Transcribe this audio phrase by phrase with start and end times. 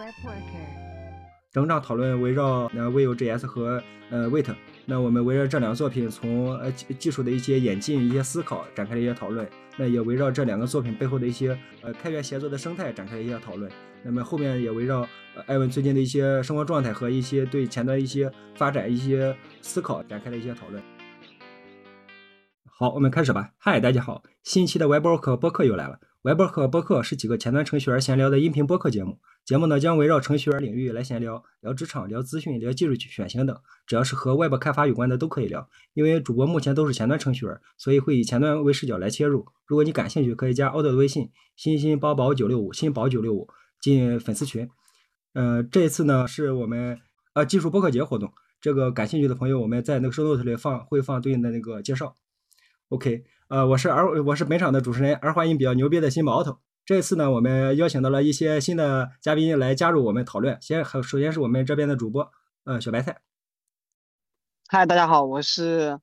[0.00, 4.46] Web Worker 整场讨论围绕呃 Vue.js 和呃 Wait，
[4.86, 13.70] 那我们围绕这两个作品从呃技术的一些演进、一些思考展开了一些讨论，那也围绕这两个作品背后的一些呃开源协作的生态展开了一些讨论。
[14.02, 15.06] 那么后面也围绕
[15.46, 20.82] 艾文最近的一些生活状态和一些对前端一些发展、一些思考展开了一些讨论。
[22.64, 23.50] 好，我们开始吧。
[23.58, 25.98] 嗨，大家好，新一期的 Webwork 播客又来了。
[26.22, 29.18] Webwork 播客是几个前端程序员闲聊的音频播客节目。
[29.46, 35.66] 节目呢将围绕程序员领域来闲聊，聊职场、聊资讯、聊技术选型等，只要是和 Web 开发有关的都可以聊。
[35.94, 39.46] 因为主播目前都是前端程序员，所以会以前端为视角来切入。
[39.64, 43.48] 如果你感兴趣，可以加奥德的微信：新新宝宝九六五，新宝九六五
[43.80, 44.68] 进粉丝群。
[45.32, 46.98] 呃，这一次呢是我们
[47.32, 48.30] 呃技术播客节活动，
[48.60, 52.18] 这个感兴趣的朋友，我们在那个 show note 里放会放对应的那个介绍。
[52.90, 56.58] OK，呃，我是儿我是本场的主持人，儿化音比较牛逼的新宝 auto。
[56.84, 60.56] 这次呢，我们邀请到了一些新的嘉宾来加入我们讨论。
[60.60, 62.30] 先，首先是我们这边的主播，
[62.62, 63.22] 呃，小白菜。
[64.68, 65.98] 嗨，大家好，我是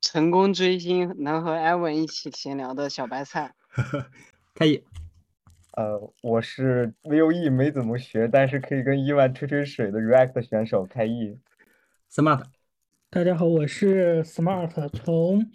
[0.00, 3.54] 成功追星能和艾文一起闲聊的小白菜。
[4.56, 4.82] 开一。
[5.76, 11.38] 呃，我是 V O E 没怎么学，但是可以跟伊万吹吹水的 React 选手开 E。
[12.10, 12.42] Smart。
[13.08, 15.48] 大家好，我是 Smart，从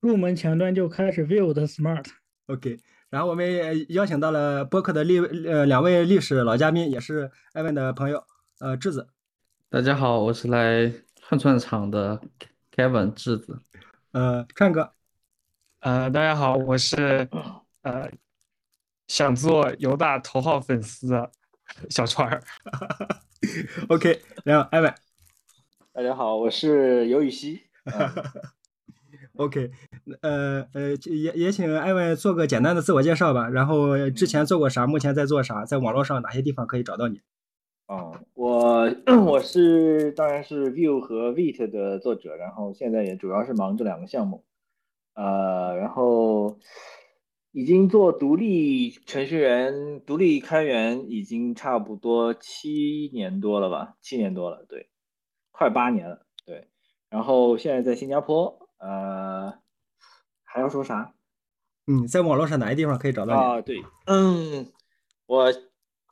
[0.00, 2.06] 入门前端就开始 Vue 的 Smart。
[2.46, 2.78] OK。
[3.10, 8.22] 然后我们也邀请到了播客的历呃两位历史老嘉宾，也是艾文的朋友，
[8.60, 9.08] 呃智子。
[9.70, 12.20] 大家好，我是来串串场的
[12.74, 13.58] Kevin 智子。
[14.12, 14.92] 呃串哥。
[15.80, 17.26] 呃大家好，我是
[17.80, 18.10] 呃
[19.06, 21.30] 想做犹大头号粉丝的
[21.88, 22.42] 小川儿。
[23.88, 24.94] OK，然后艾文。
[25.92, 27.62] 大家好，我是尤雨溪。
[29.38, 29.70] OK，
[30.20, 33.48] 呃呃，也也请艾文做个简单的自我介绍吧。
[33.48, 37.20] 然后之前做过啥，目前在做啥，在网络上哪些地方可以找到你？
[37.86, 38.92] 哦，我
[39.24, 44.44] 我是当然是 View 和 Vite 的作者，然后现在也主要是忙这两个项目。
[45.14, 46.58] 呃，然后
[47.52, 54.88] 已经做独立程序员、独立开源已经差不多七年多了吧，七年多了，对，
[55.52, 56.66] 快八年了，对。
[57.08, 58.67] 然后现在在新加坡。
[58.78, 59.52] 呃，
[60.44, 61.14] 还要说啥？
[61.86, 63.40] 嗯，在网络上哪些地方可以找到你？
[63.40, 64.70] 啊，对，嗯，
[65.26, 65.52] 我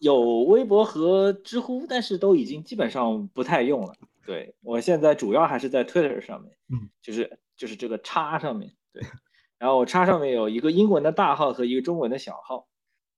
[0.01, 3.95] 有微博和知乎，但是都已经基本上不太用了。
[4.25, 9.03] 对我现在主要还是在 Twitter 上面，嗯，就是就是这个叉上面，对，
[9.59, 12.67] 然后叉上面有一个英文的大号和一个中文的小号，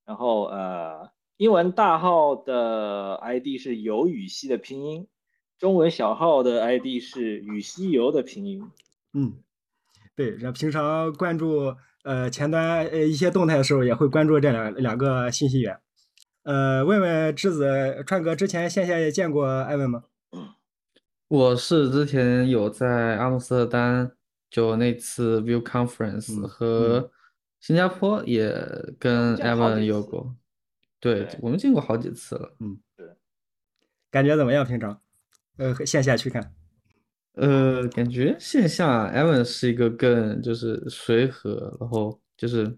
[0.04, 5.06] 然后呃，英文大号的 ID 是游语系的拼音，
[5.58, 8.68] 中文小号的 ID 是语西游的拼音。
[9.12, 9.38] 嗯，
[10.14, 11.74] 对，然后平常关注
[12.04, 15.80] 呃前端呃一些动态的时候，也会关注这两两个信息源。
[16.44, 20.04] 呃，问问智子川哥，之前线下也见过艾文吗？
[21.28, 24.12] 我是之前有在阿姆斯特丹，
[24.48, 27.10] 就那次 View Conference 和
[27.60, 28.50] 新加坡也
[28.98, 30.34] 跟艾文有过，
[31.00, 32.56] 对我们见过好几次了。
[32.60, 33.06] 嗯，对，
[34.10, 34.64] 感觉怎么样？
[34.64, 35.02] 平常
[35.58, 36.54] 呃线下去看。
[37.40, 42.76] 呃，感觉线下 Evan 是一个更就是随和，然后就是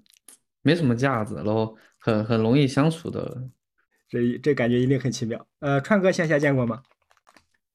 [0.62, 3.48] 没什么架子，然后很很容易相处的，
[4.08, 5.46] 这这感觉一定很奇妙。
[5.60, 6.82] 呃，川哥线下见过吗？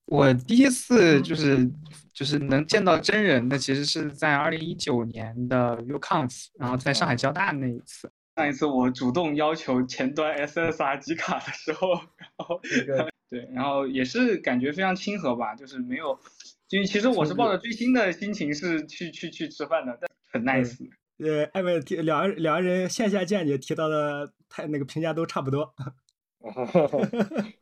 [0.06, 1.68] 我第一次就是
[2.14, 8.12] 就是能见到真人的，其实是在二零一九年的 UConf，然后在上海交大那一次。
[8.36, 12.62] 上一次我主动要求前端 SSR 集卡的时候，然后
[13.28, 16.20] 对，然后也是感觉非常亲和吧，就是没有。
[16.68, 20.76] 就其实我是抱着追星的心情是去去去吃饭的，但很 nice。
[21.18, 25.74] 呃，艾文提两两个人线下见你提到的太那个评价都差不多。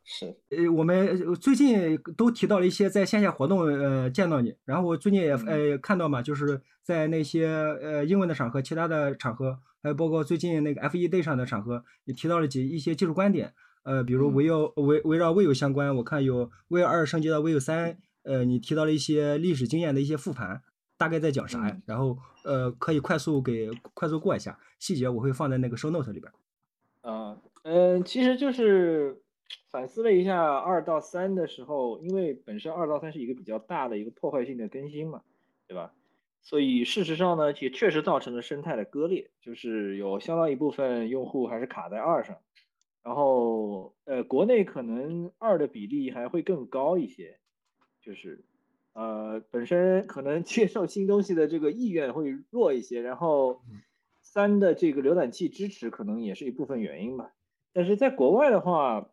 [0.04, 0.26] 是。
[0.50, 13.54] 呃，我们最近都提到了一些在线下活动呃见到你，然后我最近也呃看到嘛，就是在那些呃英文的场合、其他的场合，还有包括最近那个 F 一 Day 上的场合，也提到了几一些技术观点。
[13.84, 17.98] 呃，比如围绕围围绕 Vue 相关，我看有 Vue 二升级到 Vue 三。
[18.24, 20.62] 呃，你提到了一些历史经验的一些复盘，
[20.98, 21.80] 大概在讲啥呀？
[21.86, 26.32] 然后呃，可以快速给快速过一下细节，我会放在那个 show note 里边。
[27.02, 29.20] 啊，嗯，其实就是
[29.70, 35.20] 反思了一下二到三的时候，因为本身二到三是一个比较大的一个破坏性的更新嘛，
[35.68, 35.92] 对吧？
[36.40, 42.36] 所以事实上呢，也确实造成了生态的割裂，就是有相当一部分用户还是卡在二上，
[43.02, 47.38] 然后呃，国内可能二的比例还会更高一些。
[48.04, 48.44] 就是，
[48.92, 53.62] 呃，本身可能接受新东西的这个意愿会弱一些，然后
[54.20, 57.32] 三的这个浏览器支持可能也是一部分原因吧。
[57.72, 59.08] 但是在国外的话，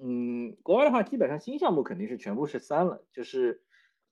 [0.00, 3.60] 嗯，国外的话，基本上新项目肯定是全部是三了，就是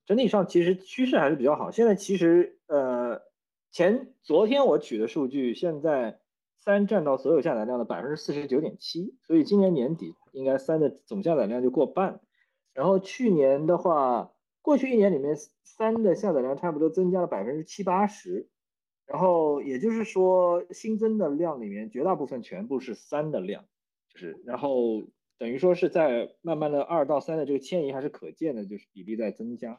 [0.05, 1.71] 整体上其实趋势还是比较好。
[1.71, 3.21] 现在其实呃，
[3.71, 6.19] 前昨天我取的数据，现在
[6.57, 12.19] 三占到所有下载量的百分之四十九点七，所以今年年底应该三的总下载量就过半。
[12.75, 14.31] 然后去年的话，
[14.61, 18.47] 过去一年里面三的下载量差不多增加了百分之七八十，
[19.07, 23.65] 然后也就是说新增的量里面绝大部分全部是三的量，
[24.13, 25.07] 就是然后。
[25.37, 29.77] 等于说是在慢慢的二到三的这个迁移还是可见的，就是比例在增加，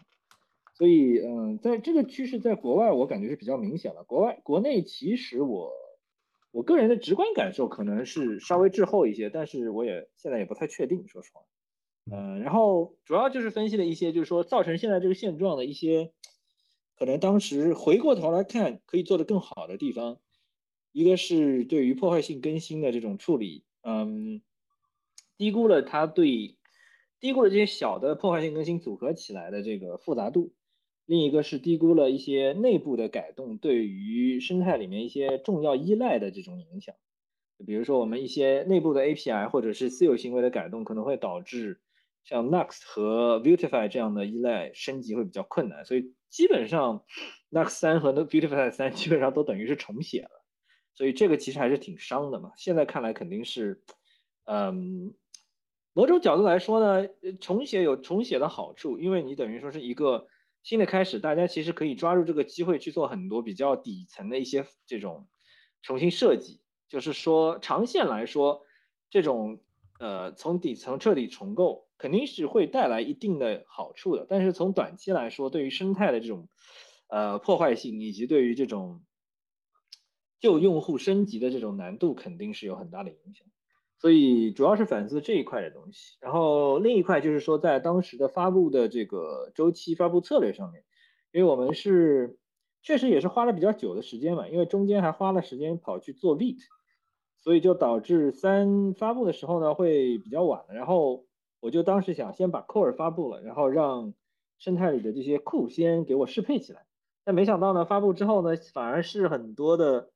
[0.75, 4.05] 所以嗯，在这个趋势在国外我感觉是比较明显的。
[4.05, 5.73] 国外国内其实我
[6.51, 11.41] 我个人的直观感受可能是稍微滞后一些，但是我也现在也不太确定，说实话。
[12.11, 16.13] 嗯，然后主要就是分析了一些，就是说造成现在这个现状的一些
[16.99, 20.21] 可能当时回过头来看可以做得更好的地方，
[20.93, 24.43] 一个是对于破坏性更新的这种处理，嗯。
[25.39, 26.57] 低估了它对
[27.21, 30.55] 低估了这些小的破坏性更新组合起来的这个复杂度，
[31.05, 36.95] 另一个是低估了一些内部的改动对于生态里面一些重要依赖的这种影响。
[37.67, 41.83] 比如说我们一些内部的 API 或者是私有行为的改动，可能会导致
[42.27, 45.87] 像 Next 和 Beautify 这样的依赖升级会比较困难。
[45.87, 47.03] 所以基本上
[47.51, 50.45] Next 三和 Beautify 三基本上都等于是重写了。
[50.95, 52.53] 所以这个其实还是挺伤的嘛。
[52.59, 53.83] 现在看来肯定是，
[54.45, 55.15] 嗯。
[55.99, 57.09] 某种角度来说呢，
[57.41, 60.27] 重写有重写的好处，因为你等于说是一个
[60.63, 65.27] 新的开始，大家其实可以抓住这个机会去做很多比较底层的一些这种
[65.81, 66.61] 重新设计。
[66.87, 68.61] 就是说，长线来说，
[69.09, 69.63] 这种
[69.99, 74.27] 呃从底层彻底重构肯定是会带来一定的好处的。
[74.29, 76.49] 但是从短期来说，对于生态的这种
[77.09, 79.03] 呃破坏性，以及对于这种
[80.41, 83.47] 旧用户升级的这种难度，肯定是有很大的影响。
[83.99, 90.85] 所以主要是反思这一块的东西，然后另一块就是说，在当时的发布的这个周期、发布策略上面，
[91.33, 92.39] 因为我们是
[92.83, 96.59] 确实也是花了比较久的时间嘛，因为中间还花了时间跑去做 v i t
[97.47, 100.65] 所以就导致三发布的时候呢会比较晚。
[100.71, 101.27] 然后
[101.61, 104.15] 我就当时想先把 Core 发布了，然后让
[104.59, 106.87] 生态里的这些库先给我适配起来，
[107.25, 110.11] 但没想到呢，发布之后呢，反而是很多的。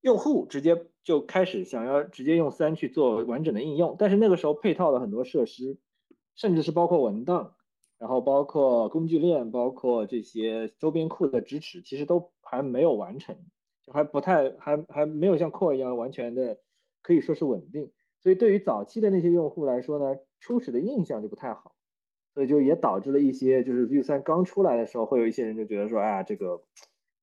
[0.00, 5.76] 用户直接就开始想要直接用三去做完整的应用，但是那个时候配套的很多设施，
[6.34, 7.56] 甚至是包括文档，
[7.98, 13.36] 然后包括工具链，包括这些周边库的支持，其实都还没有完成，
[13.84, 16.56] 就还不太还还没有像 Core 一样完全的
[17.02, 17.90] 可以说是稳定。
[18.20, 21.74] 所以对于早期的那些用户来说呢，初始的印象就不太好，
[22.34, 26.62] 所以就也导致了一些就是 Vue 三刚出来的时候，会有一些人就觉得说，哎呀这个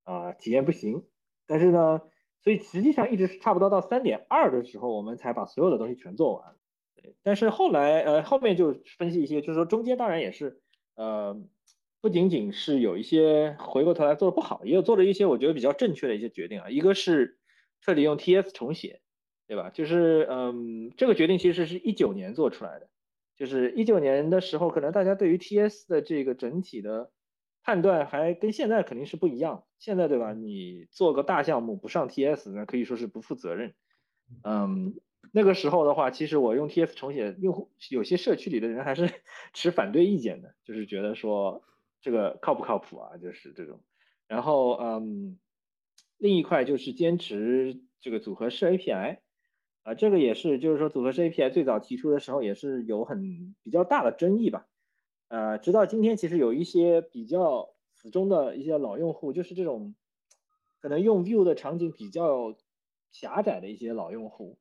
[0.04, 1.04] 啊体验不行，
[1.46, 2.02] 但是呢。
[2.40, 6.56] 所以实际上一直是差不多到三点二的时候，我们才把所有的东西全做完。
[6.96, 10.62] 对，但是后来呃后面就分析一些，就是说中间当然也是
[10.96, 11.36] 呃
[12.00, 16.70] 不仅仅是有一些回过头来做的不好，也有做了一些我觉得比较正确的一些决定啊。
[16.70, 17.38] 一个是
[17.82, 19.02] 彻底用 TS 重写，
[19.48, 19.70] 对吧？
[19.70, 22.90] 就是嗯这个决定其实是一九年做出来的，
[23.36, 27.12] 就是一九年的时候，可能大家对于 TS 的这个整体的。
[27.64, 29.66] 判断还跟现在肯定是不一样。
[29.78, 30.32] 现在对吧？
[30.32, 33.74] 你做个大项目不上 TS，那可以说是不负责任。
[34.46, 34.96] 嗯，
[35.34, 39.10] 那个时候的话，其实我用 TS 重写，用户有些社区里的人还是
[39.54, 41.62] 持反对意见的，就是觉得说
[42.00, 43.18] 这个靠不靠谱啊？
[43.18, 43.84] 就是这种。
[44.30, 45.38] 然后嗯，
[46.18, 49.18] 另一块就是坚持这个组合式 API
[49.88, 54.68] 啊，这个也是就是说组合式 API 最早提出的时候也是有很比较大的争议吧。
[55.30, 59.96] 呃，直到今天，其实有一些比较死忠的一些老用户，就是这种
[60.82, 62.58] 可能用 Vue 的场景比较
[63.14, 64.58] 狭窄的一些老用户，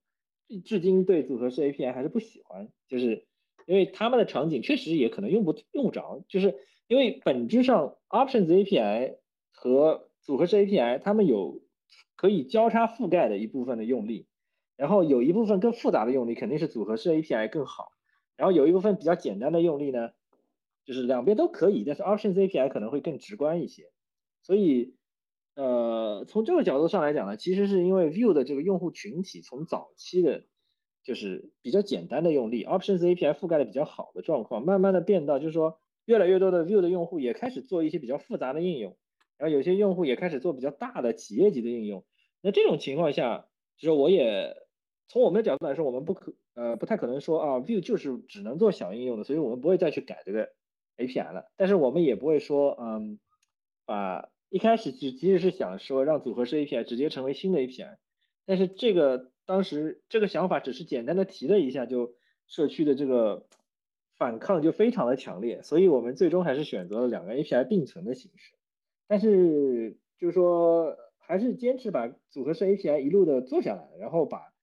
[0.64, 3.26] 至今对组合式 API 还是不喜欢，就是
[3.66, 6.54] 因为他们的场景确实也可能用不用不着，就是
[6.86, 9.16] 因为本质上 Options API
[9.50, 11.62] 和组合式 API 它们有
[12.14, 14.28] 可以交叉覆盖的一部分的用例，
[14.76, 17.92] 然后有一部分更复杂的用例肯定是组合式 API 更好，
[18.36, 20.10] 然后有一部分比较简单的用例呢。
[20.84, 23.90] 就是两边都可以，但是 Options API 可能会更直观一些，
[24.40, 24.94] 所以，
[25.56, 30.44] 呃，从这个角度上来讲呢，其实是因为 Vue 的这个用户群体从早期的，
[31.02, 38.96] 就是比较简单的用例，Options API 覆盖的比较好的状况，慢慢的变到就是说，越来越多的 Vue 的用户也开始做一些比较复杂的应用，
[39.38, 42.04] 然后有些用户也开始做比较大的企业级的应用，
[42.42, 44.54] 那这种情况下，就是我也
[45.08, 50.52] 从我们的角度来说，我们不可，呃，不太可能说啊，Vue 就是只能做小应用的，所以我们不会再去改这个。
[50.98, 53.18] API 了，但是我们也不会说，嗯，
[53.84, 57.98] 把一开始只其实是想说让组合式 API 直接成为新的 API，
[58.46, 62.14] 但是这个当时这个想法只是简单的提了一下，就
[62.46, 63.46] 社区的这个
[64.16, 68.54] 反抗就非常的强烈，所以我们最终还是选择了两个 API 并存的形式。
[69.06, 74.54] 但是就是说，还是坚持把组合式 API 一路的做下来，然后把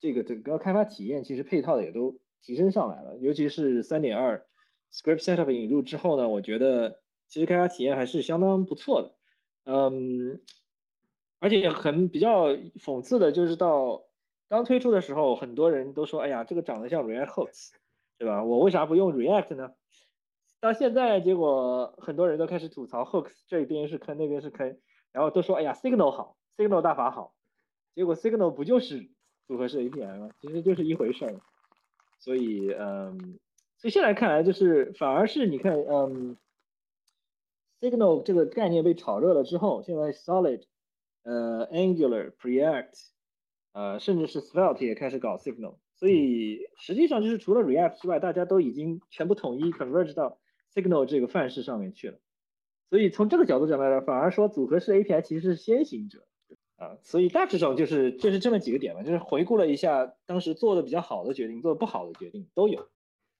[0.00, 3.16] 这个整个开发体验其实配套的也都提升上来了。
[3.18, 4.46] 尤其是三点二
[4.92, 9.14] Script Setup 引入之后呢，我觉得其实开发体验还是相当不错的。
[9.64, 10.40] 嗯，
[11.38, 14.04] 而且很比较讽刺的就是到
[14.48, 17.70] 刚推出的时候，很多人都说：“哎呀，这个长得像 React Hooks，
[18.18, 18.42] 对吧？
[18.42, 19.74] 我为啥不用 React 呢？”
[20.60, 24.78] 到现在，结果很多人都开始吐槽 Hooks 这边是坑，那边是坑，
[25.12, 27.34] 然后都说：“哎呀，Signal 好，Signal 大法好。”
[27.94, 29.10] 结果 Signal 不就是
[29.50, 30.30] 组合式 API 吗？
[30.40, 31.34] 其实就是一回事儿。
[32.20, 33.40] 所以，嗯，
[33.78, 36.36] 所以现在看来，就是反而是你看，嗯
[37.80, 40.62] ，Signal 这个概念被炒热了之后，现在 Solid、
[41.24, 42.92] 呃 Angular、Preact、
[43.72, 45.78] 呃甚至是 Svelte 也开始搞 Signal。
[45.96, 50.38] 所以实际上就是除了 React 之外，大家都已经全部统一 converge 到
[50.72, 52.20] Signal 这个范式上面去了。
[52.88, 56.24] 所以从这个角度讲来讲，反而说组合式 API 其实是先行者
[56.80, 56.96] 啊。
[57.02, 62.88] 所以大致上就是就是这么几个点吧，就是回顾了一下当时做的比较好的决定，做的不好的决定都有。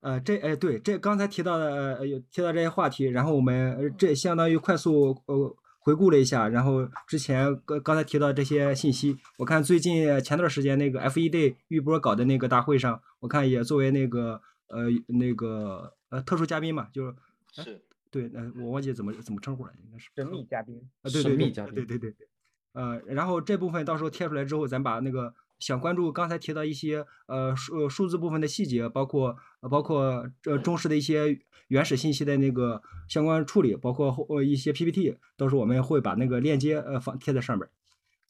[0.00, 17.14] 呃，这哎对，这刚才提到的呃有提到这些话题，然后我们这相当于快速呃回顾了一下，然后之前刚刚才提到这些信息，我看最近前段时间那个 F1 玉波搞的那个大会上，我看也作为那个呃那个呃特殊嘉宾嘛，就是
[17.62, 17.82] 是。
[18.10, 22.28] 对，呃，我忘记怎么怎么称呼了，应该是神秘嘉宾啊，对对对，对对对对，
[22.72, 29.36] 呃，然后这部分到时候贴出来之后，咱把那个想关注刚才提到一些呃数数字部分的细节，包括
[29.70, 37.68] 包括这中式的一些原始信息的那个相关处理，包括后呃一些 PPT，到时候我们会把那个链接呃放贴在上面。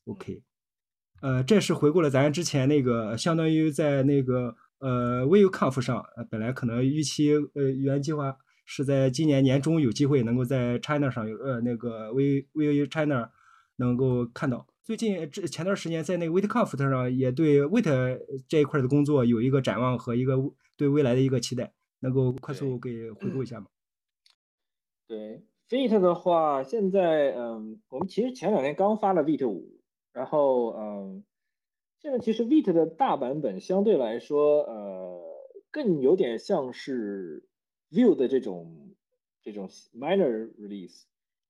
[0.07, 0.43] OK，
[1.21, 8.37] 呃，这是回顾了咱之前那个相当于在那个呃 VueConf 上，呃，本来可能预期呃原计划。
[8.73, 13.29] 是在今年年中有机会能够在 China 上有呃那个 V V China
[13.81, 14.65] 能够看到。
[14.85, 20.37] 最近这前段时间在那个 WaitConf 上也对 Wait 这一块的工作有一个展望和一个
[20.77, 23.67] 对未来的一个期待，能够快速给回顾一下吗？
[25.09, 29.81] 对 Vite 的话，现在嗯，我们其实前两天刚发了 Vite 五，
[30.13, 31.25] 然后嗯，
[32.01, 35.21] 现在其实 Vite 的大版本相对来说呃
[35.71, 37.47] 更有点像是。
[37.93, 38.95] View 的这种
[39.43, 41.03] 这种 minor release，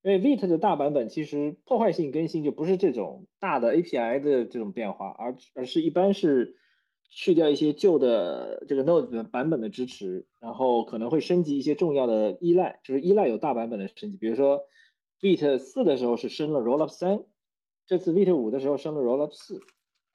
[0.03, 6.57] 因为 Vite 的大版本其实破坏性更新就不是这种大的 API 的这种变化，而而是一般是
[7.09, 14.63] 去掉一些旧的这个 Node 版本的支持，然后可能会升级一些重要的依赖，就是依赖有大版本的升级，比如说
[15.21, 17.25] Vite 四的时候是升了 Rollup 三，
[17.87, 19.61] 这次 Vite 五的时候升了 Rollup 四，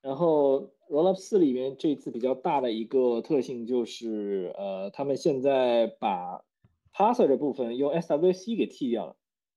[0.02, 0.72] 然后。
[0.88, 6.46] Rollup 四里面这次比较大的一个特性就是，呃，他们现在把
[6.94, 9.16] Parser 的部分用 SWC 给替掉了，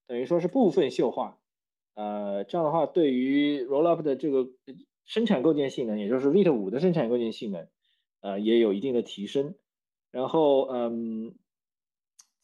[0.09, 1.39] 等于说是部分秀化。
[1.95, 4.49] 呃，这样的话对于 Rollup 的这个
[5.05, 7.69] 生产构建性能，也就是 Vite 五的生产构建性能，
[8.21, 9.55] 呃，也有一定的提升。
[10.11, 11.35] 然后，嗯，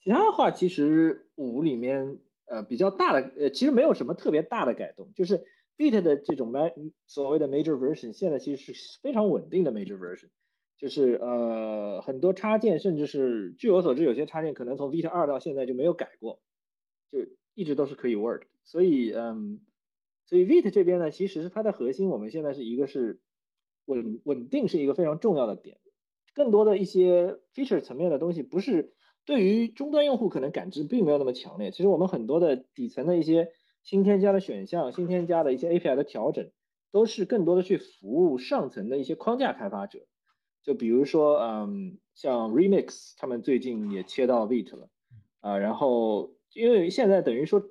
[0.01, 5.45] 其他的话，其实五里面呃比较大的，呃，其实没有什么特别大的改动，就是。
[5.77, 6.73] Vite 的这种 man，
[7.09, 10.29] 所谓的 major version 现在其实是非常稳定的 major version，
[10.79, 16.39] 就是呃很多插件甚至是据我所知有些插件可能从 Vite 二到现在就没有改过，
[17.11, 17.19] 就
[17.55, 18.43] 一直都是可以 work。
[18.65, 19.61] 所以嗯，
[20.27, 23.21] 所以 Vite 这边呢，其实它的核心我们现在是一个是
[23.87, 25.79] 稳稳定是一个非常重要的点，
[26.35, 28.93] 更多的一些 feature 层面的东西不是
[29.25, 31.71] 对于终端用户可能感知并没有那么强烈。
[31.71, 33.53] 其实我们很多的底层的一些。
[33.85, 36.51] 新添加的选项，新添加的一些 API 的调整，
[36.91, 40.07] 都是更多的去服务上层的一些框架开发者。
[40.63, 44.89] 就比如说，嗯，像 Remix，他们最近也切到 Vite 了，
[45.41, 47.63] 啊，然后因为现在等于说，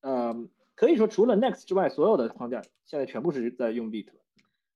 [0.00, 0.34] 呃，
[0.74, 4.08] 可以说除了 Next 之外，所有的框架现在全部是在用 Vite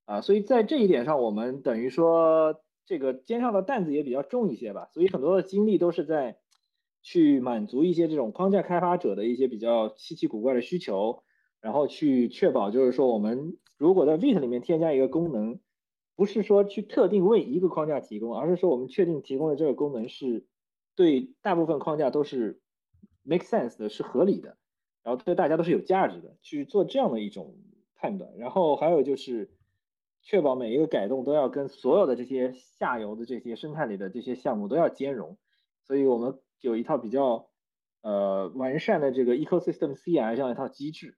[0.05, 6.37] 啊，所以在这一点上，我们等于说这个肩上的担子也比较重一些吧，所以很多的精力都是在。
[7.01, 11.23] 去满足一些这种框架开发者的一些比较稀奇古怪的需求，
[11.61, 15.61] 然后去确保，就是说我们如果在 Vite 里面添加一个功能，
[16.17, 20.45] 不是说去特定为一个框架提供，而是说我们确定提供的这个功能是
[20.93, 22.59] 对大部分框架都是
[23.29, 24.57] make sense 的，是合理的，
[25.03, 27.55] 然后对大家都是有价值的，去做这样的一种
[27.95, 28.35] 判断。
[28.37, 29.51] 然后还有就是
[30.21, 35.37] 确保每一个改动都要跟所有的这些下游的这些生态里的这些项目都要兼容，
[35.83, 36.39] 所以我们。
[36.61, 37.49] 有一套比较
[38.01, 41.17] 呃完善的这个 ecosystem CI 这样一套机制，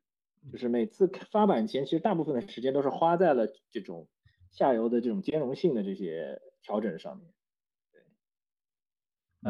[0.51, 4.07] 就是每次发版前，其实大部分的时间都是花在了这种
[4.51, 7.33] 下游的这种兼容性的这些调整上面。
[7.91, 8.01] 对，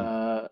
[0.02, 0.52] 呃，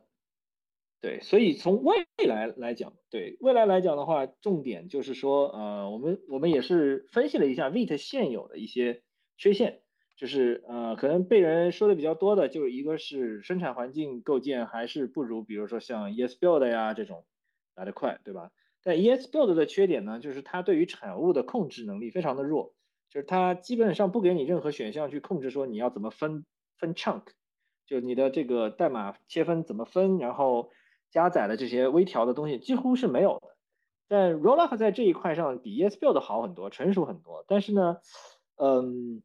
[1.01, 9.03] 对，所以从未来来讲，对未来来讲的话，重点就是说，呃，我们我们也是分析了一下 Vite 现有的一些
[9.38, 9.82] 缺陷。
[10.18, 17.25] 就是呃，可能被人说的比较多的，就是一个是生产环境构建还是不如，比如说像 ESBuild 呀这种
[17.74, 18.51] 来得快，对吧？
[18.84, 22.75] 但 ESBuild 的缺点呢，就是它对于产物的控制能力非常的弱，
[23.10, 26.46] 就是它基本上不给你任何选项去控制说你要怎么分
[26.77, 27.24] 分 chunk，
[27.88, 30.70] 就你的这个代码切分怎么分，然后
[31.12, 33.56] 加载的这些微调的东西几乎是没有的。
[34.08, 37.98] 但 Rollup 在这一块上比 ESBuild 好很多，成熟很多，但是呢，
[38.58, 39.22] 嗯。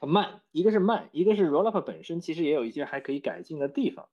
[0.00, 4.08] 很慢，一个是慢，一个是 Rollup 本身其实也有一些还可以改进的地方，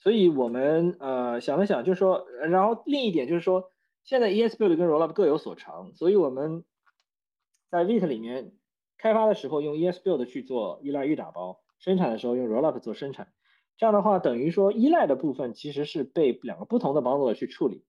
[0.00, 3.70] 所以我们呃想了想，就是说，然后另一点就是说，
[4.02, 6.64] 现在 ESBuild 跟 Rollup 各有所长，所以我们
[7.70, 8.52] 在 Vite 里面
[8.98, 13.32] 开发的时候用 ESBuild 去做依赖预打包，生产的时候用 Rollup 做生产，
[13.80, 17.82] 这样的话等于说依赖的部分其实是被两个不同的 bundle 去处理，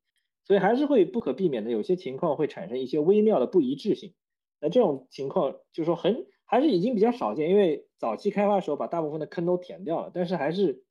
[0.46, 4.14] 所以还是会不可避免的有些情况会产生一些微妙的不一致性，
[4.62, 6.26] 那这种情况就是说很。
[6.46, 10.84] 还是已经比较少见，因为早期开发的时候把大部分的坑都填掉了，但是还是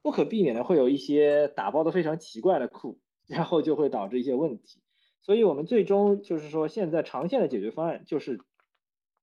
[0.00, 4.80] 不可避免的会有一些打包的非常奇怪的库，然后就会导致一些问题。
[5.22, 8.40] 所以我们最终就是说，现在长线的解决方案就是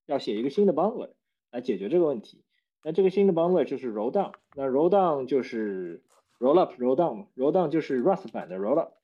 [0.04, 1.12] 要写一个新的 bundle
[1.50, 2.42] 来解决这个问题。
[2.84, 6.02] 那这个新的 bundler 就是 roll down，那 roll down 就是
[6.38, 8.94] roll up，roll down，roll down 就是 Rust 版的 roll up，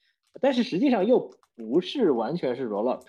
[0.41, 3.05] 但是实际上又不是完全是 roll up。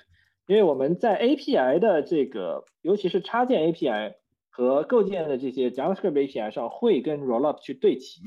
[0.48, 4.16] 因为我们在 API 的这个，尤其是插件 API
[4.50, 8.22] 和构建的这些 JavaScript API 上，会跟 Rollup 去对齐，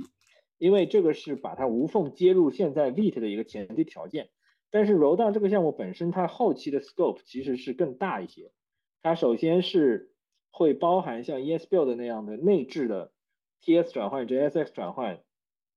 [0.56, 4.28] 因为这个是把它无缝接入现在 Vite 的一个前提条件。
[4.70, 8.52] 但是 rolldown 这个项目本身，它后期的 scope 其实是更大一些。
[9.02, 10.11] 它首先是
[10.52, 13.10] 会包含像 ESBuild 那样的内置的
[13.64, 15.18] TS 转换、JSX 转换、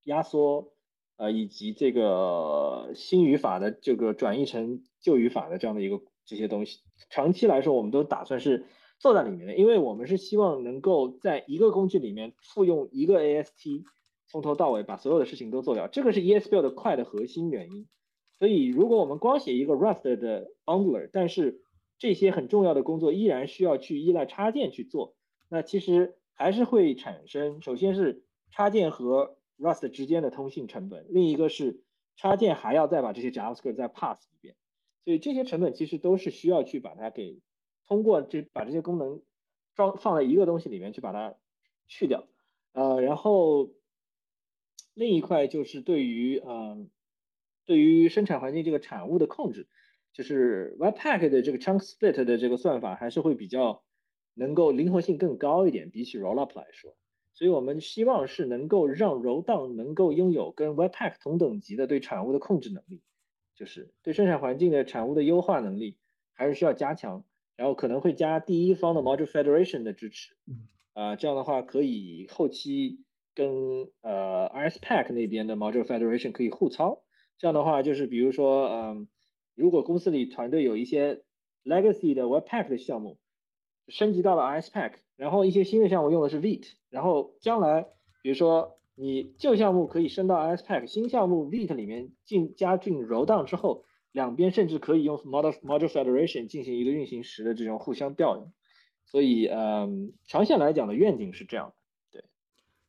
[0.03, 0.71] 压缩。
[1.17, 8.65] 呃，以及这个新语法的这个转译成旧语法的这样的一个这些东西，长期来说我们都打算是
[8.99, 13.85] 做在里面的，因为我们是希望能够在一个工具里面复用一个 AST，
[14.27, 17.87] 从头到尾把所有的事情都做掉，这个是 ESBuild 快的核心原因。
[18.37, 21.61] 所以如果我们光写一个 Rust 的 Bundler，但是
[21.97, 25.15] 这些很重要的工作依然需要去依赖插件去做，
[25.49, 31.81] 那其实还是会产生，首先是插件和 Rust 之间的通信成本，另一个是
[32.17, 34.55] 插件还要再把这些 JavaScript 再 pass 一遍，
[35.03, 37.39] 所以这些成本其实都是需要去把它给
[37.87, 39.21] 通过这把这些功能
[39.73, 41.35] 装放在一个东西里面去把它
[41.87, 42.27] 去掉，
[42.73, 43.69] 呃，然后
[44.93, 46.89] 另一块就是对于嗯
[47.65, 49.67] 对于生产环境这个产物的控制，
[50.15, 53.83] 就是 Webpack 的这个 Chunk Split 的这个算法还是会比较
[54.33, 56.95] 能够灵活性更高一点，比起 Rollup 来说。
[57.33, 63.01] 所以我们希望是能够让柔档能够拥有跟 Webpack 同等级的对产物的控制能力，
[63.55, 65.97] 就是对生产环境的产物的优化能力
[66.31, 67.25] 还是需要加强，
[67.57, 70.37] 然后可能会加第一方的 Module Federation 的支持，
[70.93, 73.01] 啊，这样的话可以后期
[73.33, 77.03] 跟呃 RSPack 那边的 Module Federation 可以互操，
[77.37, 79.07] 这样的话就是比如说，嗯，
[79.55, 81.23] 如果公司里团队有一些
[81.63, 83.17] Legacy 的 Webpack 的项目。
[83.87, 87.85] 升级到了 RSPack，然后一些新的项目用的是 Vite，然后将来
[88.23, 98.51] 比如说你旧项目可以升到 RSPack，新项目 Vite 里面进加进 roll down 之后，两边甚至可以用 Module Module Federation 进行一个运行时的这种互相调用，
[99.05, 101.75] 所以嗯，长线来讲的愿景是这样的，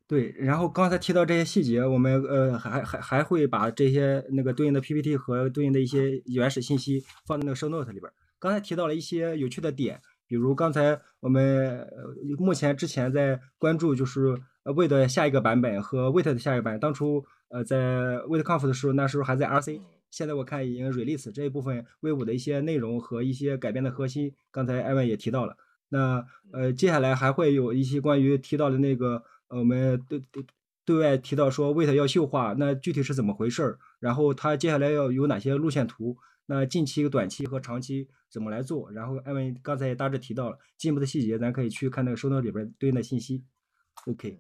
[0.08, 8.12] 对，然后刚才提到这些细节，我们呃还还还会把这些那个对应的 PPT 和对应的一些原始信息放在那个 Show Note 里边。
[8.38, 10.00] 刚才提到了一些有趣的点。
[10.28, 11.86] 比如刚才我们
[12.36, 25.56] 目前之前在关注就是呃 Wait 的下一个版本和 Wait 的下一个版本，当初呃在 WaitConf 的时候，那时候还在 RC，现在我看已经 release 这一部分 V 五的一些内容和一些改变的核心，刚才艾文也提到了。
[25.90, 30.44] 那呃接下来还会有一些关于提到的那个我们对对
[30.84, 33.78] 对外提到说 Wait 要秀化，那具体是怎么回事儿？
[33.98, 36.16] 然后它接下来要有哪些路线图？
[36.46, 38.88] 那近期、短期和长期怎么来做？
[38.92, 43.44] 然后艾文刚才也大致提到了进一步的细节，咱可以去看那个收到里边对应的信息。
[44.06, 44.38] OK，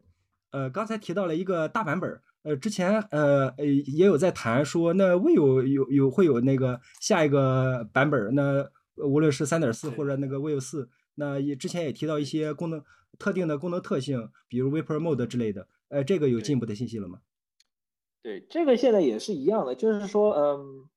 [0.52, 8.64] 呃，刚才提到了一个大版本，呃，之前呃呃也有在谈说，那未有有有会有那个下一个版本，那
[9.04, 12.84] 无论是三点四或者那个 Vue 四，那也之前也提到一些功能
[13.18, 17.18] 特定的功能特性，比如 Vapor Mode 之类的，呃，这个有进一步的信息了吗？
[18.22, 20.88] 对，这个现在也是一样的，就是说，嗯。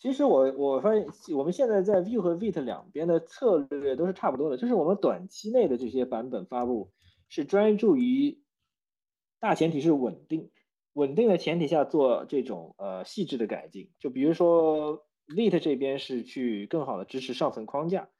[0.00, 6.92] 其实我我发现我们现在在 Vue 和 Vite 两边的策略都是差不多的，就是我们短期内的这些版本发布
[7.30, 8.42] 是专注于
[9.40, 10.50] 大前提是稳定，
[10.92, 13.92] 稳定的前提下做这种呃细致的改进。
[13.98, 18.10] 就比如说 v i t 这边是去更好的支持上层框架，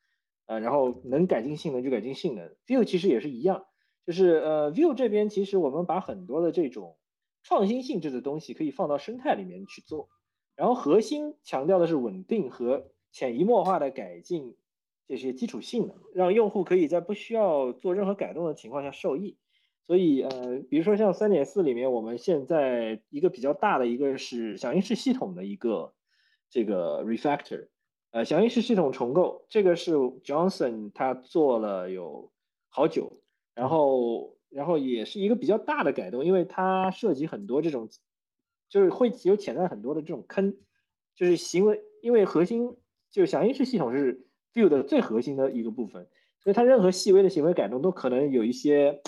[0.46, 2.54] 呃，然后能改进性能就改进性能。
[2.66, 3.64] View 其实也是一样，
[4.06, 6.96] 就是呃，View 这边其实我们把很多的这种
[7.42, 10.08] 创新性质的东西可以放到生态里面去做，
[10.56, 14.56] 然后核心强调的是稳定和潜移默化的改进。
[15.06, 19.36] 这些基础性能，让用户可以在不需要做任何改动的情况下受益。
[19.86, 25.92] 所以，呃，比如说像三点四里面，我们现在一个比较大的一个是响应式系统的一个
[26.48, 27.68] 这个 refactor，
[28.14, 32.30] 呃，响应式系统重构，这个是 Johnson 他做了有
[32.68, 33.10] 好久，
[33.56, 37.88] 然后，然后也是一个比较大的改动，因为它涉及很多这种，
[38.68, 40.56] 就是会有潜在很多的这种坑，
[41.16, 42.76] 就是行为，因为核心
[43.10, 44.26] 就是响应式系统是。
[44.54, 46.06] Vue 的最核心的一个部分，
[46.38, 49.02] 所以它任何细微的行为改动都可能有一些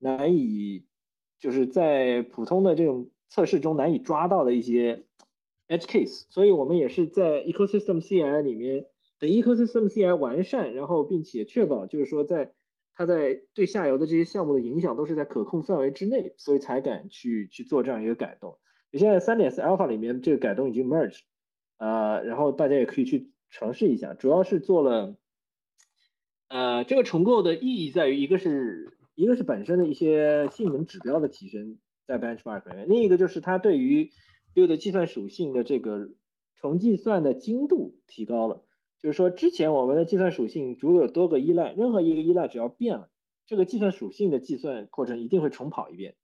[0.00, 0.84] 难以，
[1.38, 5.04] 就是在普通的这种测试中难以抓到的一些
[5.68, 6.24] edge case。
[6.30, 8.86] 所以我们也是在 ecosystem CI 里面
[9.18, 12.52] 等 ecosystem CI 完善，然后并且确保就是说在
[12.94, 18.58] 它在对下游的这些项目的影响都是在可控范围之内，所以才敢去去做这样一个改动。
[18.90, 21.20] 你现在三点四 alpha 里面这个改动已经 merge，
[21.76, 23.30] 呃，然后大家也可以去。
[23.50, 25.16] 尝试一下，主要是做了，
[26.48, 34.10] 呃，这个重构的意义在于，一个是一个是本身的一些性能指标的提升，在 benchmark 里面，另一个就是它对于
[34.66, 36.10] 的计算属性的这个
[36.56, 38.64] 重计算的精度提高了。
[39.00, 43.08] 就是说，之前我们的计算属性如果有多个依赖，任何一个依赖只要变了，
[43.46, 46.16] 这个计算属性的计算过程一定会重跑一遍，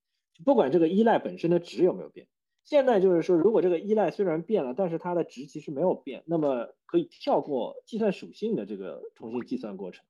[0.44, 2.26] 不管这个依赖本身的值有没有变。
[2.64, 10.04] 现在就是说，如果这个依赖虽然变了，但是它的值其实没有变，那么可以跳过计算属性的这个重新计算过程，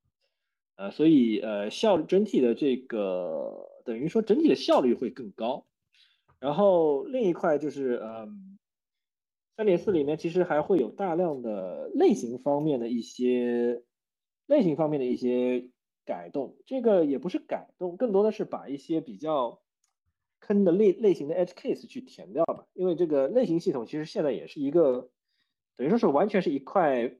[0.76, 5.66] 呃，所以呃效整体的这个等于说整体的效率会更高。
[6.44, 8.58] 然后另一块就是嗯，
[9.56, 13.82] 三点四里面其实还会有大量的类型方面的一些
[14.46, 15.70] 类型方面的一些
[16.04, 19.60] 改动，这个也不是改动，更多的是把一些比较。
[20.46, 25.08] 坑的类类型的 edge case 去填掉吧，因为这个类型系统其实现在也是一个，
[25.74, 27.16] 等于说是完全是一块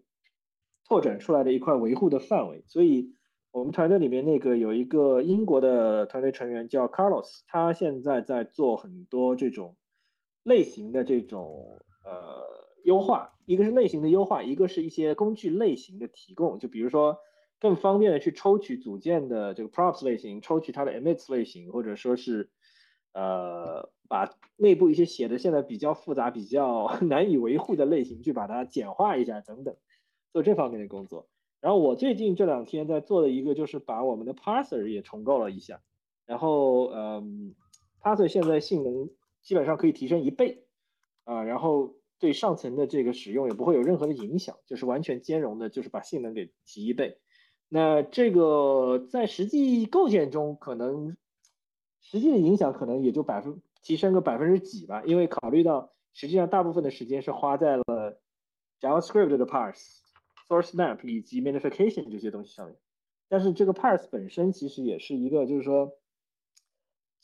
[0.86, 2.62] 拓展出来的一块维护的范围。
[2.66, 3.13] 所以，
[3.54, 9.76] 我们团队里面那个有一个英国的团队成员叫 Carlos，他现在在做很多这种
[10.42, 12.42] 类型的这种呃
[12.82, 17.18] 优化，一个是类型的优化，一个是一些工具类型的提供，就比如说
[17.60, 22.50] 更方便的去抽取组件的这个 props 类型，抽取它的 emits 类型，或者说是。
[23.12, 29.76] 呃，把内部一些写的现在比较复杂、比较 难以维护的类型，去把它简化一下等等，
[30.32, 31.28] 做这方面的工作。
[31.64, 35.80] 然后我最近这两天在做的一个，就是把我们的 parser 也重构了一下。
[36.26, 37.54] 然后，嗯
[38.02, 39.08] ，parser 现在性能
[39.40, 40.66] 基本上可以提升一倍
[41.24, 47.16] 啊，然后对上层的这个使用也不会有任何的影响，就是完全兼容的，就是把性能给提一倍。
[47.70, 51.16] 那这个在实际构建中可能。
[52.06, 58.20] 实际的影响可能也就百分提升个百分之几吧，因为考虑到实际上大部分的时间是花在了
[58.78, 60.00] JavaScript 的 parse、
[60.48, 62.76] source map 以及 minification 这些东西上面。
[63.28, 65.96] 但是这个 parse 本身其实也是一个，就是说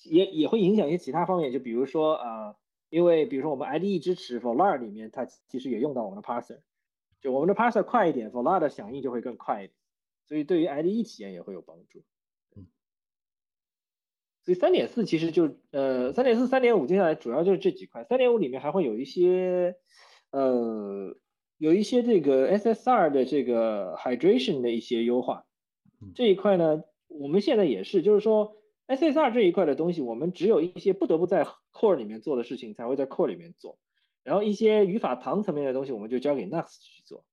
[0.03, 2.57] 也也会影响一些其他方面，就比如说啊，
[2.89, 6.61] 因为比如说我们 IDE 支持 Volar 里面，它其实也用到我们的 parser，
[7.21, 9.75] 就我们的 parser 快一点，Volar 的响应就会更快一点，
[10.25, 12.03] 所以对于 IDE 体验也会有帮助。
[14.43, 19.77] 所以三点四其实就呃三点四三点五接下来主要就是这几块，三点五里面还会有一些
[20.31, 21.15] 呃
[21.61, 25.45] 有一些这个 SSR 的这个 hydration 的一些优化，
[26.15, 28.57] 这一块呢我们现在也是就是说
[28.89, 33.79] SSR 这一块的东西，我们只有一些不得不在 core 里面做的事情才会在 core 里面做，
[34.25, 37.27] 然后一些语法糖层面的东西我们就交给 Nuxt 去做，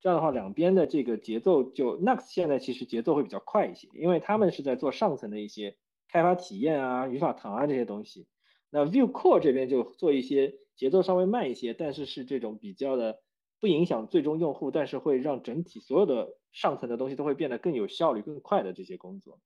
[0.00, 5.76] 这样的话两边的这个节奏就 Nuxt 现在其实节奏会比较快一些，因为他们是在做上层的一些。
[6.12, 8.26] 开发体验啊，语法糖啊这些东西，
[8.68, 13.20] 那 Vue Core 这边就做一些节奏稍微慢一些，但是是这种比较的
[13.60, 19.40] 不影响最终用户，但是会让整体所有的上层的东西都会变得更有效率、更快的这些工作。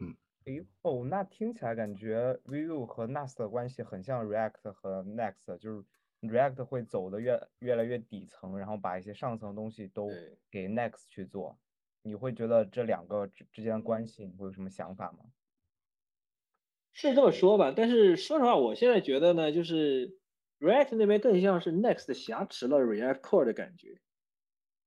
[0.00, 5.84] 嗯，哎哦，那听起来感觉 Vue 和 Nast 的关系很像 React 和 Next，就是
[6.20, 10.08] React 会走的越越来越底层，然后把一些上层的东西都
[10.50, 11.58] 给 Next 去做。
[12.02, 15.20] 你会觉得这两个之之间的关系，你会有什么想法吗？
[16.92, 20.18] 是这么说吧，但是说实话，我现在觉得呢，就是
[20.60, 24.00] React 那边更像是 Next 挟持了 React Core 的感觉，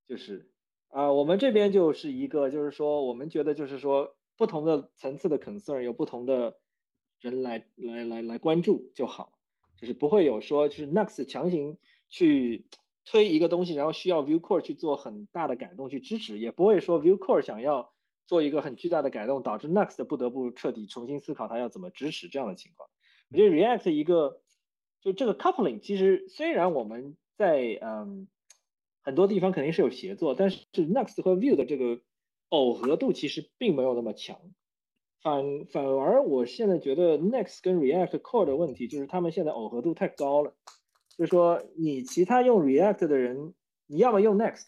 [0.08, 0.50] 就是
[0.90, 6.58] 啊，我们这边就是一个，就是说我们觉得就是说不同的层次的 concern 有不同的
[7.20, 9.38] 人来来来来关注就好，
[9.76, 11.78] 就是不会有说就是 Next 强行
[12.10, 12.68] 去
[13.06, 17.94] 推一个东西，然后需要 View Core 去做很大的改动去支持，也不会说 View Core 想要
[18.26, 22.90] 做一个很巨大的改动，导致 Next 不得不彻底重新思考它要怎么支持这样的情况。
[23.30, 24.42] 我觉得 React 一个
[25.08, 28.28] 就这个 coupling，其实虽然我们在嗯
[29.02, 32.02] 很多地方肯定是有协作，但是 Next 和 View 的这个
[32.50, 34.38] 耦合度其实并没有那么强。
[35.22, 40.54] 反反而我现在觉得 Next 跟 React Core 的问题就是他们现在耦合度太高了，
[41.18, 43.54] 就是说你其他用 React 的人，
[43.86, 44.66] 你要么用 Next，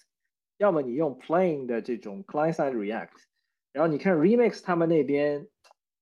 [0.55, 3.09] 要么你用 Plain 的这种 Client Side React，
[3.73, 5.49] 然后你看 Remix 他们那边。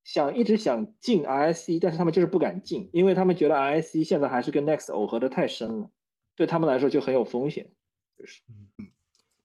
[0.08, 5.92] 想一直想进 RSE，但是他们就是不敢进，因为他们觉得 RSE 现在还是跟 Next 耦合的太深了，
[6.34, 7.70] 对他们来说就很有风险。
[8.18, 8.42] 就是，
[8.78, 8.88] 嗯，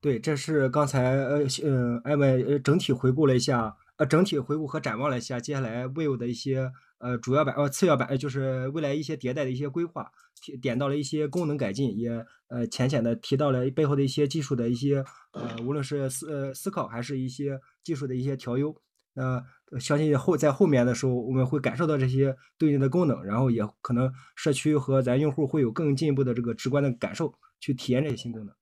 [0.01, 18.81] 对，这是刚才呃呃艾美呃整体回顾了一下，呃整体回顾和展望了一下接下来 Vue 的一些呃主要版呃次要版，就是未来一些迭代的一些规划，提点到了一些功能改进，也呃浅浅的提到了背后的一些技术的一些呃无论是思呃思考还是一些技术的一些调优。
[19.15, 19.45] 那
[19.81, 28.55] 相信后在后面的时候，我们会感受到这些对应的功能，然后也可能社区和咱用户会有更进一步的这个直观的感受，去体验这些新功能。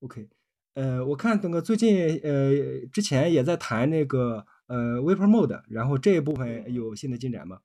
[0.00, 0.28] OK，
[0.74, 2.52] 呃，我看那个最近呃
[2.92, 7.58] 之前也在谈那个呃 Vapor Mode，然后这一部分有新的进展吗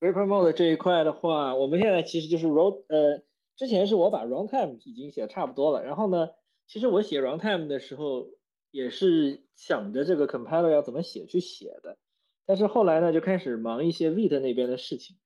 [0.00, 3.22] ？Vapor Mode 这一块的话，我们现在其实就是 Road，呃，
[3.56, 6.28] 之前是我把 Runtime 已经写差不多了，然后呢，
[6.66, 8.35] 其实我写 Runtime 的时候。
[8.76, 11.96] 也是想着这个 compiler 要怎么写去写的，
[12.44, 15.16] 但是后来呢就开始忙一些 Vite 那边的事情，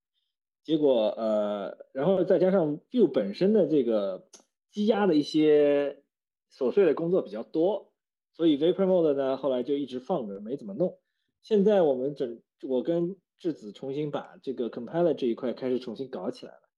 [0.62, 4.28] 结果呃，然后再加上 Vue 本身的这个
[4.70, 6.00] 积压的一些
[6.48, 7.92] 琐碎的工作比较多，
[8.34, 11.00] 所以 Vapor Mode 呢后来就一直放着没怎么弄。
[11.42, 16.68] 现在我们整我跟质子重新把这个 compiler 这一块开始重新搞起来了，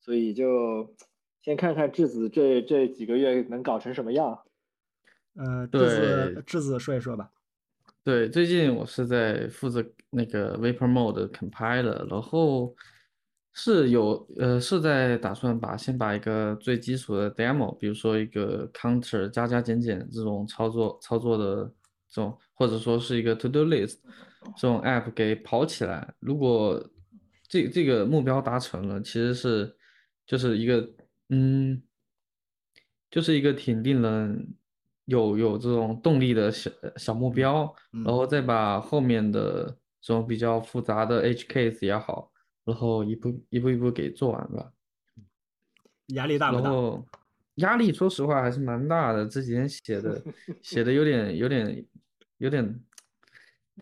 [0.00, 0.94] 所以就
[1.42, 4.42] 先看看质子这这几个月能搞成什么样。
[5.34, 7.30] 呃，质子质子说一说吧。
[8.04, 12.74] 对，最近我是在负责那个 Vapor Mode compiler，然后
[13.52, 21.64] 是有呃是在打算把先把一个最基础的 demo，比如说一个 counter 加加减减这种操作操作的
[22.08, 23.96] 这种，或者说是一个 to do list
[24.56, 26.14] 这种 app 给跑起来。
[26.20, 26.80] 如果
[27.48, 29.74] 这这个目标达成了，其实是
[30.26, 30.88] 就是一个
[31.30, 31.82] 嗯，
[33.10, 34.54] 就是一个挺令人。
[35.06, 39.66] 有有这种动力的小小目标，然后再把后面的
[40.00, 42.30] 这种比较复杂的 H case 也好，
[42.64, 44.72] 然后一步一步一步给做完吧。
[46.08, 46.62] 压力大不大？
[46.64, 47.06] 然后
[47.56, 49.26] 压力说实话还是蛮大的。
[49.26, 50.22] 这几天写的
[50.62, 51.86] 写的有点有点
[52.38, 52.80] 有点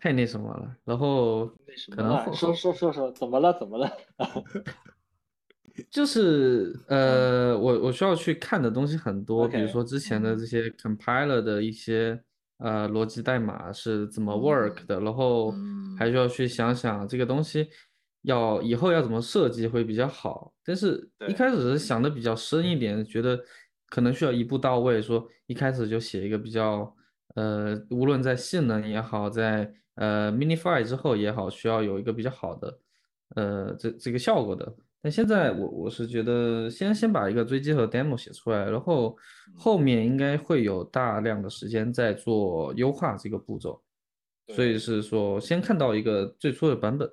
[0.01, 0.75] 太那什么了。
[0.83, 1.47] 然后
[1.95, 3.91] 可能说说说说怎么了怎么了？
[5.89, 12.21] 就是呃，我我需要去看的东西很多，比如说之前的这些 compiler 的一些
[12.57, 15.51] 呃逻辑代码是怎么 work 的，然后
[15.97, 17.67] 还需要去想想这个东西
[18.21, 20.53] 要以后要怎么设计会比较好。
[20.63, 23.39] 但是一开始是想的比较深一点，觉得
[23.89, 26.95] 可能需要一步到位，说一开始就写一个比较
[27.33, 32.79] 呃，无论在性能也好，在呃 minify 之后也好，需要有一个比较好的
[33.35, 34.71] 呃这这个效果的。
[35.03, 39.17] 但现在我我是觉得先先把一个追击和 demo 写出来，然后
[39.53, 43.81] 后面应该会有大量的时间在做优化这个步骤，
[44.55, 47.05] 所以是说先看到一个最初的版本。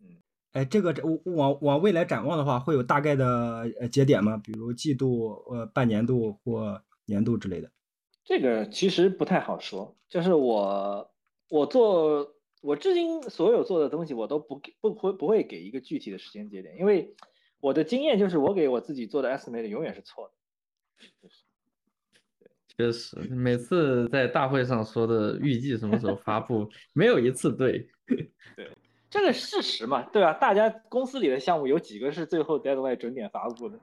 [0.00, 0.06] 嗯，
[0.52, 4.36] 哎，这个往往未来展望的话，会有大概的呃节点吗？
[4.36, 7.68] 比如季度、呃半年度或年度之类的？
[8.24, 11.10] 这个其实不太好说，就是我
[11.48, 12.35] 我做。
[12.66, 17.14] 我至今所有做的东西，我都不给不会不会给一个具体的时间节点，因为
[17.60, 20.34] 我的经验就是我给我自己做的 estimate 永远是错的。
[22.76, 27.88] 确实，每次在大会上说的预计什么时候 发布，没有一次对。
[28.56, 28.68] 对，
[29.08, 30.32] 这个事实嘛，对吧？
[30.34, 33.78] 大家公司里的项目有几个是最后 deadline 准点发布的？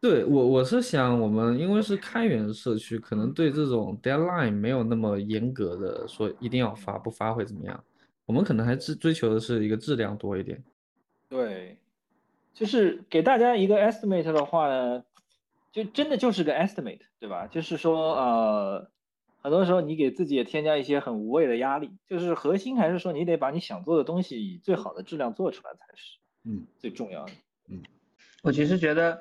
[0.00, 7.82] 对我，我是想，我们因为是开源社区，可能对这种 deadline 没有那么严格的说一定要发不发会怎么样，
[8.24, 10.62] 我们可能还是追求的是一个质量多一点。
[11.28, 11.78] 对，
[12.54, 15.02] 就是给大家一个 estimate 的话呢，
[15.72, 17.48] 就真的就是个 estimate，对吧？
[17.48, 18.90] 就是说，呃，
[19.42, 27.32] 很多时候你给自己也添加一些很无谓的压力，就是核心还是说你得把你想做的东西以最好的质量做出来才是，嗯，最重要的。
[27.68, 27.82] 嗯，
[28.44, 29.20] 我其实觉得。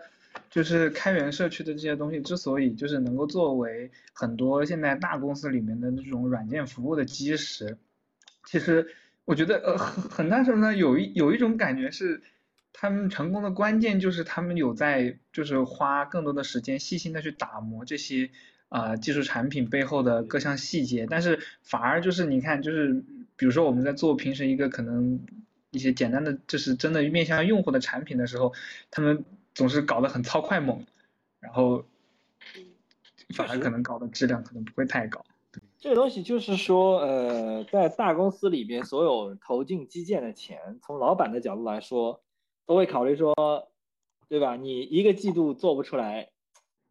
[0.49, 7.77] 就是开源社区的这些东西之所以就是能够作为很多现在大公司里面的这种软件服务的基石，
[8.45, 8.87] 其实
[9.25, 12.21] 我觉得呃很很大程度上有一有一种感觉是，
[12.73, 18.29] 他们成功的关键就是他们有在就是花更多的时间细心的去打磨这些
[18.69, 23.03] 啊技术产品背后的各项细节，但是反而就是你看就是
[23.35, 25.19] 比如说我们在做平时一个可能。
[25.69, 28.53] 一些简单的，就是真的面向用户的产品的时候，
[28.89, 29.25] 他们
[29.57, 30.85] 总是搞得很糙快猛，
[31.39, 31.83] 然后
[33.35, 35.25] 反而可能搞的质量可能不会太高。
[35.79, 42.21] 这个东西就是说，呃，在大公司里边，所有投进基建的钱，从老板的角度来说，
[42.67, 43.33] 都会考虑说，
[44.29, 44.55] 对吧？
[44.55, 46.29] 你一个季度做不出来，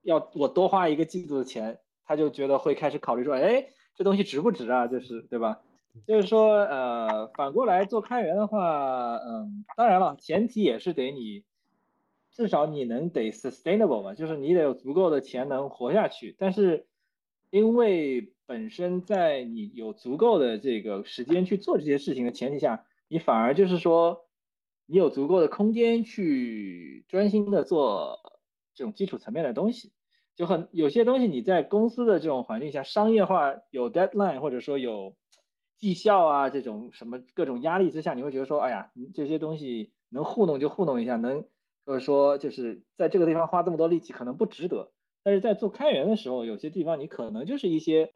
[0.02, 4.88] 要我多花一个季度的钱，他就觉得会开始考虑说，哎，这东西值不值啊？
[4.88, 5.60] 就是，对吧？
[6.04, 11.44] 就是说，呃，反过来做开源的话，嗯，当然了，前提也是得你，
[12.36, 16.36] 至少你能得 sustainable 嘛，就是你得有足够的钱能活下去。
[16.38, 16.86] 但是，
[17.48, 24.26] 因为本身在你有足够的这个时间去做这些事情的前提下，你反而就是说，
[24.84, 28.18] 你有足够的空间去专心的做
[28.74, 29.92] 这种基础层面的东西。
[30.34, 35.16] 就很有些东西你在公司的这种环境下，商业化有 deadline 或者说有。
[35.78, 41.44] 绩效啊，这种什么各种压力之下，你会觉得说，哎呀，这些东西能糊弄就糊弄一下，能
[41.86, 44.92] 或者说就是在这个地方花这么多力气可能不值得。
[45.22, 48.12] 但是在做开源的时候，有些地方你可能就是一些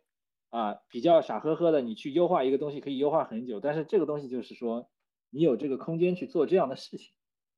[0.50, 4.90] 啊比较傻呵呵的，你去优化一个东西可以优化很久，但是这个东西就是说
[5.30, 7.12] 你有这个空间去做这样的事情，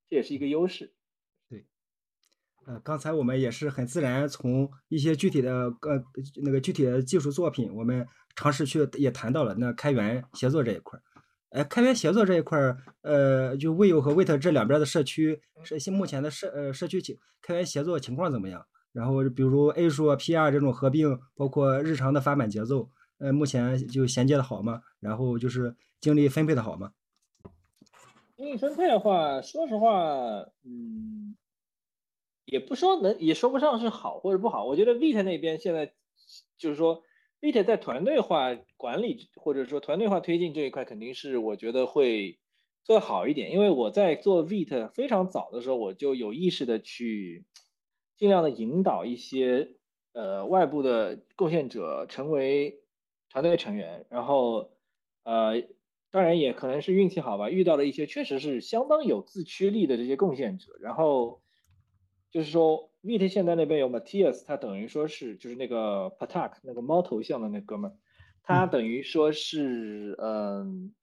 [0.09, 0.94] 这也是一个优势。
[1.51, 1.66] 对，
[2.66, 6.05] 呃，刚才我们也是很自然从一些具体的呃
[6.44, 8.07] 那个具体的技术作品，我们。
[8.35, 11.03] 尝试去也谈到了那开源协作这一块儿，
[11.53, 18.67] 哎，开源协作这一块儿，呃，就 Vue 和 Vite 这两边的社区，是现目前的社呃社区情开源协作情况怎么样？
[18.93, 22.88] 然后比如 A 数啊、PR 这种合并，包括日常的发版节奏，
[23.19, 24.81] 呃，目前就衔接的好吗？
[24.99, 26.93] 然后就是精力分配的好吗？
[28.35, 31.37] 精力分配的话，说实话，嗯，
[32.47, 34.65] 也不说能，也说不上是好或者不好。
[34.65, 35.93] 我觉得 Vite 那边现在
[36.57, 37.03] 就是说。
[37.43, 42.39] Vit 在团队化管理或者说团队化推进这一块，肯定是我觉得会
[42.85, 43.51] 做好一点。
[43.53, 47.45] 因为我在做 VIT 非常早的时候，我就有意识的去
[48.17, 49.77] 尽量的引导一些
[50.13, 52.85] 呃外部的贡献者成为
[53.29, 54.07] 团队成员。
[54.09, 54.71] 然后
[55.25, 55.63] 呃，
[56.13, 60.73] 当然也可能是运气好吧，遇到了一些确实是相当有自驱力的这些贡献者。
[60.81, 61.43] 然后
[62.33, 62.88] 就是说。
[63.05, 67.97] Vite 现在那边有 Matthias，他等于说是就是那个 Patak 那个猫头像的那哥们儿，
[68.45, 70.95] 他等于说是嗯，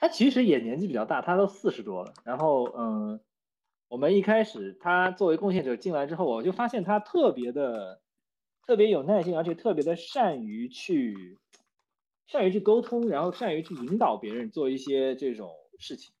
[0.00, 2.14] 他其实也年纪比较大，他都四十多了。
[2.24, 3.20] 然后嗯，
[3.88, 8.00] 我们一开始他作为贡献者进来之后，我就发现他特别的
[8.66, 11.36] 特别有耐心，而且特别的善于去
[12.26, 16.14] 善于去沟通，然后善于去引导别人做一些这种事情。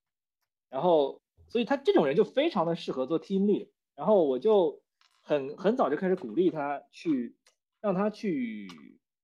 [0.68, 3.68] 然后所以他这种人就非常的适合做 team lead。
[3.98, 4.80] 然后我就。
[5.20, 7.36] 很很早就开始鼓励他去，
[7.82, 8.66] 让他去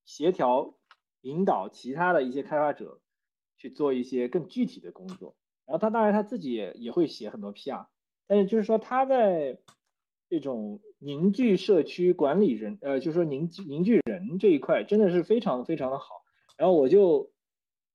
[0.05, 0.75] 协调、
[1.23, 3.01] 引导其他的一些开发者
[3.57, 5.35] 去做一些更具体的工作。
[5.65, 7.87] 然后他当然他自己也也会写很多 PR，
[8.27, 9.59] 但是就是说他在
[10.29, 16.17] 这种凝聚社区管理人，呃，就是说凝聚凝聚人这一块真的是非常非常的好。
[16.59, 17.33] 然后我就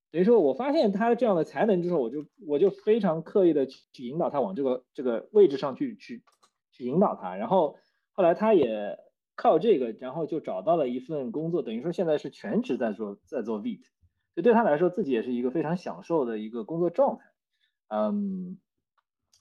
[0.10, 6.24] 等于说我发现他这样的才能之后，我就我就非常刻意的去去引导他往这个这个位置上去去
[6.80, 7.78] 引导他，然后。
[8.12, 8.98] 后来他也
[9.38, 13.80] 靠这个，然后就找到了一份工作，等于说现在是全职在做在做 VIT，
[14.36, 17.24] 就对他来说自己也是一个非常享受的一个工作状态。
[17.88, 18.60] 嗯，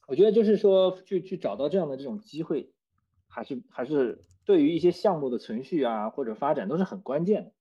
[0.07, 2.73] 我觉得就是说去去找到这样的这种机会，
[3.27, 7.53] 还是还是对于一些项目的存续啊或者发展都是很关键的。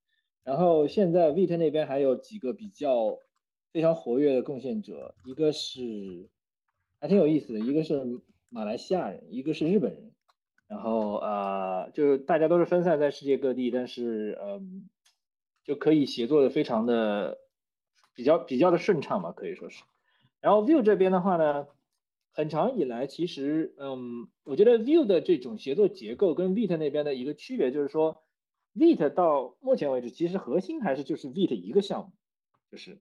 [0.44, 3.18] 然后现在 VIT 那边还有几个比较
[3.72, 6.30] 非常活跃的贡献者，一个是
[7.00, 10.12] 还挺有意思的，一个是马来西亚人，一个是日本人。
[10.66, 14.88] 然后呃，就是大家都是分散在世界各地，但是嗯，
[15.64, 17.38] 就可以协作的非常的
[18.14, 19.82] 比较比较的顺畅嘛，可以说是。
[20.40, 21.68] 然后 Vue 这边的话呢，
[22.32, 28.22] 很长以来其实嗯，我觉得 Vue 的这种协作结构跟 Vite 那边的一个区别就是说
[28.74, 32.12] ，Vite 到目前为止其实核心还是就是 Vite 一个项目，
[32.70, 33.00] 就是，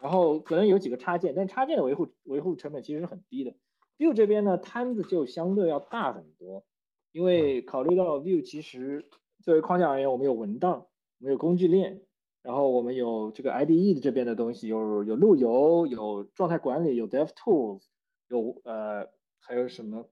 [0.00, 3.54] 然后可能有几个插件，但插件的维护维护成本其实是很低的。
[4.02, 6.64] Vue 这边呢摊子就相对要大很多。
[7.12, 9.04] 因为考虑到 view 其实
[9.42, 10.86] 作为框架而言，我们有文档，
[11.18, 12.00] 我们有工具链，
[12.42, 17.82] 然后我们有这个 IDE 的这边的东西，有有路由，有状态管理，有 DevTools，
[18.28, 19.08] 有呃
[19.40, 20.08] 还有什么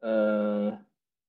[0.00, 0.80] 呃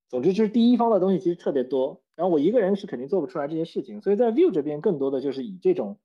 [0.09, 5.99] 总之就是第一方的东西其实特别多，然后我一个人是肯定做不出来这些事情，所以在 view 这边更多的就是以这种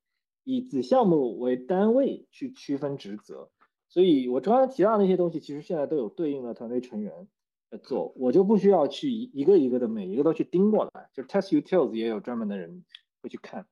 [0.45, 3.49] 以子项目为单位去区分职责。
[3.93, 7.29] 所以我刚刚提到那些东西，其实现在都有对应的团队成员
[7.71, 12.87] 在做，我就不需要去一个一个的每一个都去盯过来，就 test utils 也有专门的人
[13.21, 13.67] 会去看，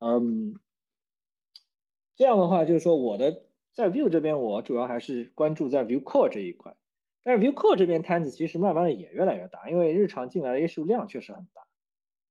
[0.00, 0.56] 嗯，
[2.16, 6.74] 这样的话就是说我的在 view 这边我主要还是关注在 view core 这一块，
[7.22, 11.62] 但是 view core 这边摊子其实慢慢的也越来越大，因为日常进来的 issue 量确实很大，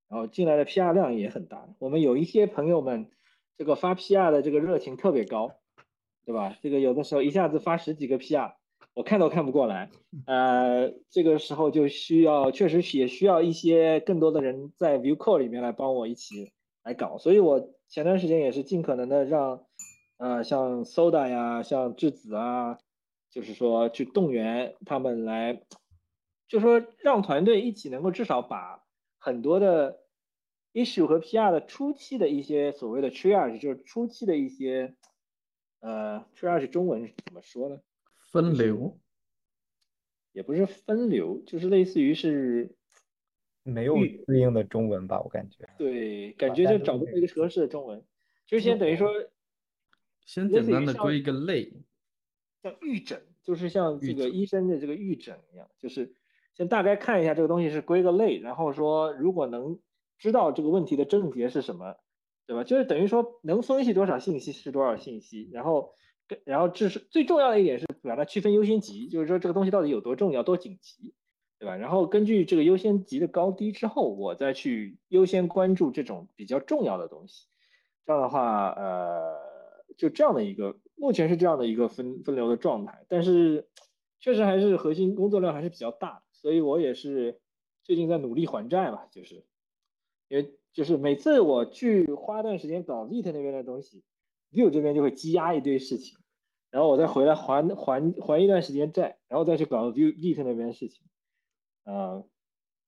[0.10, 3.10] 然后进来的 PR 量也很大，我们有一些朋友们
[3.58, 5.59] 这个发 PR 的这个热情特别高。
[6.30, 6.56] 对吧？
[6.62, 8.54] 这个有的时候一下子发十几个 PR，
[8.94, 9.90] 我看都看不过来。
[10.28, 16.52] 呃，这个时候就需要，确实也需要一些更多的人在 View Core 里面来帮我一起
[16.84, 17.18] 来搞。
[17.18, 19.66] 所以我前段时间也是尽可能的让，
[20.18, 22.78] 呃，像 Soda 呀，像质子啊，
[23.32, 25.64] 就是说去动员他们来，
[26.48, 28.84] 就说让团队一起能够至少把
[29.18, 29.98] 很多的
[30.74, 34.94] issue 和 PR 的初期的一些所谓的 triage，就是初期的一些。
[35.82, 37.80] 呃，triage 中文怎么说呢？
[38.32, 39.00] 分流，
[40.34, 42.76] 也不是分流，就是类似于是
[43.64, 43.96] 没有
[44.28, 45.70] 对应的中文吧，我感觉。
[45.78, 48.04] 对，感觉就找不到一个合适的中文，
[48.46, 49.10] 就先等于说，
[50.26, 51.72] 先简单的归一个类，
[52.62, 56.14] 像预诊，就是像这个医生的这个预诊一样，就是
[56.56, 59.80] 先大概看一下这个东西是归个类，然后说如果能
[60.18, 61.96] 知道这个问题的症结是什么。
[62.50, 62.64] 对吧？
[62.64, 65.94] 就是等于说能分析多少信息是多少信息，然后，
[66.46, 71.14] 然后这是最重要的一点是把它区分优先级，就是说这个东西到底有多重要、多紧急，
[71.60, 71.76] 对吧？
[71.76, 77.46] 然后根据这个优先级的高低之后，我再去优先关注这种比较重要的东西。
[78.08, 79.38] 这样的话，呃，
[79.96, 83.06] 就这样的一个，目前是这样的一个分分流的状态。
[83.08, 83.70] 但是
[84.20, 87.40] 确实还是核心工作量还是比较大，所以我也是
[87.84, 89.46] 最近在努力还债嘛，就是
[90.30, 90.56] 因为。
[90.74, 94.04] 就是每次我去花段时间搞 Vite 那边的东西
[94.52, 96.18] ，view 这边就会积压一堆事情，
[96.70, 101.04] 然后我再回来还还还一段时间债，然后再去搞 view Vite 那边的事情。
[101.84, 102.24] 啊，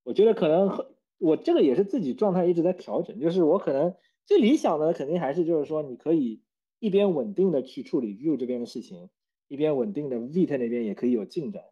[0.04, 0.86] 我觉得可能
[1.18, 6.44] 我这个也是自己状态一直在调整，就是我可能最理想的肯定还是就是说你可以
[6.80, 9.10] 一边稳定的去处理 view 这边的事情，
[9.48, 11.64] 一边稳定的 Vite 那边也可以有进展。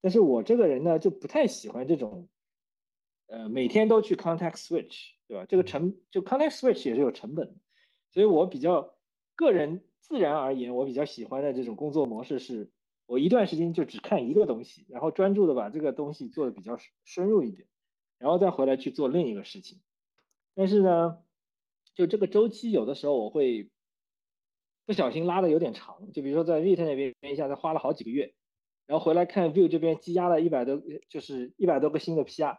[0.00, 2.28] 但是我这个人呢就不太喜欢这种，
[3.28, 5.12] 呃，每天都去 context switch。
[5.30, 5.46] 对吧？
[5.48, 7.54] 这个成就 Connect switch 也是有成本的，
[8.10, 8.96] 所以我比较
[9.36, 12.72] 个人自然而言，我比较喜欢的这种工作模式是，
[13.06, 17.68] 我一段时间就只看一个东西，然后专注的把这个东西做的比较深入一点，
[18.18, 19.80] 然后再回来去做另一个事情。
[20.56, 21.18] 但是呢，
[21.94, 23.70] 就这个周期有的时候我会
[24.84, 28.34] 不小心拉的有点长，就比如说在 Vite 那边一下子花了好几个月，
[28.88, 32.58] 然后回来看 view 这边积压了一百多，就是一百多个新的 PR。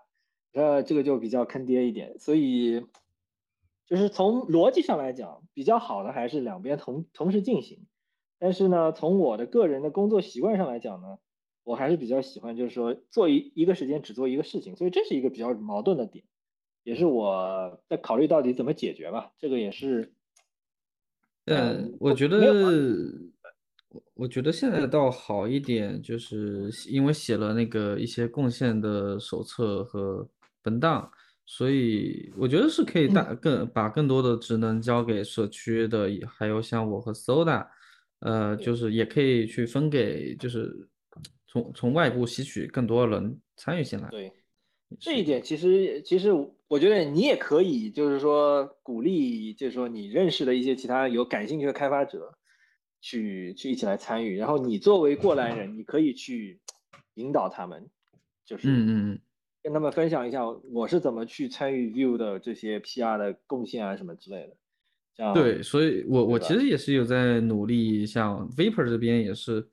[0.53, 2.85] 呃，这个就比较坑爹一点，所以
[3.85, 7.85] 就是从逻辑上来讲，比较好的还是两边同同时进行。
[8.37, 11.19] 但是呢，从我的个人的工作习惯上来讲呢，
[11.63, 16.25] 我还是比较喜欢，就是说做一一个时间只做一个事情，所以这是一个比较矛盾的点，
[16.83, 19.31] 也是我在考虑到底怎么解决吧。
[19.37, 20.11] 这个也是，
[21.45, 22.39] 嗯，我觉得，
[23.89, 30.27] 我我觉得现在倒好一点，就是因为写了那个一些贡献的手册和。
[30.63, 31.11] 文档，
[31.45, 37.67] 所以我觉得是可以大更把更多的职能交给社区的，还有像我和 Soda，
[38.19, 40.87] 呃，就是也可以去分给，就是
[41.47, 44.07] 从从外部吸取更多的人参与进来。
[44.09, 44.31] 对，
[44.99, 46.31] 这一点其实其实
[46.67, 52.37] 我觉得你也可以，就是说鼓励，就是说你认识的一些其他有感兴趣的开发者，
[53.01, 56.61] 去去一起来参与，然后你作为过来人，你可以去
[57.15, 57.89] 引导他们，
[58.45, 59.21] 就是嗯嗯嗯。
[59.63, 60.41] 跟他们分享一下
[60.71, 64.57] 我是怎么去参与 View 的这些 PR 的贡献啊什么之类的，
[65.15, 69.69] 这样对，所以我我其实也是有在努力，像 Vapor 这边也是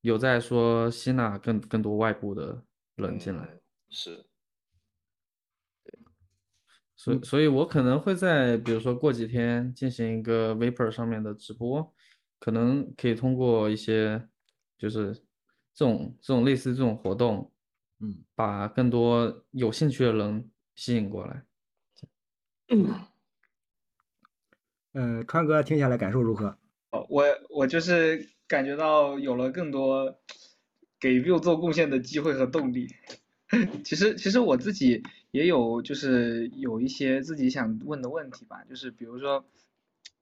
[0.00, 2.64] 有在说吸纳更更多外部的
[2.96, 3.60] 人进来，
[3.90, 4.24] 是，
[5.84, 5.98] 对，
[6.96, 11.94] 所以所以我可能会在比如说过几天进行一个 Vapor 上面的直播，
[12.40, 14.26] 可能可以通过一些
[14.78, 15.12] 就是
[15.74, 17.51] 这种这种类似这种活动。
[18.04, 21.44] 嗯，把更多有兴趣的人吸引过来。
[22.68, 22.90] 嗯，
[24.90, 26.58] 呃，川哥听下来感受如何？
[26.90, 30.18] 哦，我我就是感觉到有了更多
[30.98, 32.88] 给 Vue 做贡献的机会和动力。
[33.84, 39.44] 其实其实我自己也有就是有一些自己想问的问题吧，就是比如说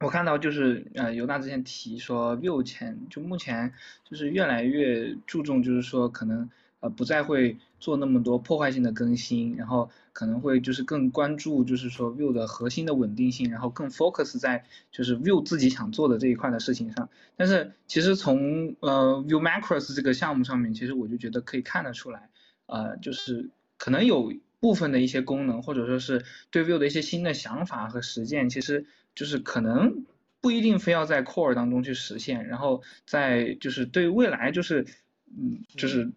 [0.00, 3.72] 我看到就是呃尤大之前提说 Vue 前就目前
[4.04, 6.50] 就是越来越注重就是说可能。
[6.80, 17.08] 呃不再会做那么多破坏性的更新，然后可能会就是更关注就是说 Vue 的核心的稳定性，然后更 focus 在就是 Vue 自己想做的这一块的事情上。
[17.36, 22.30] 但是其实从呃 Vue Macros 这个项目上面，其实我就觉得可以看得出来，
[22.66, 30.04] 呃，就是可能有部分的一些功能，或者说是对 Vue 的一些新的想法和实践，其实就是可能。
[30.42, 34.86] 不一定非要在 core 当中去实现，然后在就是对未来就是，
[35.26, 36.12] 嗯，就是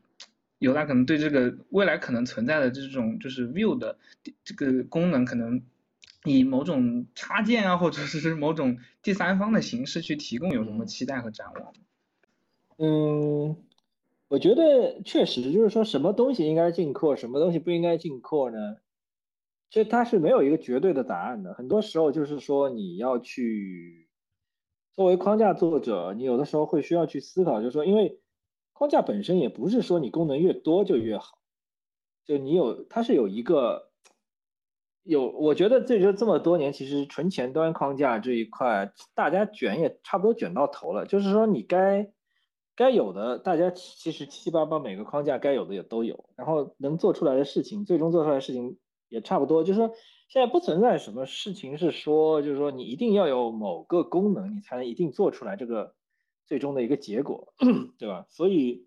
[0.64, 3.98] 有它可能对这个未来可能存在的这种就是 view 的
[4.46, 5.62] 这个功能，可能
[6.24, 11.74] 以某种插件啊，或者是某种第三方的形式去提供，有什么期待和展望？
[12.78, 13.58] 嗯，
[14.30, 18.78] 我觉得确实就是说什么东西应该进 core，什么东西不应该进 core 呢？
[19.70, 24.08] 其实它是没有一个绝对的答案的，很多时候就是说你要去。
[24.96, 28.20] 作为框架作者，你有的时候会需要去思考，就是说，因为
[28.74, 31.38] 框架本身也不是说你功能越多就越好，
[32.26, 33.90] 就你有它是有一个
[35.04, 41.06] 有，我觉得这就这么多年，其实纯前端框架这一块，大家卷也差不多卷到头了。
[41.06, 42.12] 就是说，你该
[42.76, 49.92] 该有的，大家其实七七八八每个框架该有的也都有，然后能做出来的事情，最终做出来的事情也差不多，就是说。
[50.30, 55.94] 现在不存在什么事情是说，就是说你一定要有某个功能，你才能一定做出来这个
[56.54, 57.52] 最终的一个结果，
[57.98, 58.28] 对吧？
[58.30, 58.86] 所以，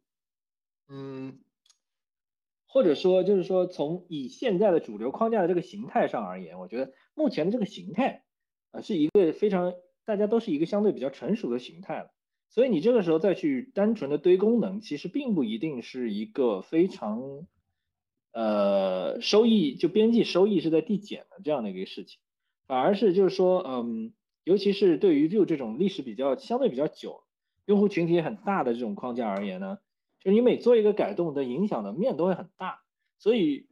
[0.86, 1.40] 嗯，
[2.68, 8.22] 或者说就是说，从以现在的主流框架的这个形态上而言，我觉得目前的这个形态
[8.70, 12.12] 啊是一个非常大家都是一个相对比较成熟的形态了。
[12.50, 17.48] 所以你这个时候再去单纯的堆功能，其实并不一定是一个非常。
[18.32, 22.20] 呃，收益就边际收益是在递减的这样的一个事情，
[22.66, 24.12] 反而是就是说，嗯，
[24.44, 27.24] 尤其是对于 Vue 这种历史比较相对比较久、
[27.66, 29.78] 用户群体很大的这种框架而言呢，
[30.20, 32.80] 就是你每做一个改动的影响的面都会很大，
[33.18, 33.68] 所以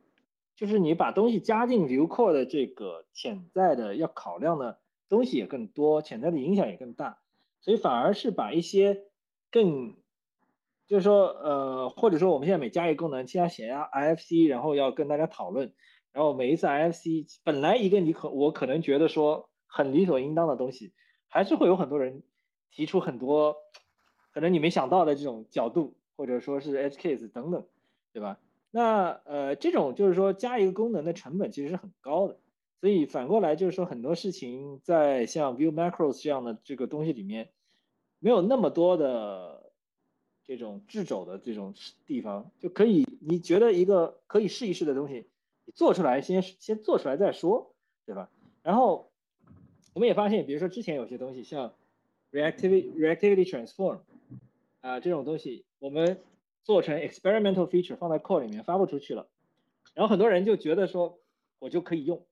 [0.54, 4.78] 就是你把东西加进 Vue 的这个潜在的要考量的
[5.08, 7.18] 东西也更多，潜在的影响也更大，
[7.60, 9.04] 所以反而是把一些
[9.50, 9.96] 更
[10.86, 15.72] 就是说，呃，或者说我们现在每加一个功能，先要写下 IFC，然后要跟大家讨论，
[16.12, 20.92] 然后每一次 IFC 本来一个你可我可能觉得说很理所应当的东西，
[21.28, 22.22] 还是会有很多人
[22.70, 23.56] 提出很多
[24.34, 27.64] 可能你没想到的这种角度，或者说是 edge case 等等，
[28.12, 28.38] 对吧？
[28.70, 32.36] 那呃，这种就是说加一个功能的成本其实是很高的，
[32.80, 37.48] 所以反过来就是说很多事情在像 View Macros 这样的这个东西里面，
[38.18, 39.62] 没有那么多的。
[40.46, 41.72] 这种掣肘的这种
[42.04, 45.26] 地方就可以，你觉得一个可以试一试的东西，
[45.64, 47.72] 你做出来先先做出来再说，
[48.04, 48.28] 对吧？
[48.62, 49.10] 然后
[49.94, 51.72] 我们也发现，比如说之前有些东西像
[52.30, 54.00] reactivity reactivity transform
[54.84, 56.20] 啊这种东西，我们
[56.62, 59.28] 做成 experimental feature 放在 core 里面发布出去了，
[59.94, 61.18] 然后很多人就觉得说
[61.58, 62.26] 我就可以用，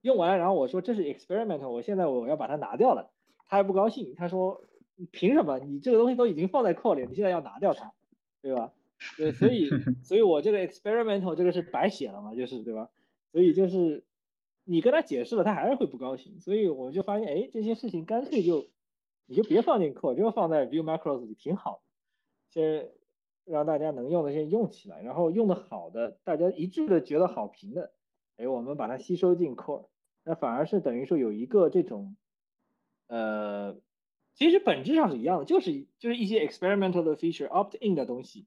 [0.00, 3.10] 用完然后我说这是 experimental，我现在我要把它拿掉了，
[3.46, 4.64] 他还不高兴，他说。
[5.00, 5.60] 你凭什么？
[5.60, 7.92] 你这个东西都已经放在 core 里，你现在要拿掉它，
[8.42, 8.72] 对吧？
[9.16, 9.68] 对，所以，
[10.02, 12.90] 所以我这个 experimental 这个是白写了嘛，就是对吧？
[13.30, 14.02] 所以就是
[14.64, 16.40] 你跟他解释了，他还是会不高兴。
[16.40, 18.66] 所以我就发现，哎，这些事情干脆就
[19.26, 21.87] 你就别放进 core，就放在 view macros 里挺好的，
[22.50, 22.90] 先
[23.44, 27.92] 让大家能用的先用起来，然后用的好的，大家一致的觉得好评的，
[28.36, 29.86] 哎，我们把它吸收进 core，
[30.24, 32.16] 那反而是等于说有一个这种，
[33.08, 33.76] 呃。
[34.34, 38.46] 其实本质上是一样的，就是就是一些 experimental 的 feature opt in 的东西，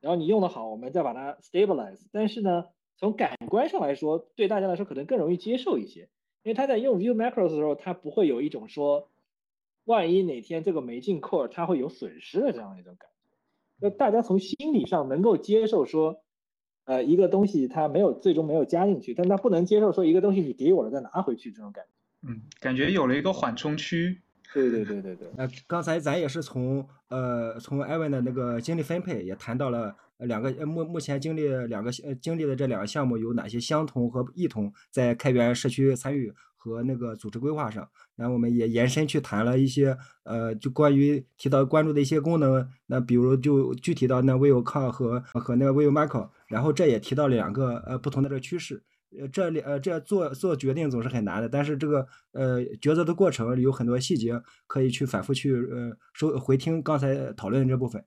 [0.00, 2.06] 然后你用的好，我们再把它 stabilize。
[2.12, 2.66] 但是呢，
[2.98, 6.02] 从感官上来说，对大家来说可能更容易接受一些，
[6.44, 9.10] 因为他在用 view macros 的时候，他不会有一种说，
[9.82, 13.10] 万一哪天这个没进 core，它会有损失的这样一种感。
[13.80, 16.22] 那大家从心理上能够接受说，
[16.84, 22.28] 呃，一个东西它没有最终没有加进去，但他不能接受说一个东西你给我了再拿回去这种感觉。
[22.28, 24.20] 嗯，感觉有了一个缓冲区。
[24.52, 36.32] 对对对对对，那，刚才咱也是从呃从艾文的那个精力分配也谈到了两个目目前经历两个呃经历的这两个项目有哪些相同和异同，在开源社区参与
[36.64, 37.86] 和那个组织规划上，
[38.16, 48.82] 然后我们也延伸去谈了一些呃就关于提到关注的一些功能，那比如就具体到那 v i v o c o 和和那个 v i v o Macro，然后这也提到了两个呃不同的这个趋势。
[49.20, 58.02] 呃，这里呃，这做做决定总是很难的，但是这个呃抉择的过程有很多细节可以去反复去呃收回听刚才讨论这部分。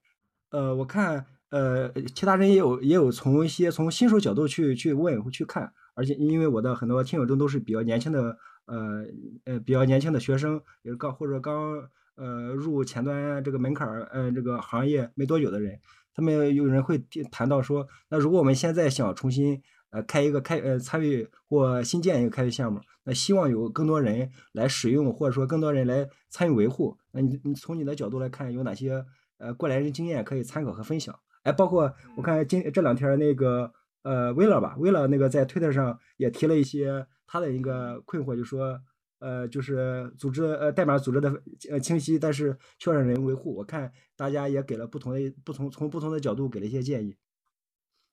[0.49, 9.03] 呃，我看呃其他人也有也有从一些从新手角度去去问去看，而且因为我的很多听友中都是比较年轻的呃
[9.45, 15.79] 呃比较年轻的学生，也是刚或者刚呃入前端这个门槛儿呃这个行业没多久的人。
[16.13, 26.95] 他们有人会谈到说，那如果我们现在想重新呃开一个开呃参与或新建一个开源项目，那希望有更多人来使用，或者说更多人来参与维护。
[27.11, 29.03] 那你你从你的角度来看，有哪些
[29.39, 31.17] 呃过来人经验可以参考和分享？
[31.43, 33.71] 哎，包括我看今这两天那个
[34.03, 38.79] 呃威勒吧，威勒那个在推特上也提了一些他的一个困惑，就说。
[39.19, 41.41] 呃，就是组织呃代码组织的
[41.71, 43.55] 呃清晰，但是缺少人维护。
[43.55, 47.17] 我看大家也给了不同的不同从不同的角度给了一些建议。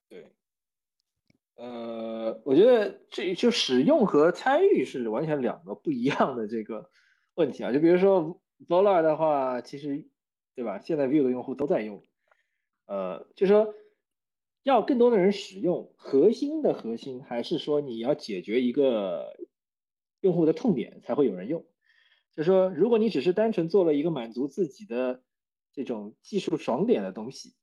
[0.09, 0.33] 对，
[1.57, 6.89] 呃，我觉得这就使用和参与是完全两个不一样的这个
[7.35, 7.71] 问题啊。
[7.71, 10.07] 就比如说 Vola 的话，其实
[10.55, 10.79] 对吧？
[10.79, 12.01] 现在 Vue 的用户都在用，
[12.87, 13.75] 呃，就说
[14.65, 19.37] 要更多的人使用，核心的核心还是说你要解决一个。
[20.21, 21.67] 用户的痛点才会有人用，
[22.35, 25.21] 就是说，如果你只是单纯做了一个满足自己的
[25.71, 27.53] 这种技术爽点的东西，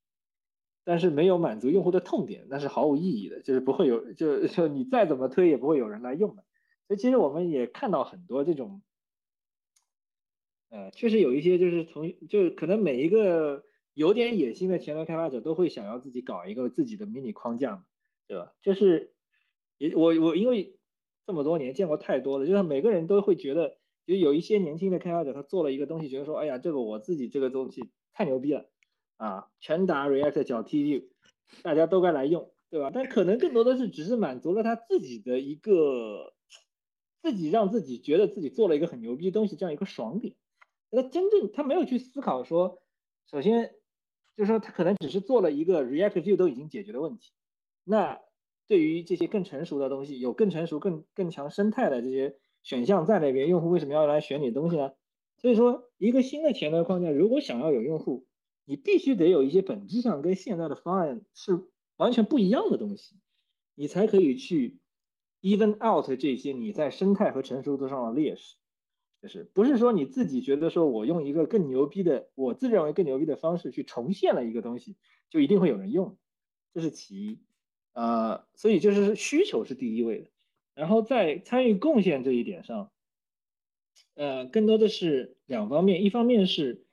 [0.84, 6.44] 但是没有满足用户的痛点，那是毫无意义的，就是不会有，就就你再怎么推也不会有人来用的。
[6.86, 8.80] 所以其实我们也看到很多这种，
[10.68, 13.64] 呃，确实有一些就是从就可能每一个
[13.94, 17.84] 有点野心的前端开发者都会想要自己搞一个自己的迷你框架嘛，
[18.26, 18.52] 对吧？
[18.62, 19.14] 就是
[19.78, 20.78] 也我我因为。
[21.24, 23.78] 这么多年见过太多了，就是每个人都会觉得，
[24.08, 28.68] 就有一些年轻的开发者，他做了一个东西，觉得说，哎呀，这个我自己这个东西太牛逼了
[29.18, 31.04] 啊，全打 React 脚 T View，
[31.62, 32.90] 大家都该来用，对吧？
[32.92, 36.34] 但可能更多的是只是满足了他自己的一个，
[37.22, 40.34] 自己让自己觉得自己做了一个很牛逼的东西这样一个爽点。
[40.90, 42.82] 那真正他没有去思考说，
[43.30, 43.76] 首先
[44.36, 47.32] 就是说他可能只是做了一个 React View 都已经解决的问题，
[47.84, 48.20] 那。
[48.68, 54.92] 对于这些更成熟的东西，有更成熟、更更强生态的这些选项在那边，用户为什么要来选你的东西呢？
[55.36, 58.24] 所以说，一个新的前端框架，如果想要有用户，
[58.64, 61.64] 你必须得有一些本质上跟现在的方案是
[61.96, 63.16] 完全不一样的东西，
[63.74, 64.78] 你才可以去
[65.42, 68.56] even out 这些你在生态和成熟度上的劣势。
[69.22, 74.96] 就是不是说你自己觉得说我用一个更牛逼的，我自认为更牛逼的方式去重现了一个东西，
[75.30, 76.18] 就一定会有人用，
[76.74, 77.38] 这是其一。
[77.92, 80.30] 呃，所以就是需求是第一位的，
[80.74, 82.90] 然后在参与贡献这一点上，
[84.14, 86.84] 呃，更多的是两方面，一方面是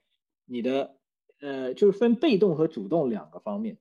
[0.45, 0.97] 你的，
[1.39, 3.80] 呃，就是分被动和主动两个方面。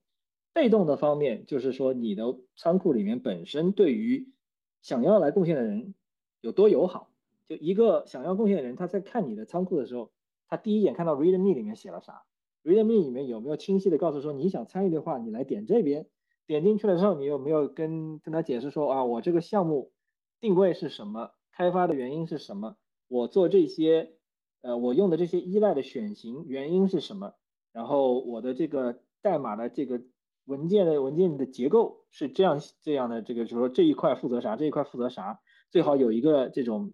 [0.53, 2.23] 被动的方面就是说你的
[2.57, 4.33] 仓库里面本身对于
[4.81, 5.93] 想要来贡献的人
[6.41, 7.11] 有多友好，
[7.49, 10.11] 就一个想要贡献的人他在看你的仓库的时候，
[10.47, 12.23] 他第一眼看到 README 里面写了啥
[12.63, 16.07] ，README 里面有没有清晰的告诉说你想参与的话，你来点这边。
[16.45, 19.91] 点进去了之后，你有没有跟跟他解释说啊，我这个项目
[20.39, 22.75] 定位是什么，开发的原因是什么？
[23.07, 24.15] 我做这些，
[24.61, 27.33] 呃，我用的这些依赖的选型原因是什么？
[27.71, 30.01] 然后我的这个代码的这个
[30.45, 36.93] 文件的文件的结构是这样这样的，这个就是说这一块负责啥，这一块负责啥，最好有一个这种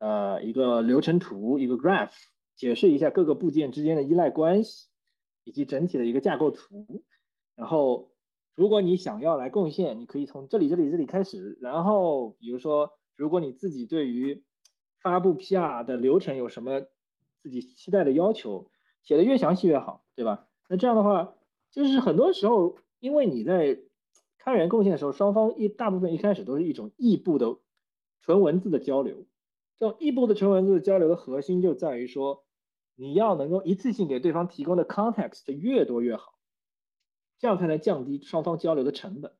[0.00, 2.10] 呃一个流程图，一个 graph，
[2.56, 4.88] 解释一下各个部件之间的依赖关系，
[5.44, 7.04] 以及整体的一个架构图，
[7.54, 8.10] 然后。
[8.56, 11.56] 如果你想要来贡献，你可以从这里、这里、这里开始。
[11.62, 14.44] 然后，比如说，如果你自己对于
[15.00, 16.82] 发布 PR 的流程有什么
[17.42, 18.70] 自己期待的要求，
[19.02, 20.46] 写的越详细越好，对吧？
[20.68, 21.32] 那这样的话，
[21.70, 23.80] 就是很多时候，因为你在
[24.36, 27.56] 开源贡献的时候，双方一大部分一开始都是一种异步的
[28.20, 29.24] 纯文字的交流。
[29.80, 32.44] 这种异步的纯文字交流的核心就在于说，
[32.94, 36.34] 你要能够一次性给对方提供的 context 越多越好。
[37.38, 39.32] 这样才能降低双方交流的成本，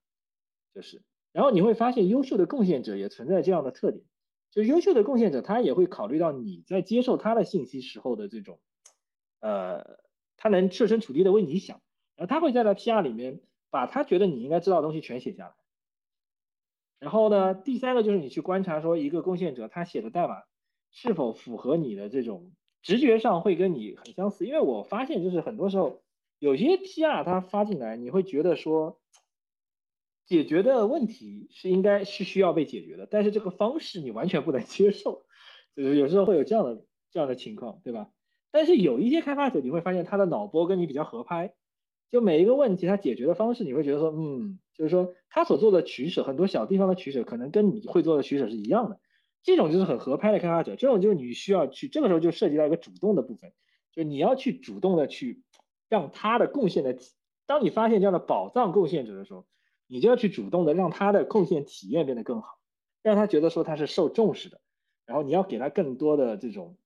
[0.74, 4.06] 就是，然后你会发现优秀的贡献者也存在这样的特点，
[4.50, 8.58] 就优秀的贡献者他也会考虑到你在接受他的信息时候的这种，
[9.40, 9.98] 呃，
[10.38, 11.82] 他能设身处地的为你想，
[12.16, 15.54] 然后他会在他 PR 里面把他觉得你应该知道的东西全写下来，
[17.00, 20.42] 然后呢，第三个就是你去观察说一个贡献者他写的代码
[20.92, 26.02] 是否符合你的这种直觉上会跟你很相似，因为我发现就是很多时候。
[26.42, 28.98] 有些 PR 它发进来，你会觉得说
[30.24, 35.26] 解决的问题是应该是需要被解决的，但是这个方式你完全不能接受，
[35.76, 38.08] 就是有时候会有这样的这样的情况，对吧？
[38.50, 41.52] 但是有一些开发者你会发现他的脑波跟你比较合拍，
[42.10, 48.98] 就每一个问题他解决的方式你会觉得说，嗯，就是说他所做的取舍，很多小地方的取舍可能跟你会做的取舍是一样的，
[49.42, 53.52] 这种就是很合拍的开发者，这种就是你需要去，这个时候就涉及到一个主动的部分，
[53.92, 55.44] 就你要去主动的去。
[55.90, 56.96] 让他的贡献的，
[57.46, 59.44] 当你发现这样的宝藏贡献者的时候，
[59.88, 62.60] 你就要去主动的让他的贡献体验变得更好，
[63.02, 64.60] 让他觉得说他是受重视的，
[65.04, 66.76] 然后你要给他更多的这种，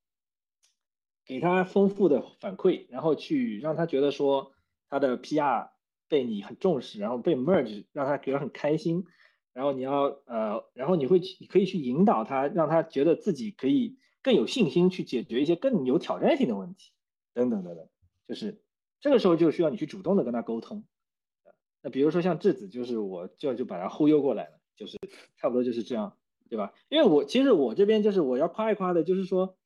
[1.26, 4.52] 给他丰富的反馈，然后去让他觉得说
[4.88, 5.68] 他的 PR
[6.08, 9.04] 被你很重视，然后被 merge 让他觉得很开心，
[9.52, 16.92] 然后你要呃，然后你会你可以去引导他，让他觉得自己可以更有信心去解决一些更有挑战性的问题，
[17.32, 17.88] 等等等等，
[18.28, 18.62] 就是
[19.00, 20.84] 这个时候就需要你去主动的跟他沟通。
[21.82, 24.96] 那比如说像质子，就是我就就把他忽悠过来了，就是
[25.36, 26.16] 差不多就是这样，
[26.48, 26.72] 对吧？
[26.88, 29.58] 因为我其实我这边就是我要夸一夸的，就是说，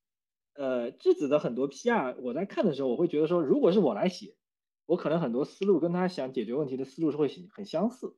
[0.54, 4.34] 呃，质子的很多 PR 我在看的时候，我会觉得说，如果是我来写，
[4.88, 8.16] 我可能很多思路跟他想解决问题的思路是会很相似。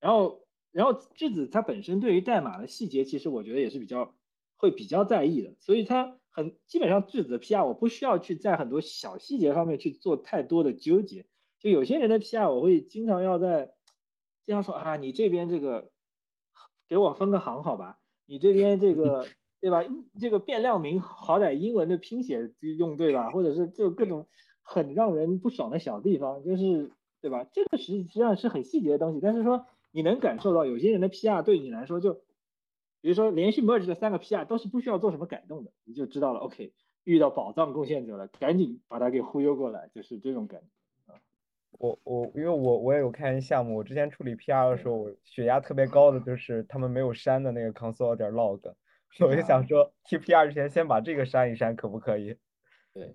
[0.00, 0.40] 然后，
[0.72, 4.16] 然后质子它本身对于代码的细节，其实我觉得也是比较
[4.56, 11.26] 会比较在意的，所以他很基本上质子的 PR 我不需要去在很多小细节方面去做太多的纠结。
[11.60, 13.74] 就有些人的 PR，我会经常要在
[14.44, 15.92] 经常说啊，你这边这个
[16.88, 18.00] 给我分个行好吧？
[18.26, 19.26] 你这边这个
[19.60, 19.84] 对吧？
[20.20, 23.30] 这个变量名好歹英文的拼写用对吧？
[23.30, 24.28] 或者是就各种
[24.70, 26.90] 很让人不爽的小地方，就是
[27.22, 27.46] 对吧？
[27.50, 32.12] 这个实际上是很细节的东西，但是说你能感受到有些人的 PR 对你来说，就
[33.00, 36.40] 比如说连续 merge 的三个 PR 都是不需要做什么改动的，你就知道了。
[36.40, 40.66] OK，遇到宝藏贡献者了，赶紧把他给忽悠过来，就是这种感觉。
[41.78, 48.74] 我我因为我我也有看项目，我之前处理 PR 的时候，我血压特别高的就是他们没有删的那个 console 点 log，
[49.20, 52.36] 我就想说，T PR 之前先把这个删一删，可不可以？
[52.92, 53.14] 对，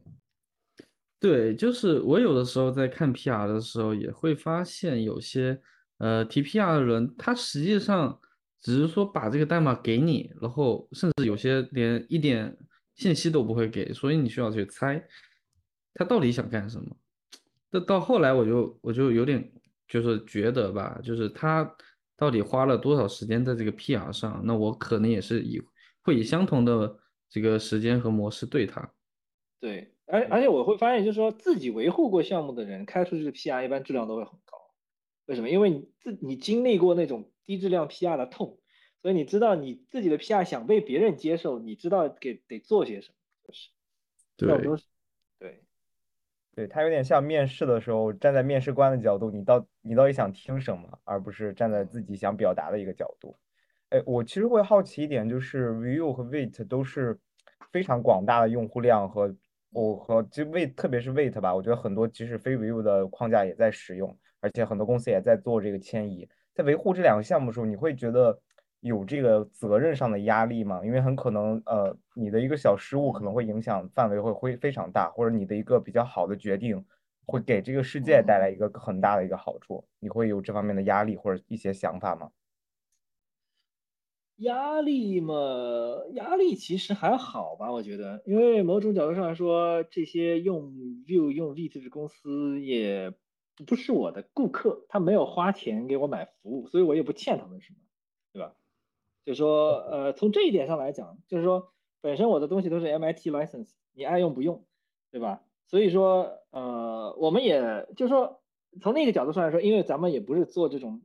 [1.24, 5.58] 对，就是我有的时候在看 PR 的时候，也会发现有些
[6.00, 8.20] 呃提 PR 的人，他实际上
[8.60, 12.54] 只是说把这个代码给你，然后甚至有些连一点
[12.96, 15.02] 信息都不会给，所以你需要去猜
[15.94, 16.94] 他到底想干什么。
[17.72, 19.50] 这到后来我就我就有点
[19.88, 21.74] 就是觉得吧，就是他
[22.18, 25.62] 到底花了多少时间在这个 PR 上，那我可能也是以
[26.02, 27.00] 会以相同的
[27.30, 28.92] 这个时间和模式对他。
[29.62, 34.58] 对，而而且我会发现，就是说自己维护过项目的人开出去的 PR 一般质量都会很高。
[35.26, 35.50] 为什么？
[35.50, 38.60] 因为你自你经历过那种低质量 PR 的痛，
[39.02, 43.70] 所以你知道你自己的 PR 想被别人接受，你知道给得做些什么，就是。
[44.38, 44.58] 对。
[45.40, 45.64] 对。
[46.56, 53.36] 对他有点像面试的时候，站在面试官的角度，你到你到底想听什么，而不是站在自己想表达的一个角度。
[53.90, 57.20] 哎，我其实会好奇一点，就是 View 和 Wait 都是
[57.72, 59.36] 非常广大的用户量和
[59.74, 66.30] 我和就 Wait 特别是 Wait 吧，我觉得很多即使非 Vue 的框架也在使用，而且很多公司也在做这个迁移。
[66.54, 68.40] 在维护这两个项目的时候，你会觉得？
[68.84, 70.82] 有这个责任上的压力吗？
[70.84, 76.84] 因为很可能，呃，你的一个小失误可能会影响范围会会非常大，或者你的一个比较好的决定
[77.26, 82.30] 会给这个世界带来一个很大的一个好处，你会有这方面的压力或者一些想法吗？
[84.38, 85.36] 压力嘛，
[86.14, 90.72] 压力其实还好吧，我觉得，因为某种角度上来说，这些用
[91.06, 93.14] Vue 用 v i t 的公司也
[93.68, 97.78] 不是我的顾客，他没有花钱给我买服务，所以我也不欠他们什么，
[98.34, 98.56] 对吧？
[99.26, 101.72] 就是说，呃，从这一点上来讲，就是说，
[102.02, 104.66] 本身我的东西都是 MIT license，你爱用不用，
[105.12, 105.44] 对吧？
[105.68, 108.42] 所以说，呃，我们也就是说，
[108.82, 111.04] 从那个角度上来说，因为咱们也不是做这种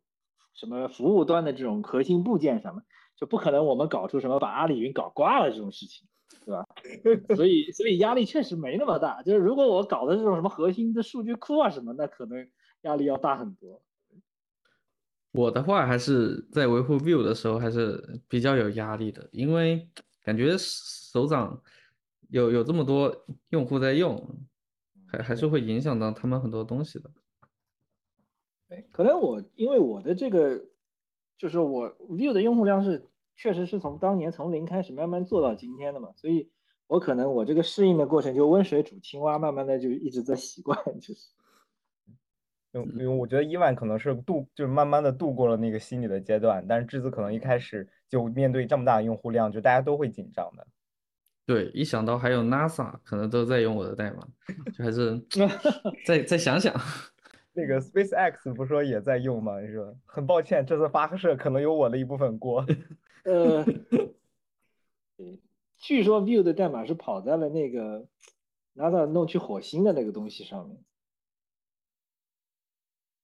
[0.54, 2.82] 什么服务端的这种核心部件什么，
[3.18, 6.06] 就不可能我们搞出什么把阿里云搞挂了这种事情，
[6.44, 6.64] 对吧？
[7.34, 9.22] 所以，所以压力确实没那么大。
[9.22, 12.48] 就是如果我搞的这种什么核心的数据库啊什么，那可能
[12.82, 13.82] 压力要大很多。
[15.32, 19.88] 我的话还是在维护 Vue 的时候还是比较有压力的，因为
[20.22, 21.60] 感觉手掌
[22.30, 24.46] 有有这么多用户在用，
[25.06, 27.10] 还还是会影响到他们很多东西的。
[28.68, 30.67] 对，可能我因为我的这个
[31.38, 36.50] 就是我 Vue 的用户量是确实是从当年从零开始慢慢做到今天的嘛，所以
[36.88, 41.30] 我可能我这个适应的过程就温水煮青蛙，慢慢的就一直在习惯，就是。
[42.72, 50.66] 因因为我觉得伊万可能是度，就是慢慢的度过了那个心理的阶段，但是智子可能一开始就面对这么大的用户量，就大家都会紧张的。
[51.46, 54.28] 对，一想到还有 NASA 可能都在用我的代码，
[54.76, 55.18] 就还是
[56.04, 56.74] 再再想想。
[57.58, 59.60] 那个 SpaceX 不说也在用吗？
[59.60, 62.64] 你说很抱歉，这次发射可能有我的一部分锅。
[63.24, 63.64] 呃，
[65.76, 68.06] 据说 Vue 的代码是跑在了那个
[68.76, 70.78] NASA 弄去火星的那个东西上面。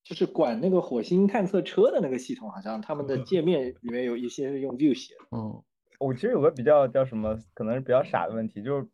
[0.03, 5.21] 就是管那个火星探测车的那个系统，好像他们的界面里面有一些是用 Vue 写的。
[5.31, 5.63] 嗯，
[6.01, 8.89] 我其实有个比较叫什么，可能是比较傻的问题，就是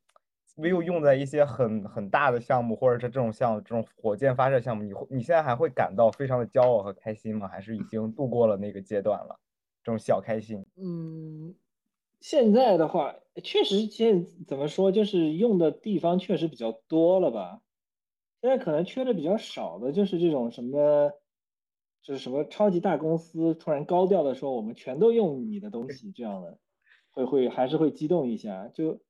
[0.57, 7.49] 没有用在一些很很大的项目，或者是这种像这种火箭发射项目，你会你现在还会感到非常的骄傲和开心吗？
[7.49, 9.39] 还是已经度过了那个阶段了？
[9.83, 10.65] 这种小开心？
[10.77, 11.55] 嗯，
[12.21, 17.63] 现在的话，确实现怎么说，就是用的地方确实比较多了吧。
[18.43, 21.13] 现在可能缺的比较少的就是这种什么
[22.03, 26.59] 就是什么超级大公司突然高调的说我们全都用你的东西这样的，
[27.11, 28.69] 会会还是会激动一下。
[28.69, 29.01] 就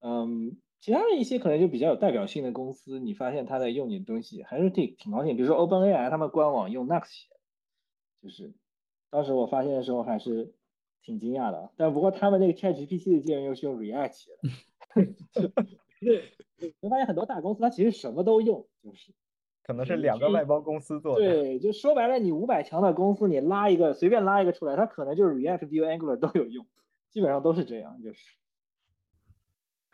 [0.00, 5.34] 嗯，其他的一些可能就比较有代表性的公司，你发现他在用你的东西，还是挺挺高兴。
[5.34, 7.30] 比如说 OpenAI 他们官网用 Next 写，
[8.22, 8.52] 就是
[9.08, 10.52] 当时我发现的时候还是
[11.02, 11.70] 挺惊讶的。
[11.78, 14.30] 但不过他们那个 ChatGPT 的界面又是用 React 写
[15.32, 15.48] 的，
[16.04, 19.14] 对，我发现很多大公司它其实什么都用，就是。
[19.62, 21.24] 可能是两个外包公司做的。
[21.24, 26.66] 对，就说白了，你五百强的公司，你拉一个随便拉一个出来，它可能就是 React、Vue、Angular 都有用，
[27.08, 28.34] 基本上都是这样，就是。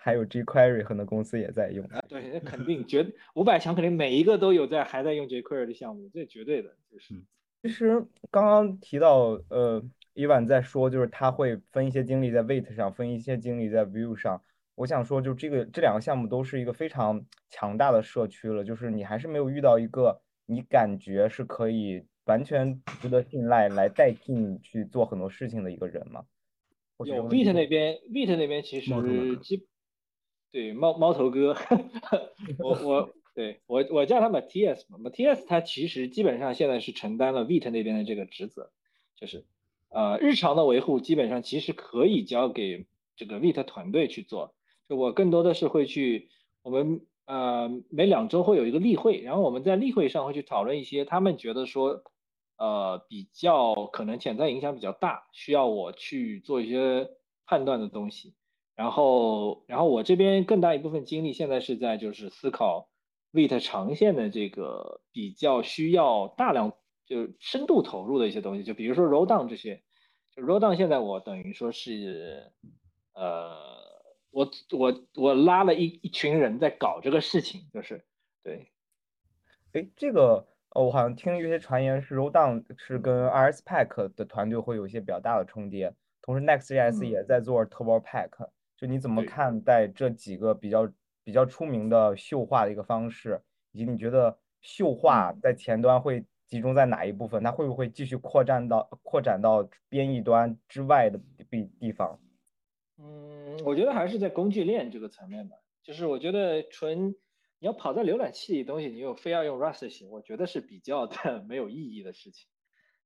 [0.02, 1.86] 还有 jQuery，很多公司也在用。
[2.08, 7.14] 对，那肯定 绝五百强肯定每一个都有在还在用 jQuery 的项目，这绝对的，就是。
[7.62, 9.82] 其实刚刚提到，呃，
[10.14, 14.42] 伊万在说，就是他会分一些精力在 Wait 上，分一些精力在 View 上。
[14.76, 26.24] 我想说，就这个这两个项目都是一个非常强大的社区了，就是你还是没有遇到一个你感觉是可以完全值得信赖来代替你去做很多事情的一个人吗？
[27.04, 28.90] 有 Wait 那边，Wait 那边其实
[29.42, 29.66] 基
[30.52, 31.56] 对猫猫头哥，
[32.58, 38.70] 我我对我我叫他 Matias 嘛，Matias 他其实基本上现在是承担了 Vit 那边的这个职责，
[39.14, 39.44] 就是
[39.90, 42.86] 呃日常的维护基本上其实可以交给
[43.16, 44.54] 这个 Vit 团队去做。
[44.88, 46.28] 就我更多的是会去，
[46.62, 52.02] 我们呃每两周会有一个例会，然后我们在例会上会去讨论一些他们觉得说，
[52.58, 57.08] 呃比较可能潜在影响比较大，需要我去做一些
[57.46, 58.34] 判断的东西。
[58.80, 62.88] 然后，然后我这边更大一部分精力现在是在就是思考
[63.30, 66.72] Vite 长线的这个比较需要大量
[67.04, 69.82] 就深度投入的一些东西，就比如说 Roll Down 这些，
[70.34, 72.52] 就 Roll Down 现在我等于说是
[73.12, 73.90] 呃。
[74.32, 78.04] 我我我拉了一一群人在搞这个事情，就是
[78.44, 78.70] 对，
[79.72, 88.30] 哎，这个呃，我好像听一些传言是 Rolldown 是跟 RSPack 的团队会有一些比较大的重叠，同时 Next.js 也在做 Turbo Pack，
[88.80, 90.90] 就你怎么看待这几个比较
[91.22, 97.42] 比较出名的绣画的一个方式，以及你觉得绣画在前端会集中在哪一部分？
[97.44, 101.20] 它会不会继续扩展到扩展到编译端之外的
[101.50, 102.18] 地地方？
[102.96, 105.56] 嗯，我觉得还是在工具链这个层面吧。
[105.82, 107.14] 就是我觉得纯
[107.58, 112.48] 你要跑在浏览器里东西，你又非要用 Rust 写，我觉得是比较的 没有意义的事情。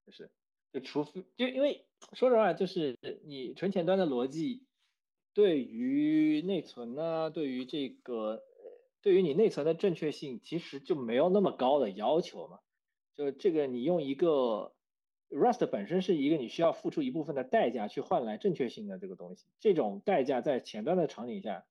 [0.07, 0.31] 就是，
[0.73, 2.97] 就除非就因为说实话，就是
[3.27, 4.65] 你纯前端的逻辑，
[5.35, 8.43] 对于内存呢，对于这个，
[9.03, 12.61] 对于你内存的正确性，其实就没有那么高的要求嘛。
[13.15, 14.73] 就这个，你用一个。
[15.31, 21.67] Rust 本身是一个你需要付出一部分的代价去换来正确性的这个东西，这种代价在前端的场景下，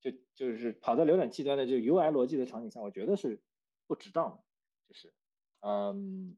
[0.00, 3.42] 就就是跑在浏览器端的就 UI 逻辑的场景下，我觉得是
[3.88, 4.38] 不值当的。
[4.88, 5.12] 就是，
[5.62, 6.36] 嗯，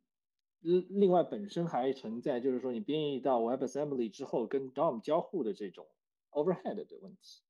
[0.61, 5.87] 另另外本身还存在就是说你编译到 WebAssembly 之后跟 DOM 交互的这种
[6.31, 7.43] overhead 的问题。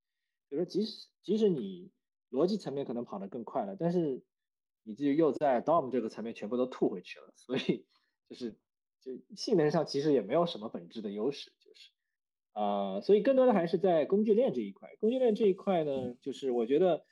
[0.51, 1.91] 就说即使即使你
[2.31, 4.23] 逻辑层面可能跑得更快了，但是
[4.83, 7.87] 你就又在 DOM 这个层面全部都吐回去了，所以
[8.29, 8.57] 就是。
[9.03, 11.91] 就性能上其实也没有什么本质的优势，就是，
[12.53, 14.95] 啊，所以更多的还是在工具链这一块。
[15.01, 17.03] 工具链这一块呢，就是我觉得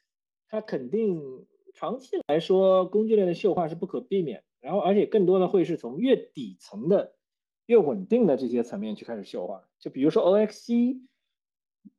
[0.48, 4.44] 它肯定长期来说，工具链的秀化是不可避免。
[4.60, 7.16] 然后，而且更多的会是从越底层的、
[7.64, 9.66] 越稳定的这些层面去开始秀化。
[9.78, 11.00] 就比如说 OXC、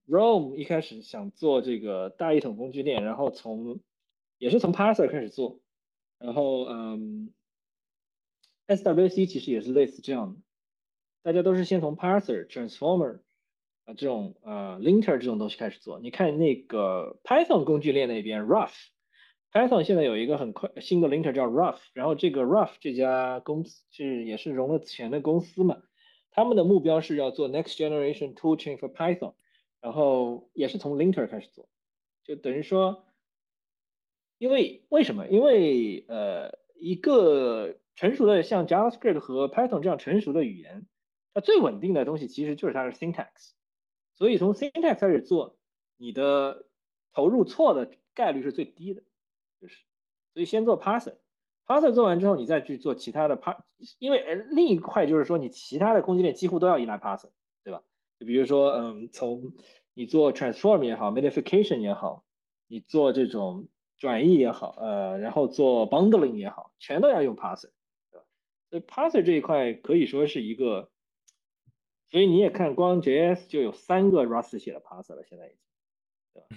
[0.09, 3.79] Rome 一开始想做这个大一统工具链，然后从
[4.37, 5.59] 也是从 Parser 开始做，
[6.17, 7.33] 然后嗯。
[8.71, 10.41] SWC 其实也是类似这样的，
[11.23, 13.21] 大家都是先从 Parser、Transformer
[13.85, 15.99] 啊这种呃 Linter 这种东西开始做。
[15.99, 25.81] 你看那个 Python 工具链那边 Rough，Python 现在有一个很快新的 Linter 叫 Rough，然后这个 Rough 这家公司是也是融了钱的公司嘛，
[26.29, 29.33] 他们的目标是要做 Next Generation Toolchain for Python，
[29.81, 31.69] 然后也是从 Linter 开始做，
[32.23, 33.05] 就等于说，
[34.37, 35.27] 因为为什么？
[35.27, 37.75] 因为呃一个。
[37.95, 40.87] 成熟的像 JavaScript 和 Python 这样成熟的语言，
[41.33, 43.51] 它最稳定的东西其实就是它的 syntax。
[44.13, 45.57] 所以从 syntax 开始做，
[45.97, 46.65] 你的
[47.11, 49.03] 投入错的概率是最低的，
[49.59, 49.83] 就是。
[50.33, 53.57] 所以先做 parser，parser 做完之后，你再去做其他的 par，
[53.97, 57.31] 因为另一块就是说你其他的工具链几乎都要依赖 parser，
[58.25, 59.53] 比如说，嗯，从
[59.93, 62.23] 你做 transform 也好，modification 也好，
[62.67, 63.67] 你做这种
[63.97, 67.69] 转译也好，呃，然后做 bundling 也好，全都要用 parser
[68.11, 68.25] 对吧。
[68.69, 70.89] 所以 Parser 这一块可以说是一个，
[72.07, 75.57] 所以你也看，光 JS 就有三个 Rust 写的 Parser 了，现在已经，
[76.33, 76.47] 对吧？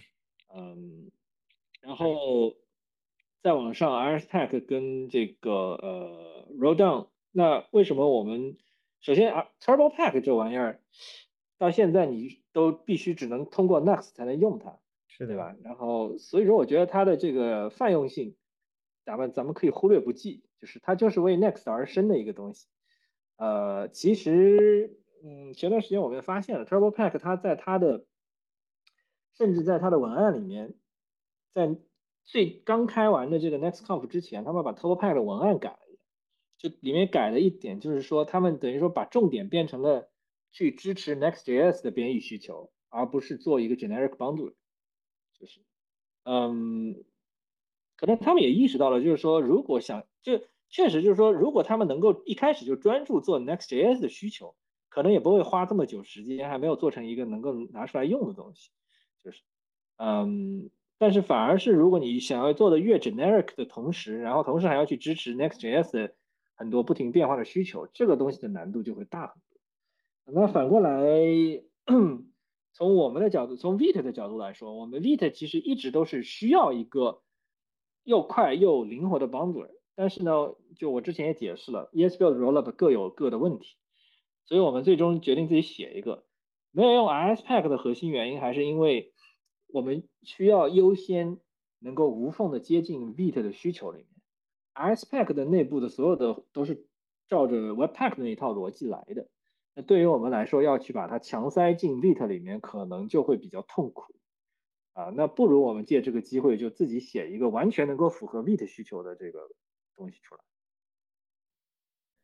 [0.55, 1.11] 嗯，
[1.81, 2.57] 然后
[3.43, 8.57] 再往上，RSPack 跟这个呃 Rolldown 那为什么我们
[9.01, 10.81] 首先啊，Turbo Pack 这玩意儿
[11.63, 15.55] 到现在你都必须只能通过 Next 才能用它，是对吧？
[15.63, 18.35] 然后所以说我觉得它的这个泛用性，
[19.05, 22.67] 咱们咱们可以忽略不计，就是它就是为 Next 而生的一个东西。
[23.37, 28.07] 呃，其实嗯，前段时间我们也发现了 Turbo Pack 它在它的
[29.39, 30.75] 甚至在它的文案里面，
[31.55, 31.77] 在
[32.25, 36.03] 最刚开完的这个 NextConf 之前，他们把 Turbo Pack 的文案改了一下，
[36.59, 40.09] 就里面改了一点，就是说他们等于说把重点变成了
[40.53, 44.53] 去支持 Next.js 的编译需求，而不是做一个 generic bundle，
[45.39, 45.61] 就是，
[46.25, 47.05] 嗯，
[47.97, 54.55] 可能他们也意识到了，就是说如果想，就确实就是说，如果他们能够一开始就专注做 Next.js 的需求，
[54.89, 58.71] 可能也不会花这么久时间，还没有做成一个能够拿出来用的东西。
[59.23, 59.43] 就是，
[59.97, 66.15] 嗯，但是反而是如果你想要做的越 generic 的同时，然后同时还要去支持 Next.js 的
[66.55, 69.52] 很多不停变化的需求，这个东西的难度就会大很多。
[70.25, 71.03] 那反过来，
[72.73, 77.23] 从我们的角度，从 Vite 的角度来说，我们 Vite 其实一直都是需要一个
[78.05, 83.77] 又快又灵活的 Bundle 但是呢，就我之前也解释了，ESBuild Rollup 各有各的问题，
[84.47, 86.25] 所以我们最终决定自己写一个。
[86.71, 89.13] 没有用 RSPack 的核心原因还是因为
[89.67, 91.39] 我们需要优先
[91.81, 94.07] 能够无缝的接近 Vite 的需求里面。
[94.73, 96.87] RSPack 的内部的所有的都是
[97.29, 99.29] 照着 Webpack 那一套逻辑来的。
[99.75, 104.15] 那对于我们来说，要去把它强塞进 vit 里面，可能就会比较痛苦
[104.93, 105.05] 啊。
[105.15, 109.41] 那不如我们借这个机会，就自己写一个完全能够符合 vit 需求的这个
[109.97, 110.43] 东西出来。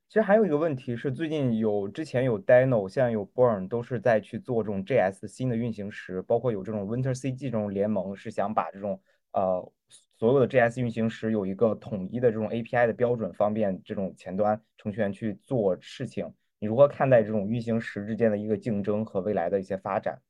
[0.08, 9.00] 其实还有一个问题是，最近有之前有 Dino，现在有 Burn，都是在去做这种 JS 新的运行时，包括有这种 Winter CG 这种联盟，是想把这种
[9.32, 9.70] 呃
[10.18, 16.34] 所有的 JS 运行时有一个统一的这种 API 的标准，方便这种前端程序员去做事情。
[16.58, 20.22] 你如何看待这种运行时之间的一个竞争和未来的一些发展？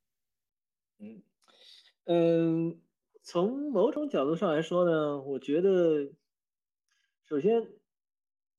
[0.99, 1.23] 嗯
[2.05, 2.81] 嗯，
[3.23, 6.13] 从某种角度上来说呢，我觉得
[7.25, 7.69] 首先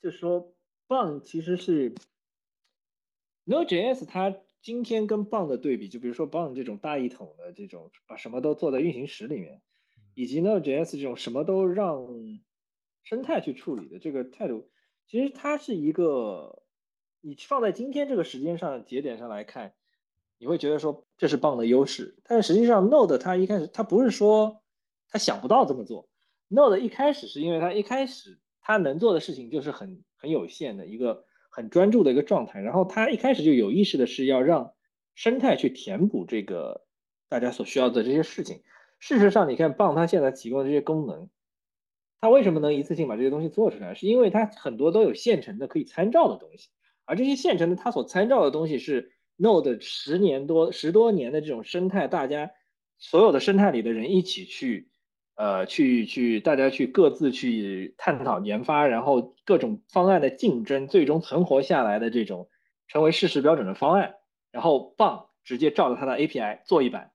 [0.01, 0.53] 就是说。
[0.89, 1.93] 棒其实是
[3.45, 9.61] Node.js，它今天跟棒的对比，就比如说棒这种大一统的这种，把什么都做在运行时里面，
[10.15, 12.07] 以及 Node.js 这种什么都让
[13.03, 14.71] 生态去处理的这个态度，
[15.05, 16.63] 其实它是一个，
[17.21, 19.73] 你放在今天这个时间上节点上来看，
[20.37, 24.61] 你会觉得说这是棒的优势，但是实际上 Node 它一开始它不是说
[25.09, 26.09] 它想不到这么做
[26.49, 30.03] ，Node 一开始是因为它一开始它能做的事情就是很。
[30.21, 34.73] 很有限的一个很专注的一个状态，然后他一开始就有意识的是要让
[35.15, 36.83] 生态去填补这个
[37.29, 38.61] 大家所需要的这些事情。
[38.99, 41.29] 事实上，你看棒它现在提供的这些功能，
[42.19, 43.93] 它为什么能一次性把这些东西做出来？
[43.95, 46.67] 是因为它很多都有现成的可以参照的东西，
[47.09, 52.51] 而这些现成的它所参照的东西是 Node 十年多十多年的这种生态，大家
[52.99, 54.87] 所有的生态里的人一起去。
[55.35, 62.49] 呃，去去，大家去各自去探讨研发，然后各种方案的竞争，最终存活下来的这种
[62.89, 64.15] 成为事实标准的方案，
[64.51, 67.11] 然后棒直接照着它的 API 做一版，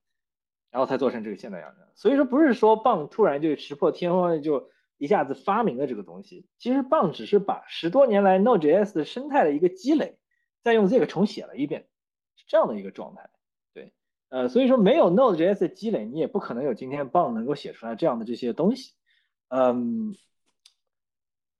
[0.70, 1.82] 然后才做成这个现在样子。
[1.96, 10.18] 所以说不是说棒突然就石破天荒就一下子发明了这个东西，其实棒只是把十多年来 Node.js 的生态的一个积累，
[10.62, 11.88] 再用这个重写了一遍，
[12.36, 13.28] 是这样的一个状态。
[13.72, 13.92] 对
[14.28, 18.94] 呃，所以说没有 Node.js 的积累，你也不可能有今天棒能够写出来这样的这些东西。
[19.48, 20.16] 嗯，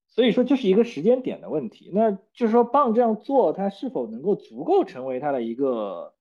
[0.08, 1.90] 所以说这是一个时间点的问题。
[1.92, 6.14] 那就是说棒这样做，它是否能够足够成为它的一个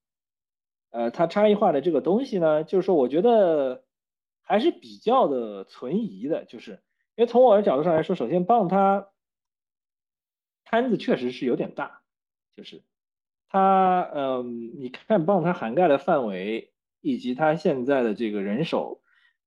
[0.92, 2.64] 呃它差异化的这个东西呢？
[2.64, 3.84] 就是说，我觉得
[4.42, 6.46] 还是比较的存疑的。
[6.46, 6.82] 就是
[7.16, 9.10] 因为从我的角度上来说，首先 Bang 它
[10.64, 12.02] 摊子确实是有点大，
[12.56, 12.84] 就是。
[13.50, 19.04] 它，嗯，你看棒它涵盖的范围，以及它现在的这个人手，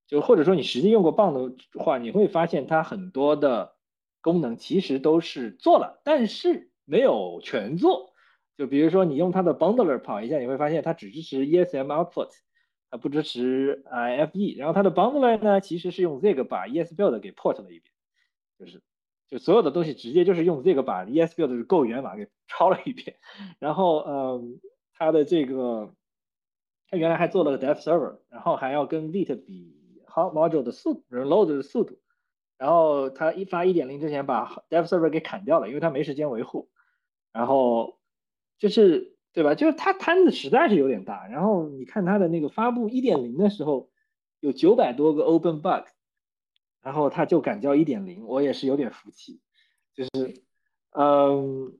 [0.07, 3.75] 就或者说你实际用过棒的话，你会发现它很多的
[4.21, 8.13] 功能其实都是做了，但是没有全做。
[8.57, 12.31] 就比如说你用它的 bundler 跑一下，你会发现它只支持 ESM output，
[12.91, 14.57] 它不支持 IFE。
[14.59, 17.93] 然后它的 bundler 呢，其实是用这个把 ESBuild 给 port 了一遍，
[18.59, 18.83] 就是。
[19.29, 23.17] 就所有的东西直接就是用这个把 ESBuild 的购源码给抄了一遍，
[23.59, 24.61] 然后嗯，
[24.93, 25.93] 它的这个，
[26.89, 31.99] 它原来还做了个 Dev Server，然后还要跟 Lit 比 Hot Module 的速度，Load 的速度，
[32.57, 36.71] 然后它一发一点零之前把 Dev Server 给砍掉了，因为它没时间维护，
[37.33, 37.99] 然后
[38.59, 39.55] 就是对吧？
[39.55, 43.91] 就是它摊子实在是有点大，然后你看它的那个发布一点零的时候，
[44.41, 45.85] 有九百多个 Open Bug。
[46.83, 49.41] 然后他就敢叫一点零，我也是有点服气，
[49.93, 50.41] 就是，
[50.93, 51.73] 嗯，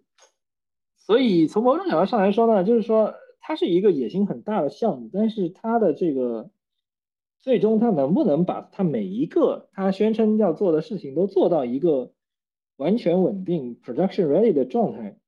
[0.97, 6.51] 所以从某种角度上来说呢，就是说它是一个野心很大的项目，但是它的这个
[7.39, 12.11] 最终它能不能把它每一个它宣称要做的事情都做到一个
[12.77, 15.21] 完全稳定 production ready 的状态，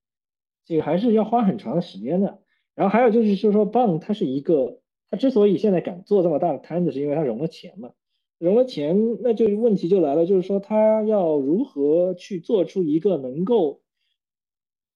[0.69, 2.39] 这个还是要花很长的时间的。
[2.75, 4.79] 然后还有就是，就是说 b o n 它是一个，
[5.11, 7.91] 它之所以现在敢做这么大的摊子，是因为它融了钱嘛。
[8.39, 13.81] 融了钱，那就问题就来了，就是说他要如何去做出一个能够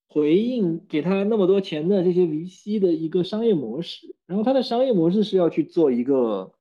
[0.08, 4.14] 回应给他那么多钱的这些 VC 的一个商业模式。
[4.26, 6.52] 然后他的商业模式是要去做一个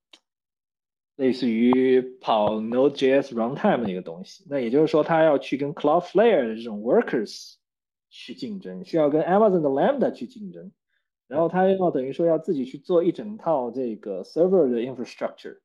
[1.14, 4.44] 类似于跑 Node.js runtime 的一个东西。
[4.50, 7.54] 那也就是说，他要去跟 Cloudflare 的这种 workers
[8.12, 10.70] 去竞争，需要跟 Amazon 的 Lambda 去竞争。
[11.26, 15.60] 然后他要等于说要自己去做一整套这个 server 的 infrastructure。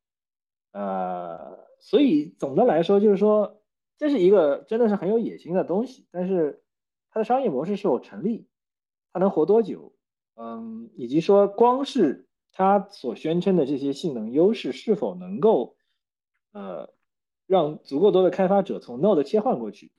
[0.72, 3.62] 呃，所以总的来说，就是说，
[3.98, 6.64] 这是一个真的是很有野心的东西，但是
[7.10, 8.48] 它的商业模式是否成立，
[9.12, 9.94] 它能活多久，
[10.36, 15.76] 嗯，以及说光是它所宣称的这些性能优势是否能够，
[16.54, 16.94] 呃，
[17.46, 19.92] 让足够多的开发者从 Node 切换过去，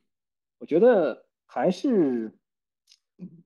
[0.58, 2.37] 我觉得还是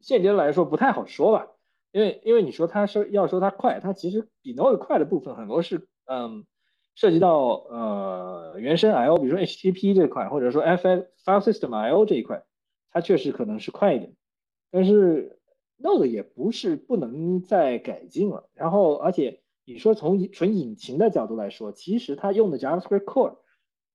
[0.01, 1.49] 现阶段来说不太好说吧，
[1.93, 6.45] 因为因为你说它是要说它快，它其实比 Node 快的部分很多是，嗯。
[6.95, 7.39] 涉及到
[7.71, 12.45] 呃原生 I/O，比如说 HTTP 这块，或者说 F file system I/O 这一块，
[12.91, 14.13] 它确实可能是快一点，
[14.71, 15.39] 但是
[15.83, 18.51] Node 也不是不能再改进了。
[18.53, 23.37] 然后，而且你说从纯引擎的角度来说，其实它用的 JavaScript Core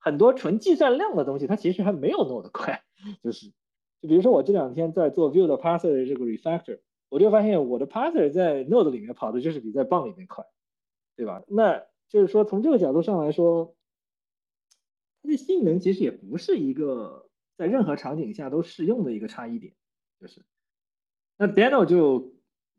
[0.00, 2.82] 很多纯计算量的东西，它其实还没有 Node 快。
[3.22, 3.52] 就是，
[4.00, 10.44] 就比如说我这两天在做 Vue 的 Parser 的这个 Refactor，我就发现我的 Parser 在 Node 里面跑的就是比在 b o n 里面快，
[11.16, 11.42] 对吧？
[11.48, 13.74] 那就是说，从这个角度上来说，
[15.22, 19.74] 它的性能其实也不是一个在任何场景下都适用的一个差异点。
[20.20, 20.42] 就是，
[21.36, 22.32] 那 Deno 就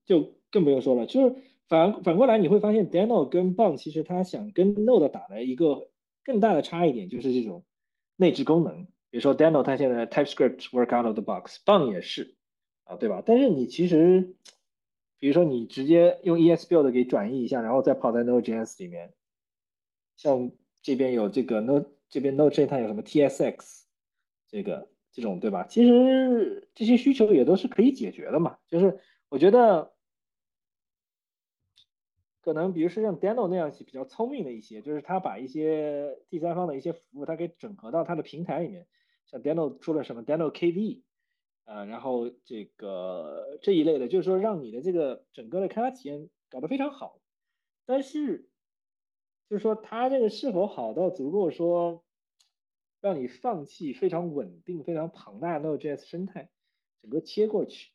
[0.05, 1.05] 就更不用说了。
[1.05, 1.35] 就是
[1.67, 5.89] 反反过来，你会发现 Deno 跟 b o n 其实它想跟 Node 打的一个
[6.23, 7.65] 更大的差异点，就是这种
[8.15, 8.87] 内置功能。
[9.09, 12.35] 比如说 Deno 它现在 TypeScript work out of the box，b o n 也是
[12.83, 13.23] 啊，对吧？
[13.25, 14.35] 但是你其实，
[15.17, 19.13] 比如说你直接用 ESBuild 给转移一下，然后再跑在 Node.js 里面。
[20.15, 20.51] 像
[20.81, 23.83] 这边有这个 Node，这边 Node 它有什么 TSX，
[24.47, 25.65] 这个这种对吧？
[25.67, 28.57] 其实这些需求也都是可以解决的嘛。
[28.67, 28.99] 就是
[29.29, 29.93] 我觉得
[32.41, 38.87] 可能比如说像 Deno 那样比较聪明的一些，就是他把一些第三方的一些服务，他给整合到他的平台里面。
[39.31, 41.03] 像 Deno 出了什么 Deno KV，
[41.65, 47.21] 呃，然后这个这一类的，就是说让你的这个整个的开发体验搞得非常好，
[47.85, 48.49] 但是。
[49.51, 52.05] 就是说，它这个是否好到足够说，
[53.01, 56.51] 让你放弃非常稳定、非常庞大的 Node.js 生态，
[57.01, 57.93] 整个切过去，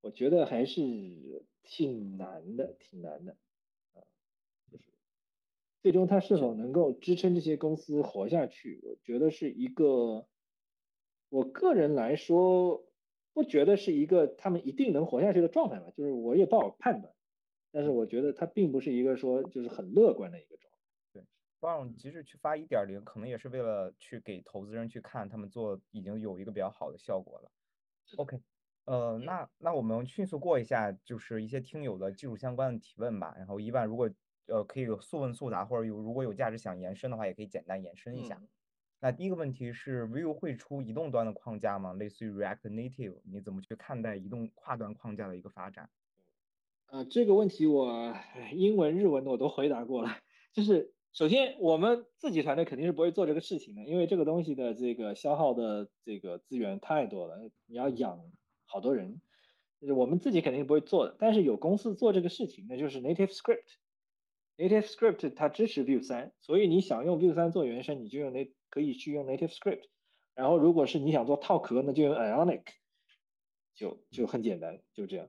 [0.00, 0.80] 我觉得还是
[1.64, 3.32] 挺难的，挺难的
[3.94, 4.06] 啊。
[4.70, 4.84] 就是
[5.82, 10.28] 最终它是否能够支撑这些公司活下去，我觉得是一个，
[11.32, 12.84] 我个人来说
[13.32, 15.90] 不觉得是一个他们一定能活下去的状态吧。
[15.96, 17.14] 就是我也不好判断，
[17.70, 20.78] 但是我觉得它并不是一个说就是很乐观的一个状态。
[21.58, 27.50] 帮即使去发一点零，可能也是为了去给投资人去看，他们做已经有一个比较好的效果了。
[28.18, 28.38] OK，
[28.84, 33.34] 呃，那那我们迅速过一下，就是一些听友的技术相关的提问吧。
[33.38, 34.10] 然后一万如果
[34.48, 38.42] 呃可以有速问速答，或者有如果有价值想延伸的话，也可以简单延伸一下。
[39.02, 41.92] 那第一个问题是，Vue 会出移动端的框架吗？
[41.92, 45.90] 类似于 React Native，你怎么去看待移动跨端框架的一个发展？
[46.86, 48.14] 呃，这个问题我
[48.52, 50.16] 英文、日文的我都回答过了，
[50.52, 50.94] 就是。
[51.14, 58.18] 首先，我们自己团队肯定是不会做这个事情的，因为这个东西的这个消耗的这个资源太多了，你要养
[58.64, 59.20] 好多人，
[59.78, 61.14] 就是我们自己肯定是不会做的。
[61.18, 63.74] 但是有公司做这个事情，那就是 Native Script。
[64.56, 69.84] Native Script 它支持 Vue 三，所以你想用 Vue 三做原生，你就用那可以去用 Native Script。
[70.34, 72.64] 然后如果是你想做套壳，那就用 Ionic，
[73.74, 75.28] 就就很简单，就这样。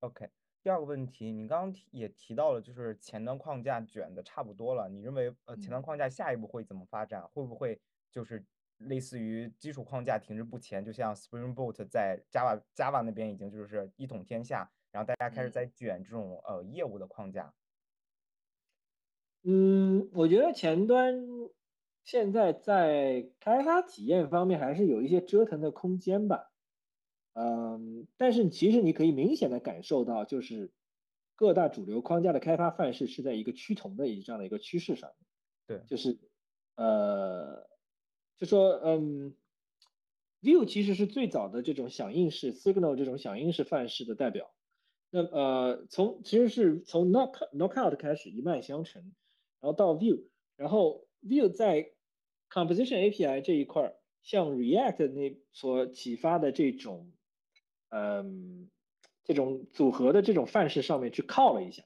[0.00, 0.28] OK。
[0.62, 4.88] 第二个问题，你刚刚提也提到了，就是前端框架卷的差不多了。
[4.88, 7.26] 你认为，呃，前端框架下一步会怎么发展？
[7.34, 7.80] 会不会
[8.12, 8.44] 就是
[8.76, 10.84] 类似于基础框架停滞不前？
[10.84, 17.52] 就像 Spring Boot 在 Java Java 那边已经就是一统天下，然后大家开始在卷这种呃业务的框架。
[19.42, 21.26] 嗯，我觉得前端
[22.04, 26.50] 现在在开发体验方面还是有一些折腾的空间吧。
[27.34, 30.72] 嗯，但是其实你可以明显的感受到，就是
[31.34, 35.12] 各大主流框架的开发范式是在一个趋同的一这样的一个趋势上。
[35.66, 36.18] 对，就是
[36.76, 37.68] 呃，
[38.36, 39.34] 就说嗯
[40.42, 44.52] ，View 其实是最早的这种响应式 Signal 这种响应式范式的代表。
[45.08, 49.14] 那呃，从其实是从 Knock Knockout 开始一脉相承，
[49.60, 50.24] 然后到 View，
[50.56, 51.92] 然后 View 在
[52.50, 57.12] Composition API 这一块，向 React 那所启发的这种，
[57.90, 58.70] 嗯，
[59.24, 61.84] 这种组合的这种范式上面去靠了一下，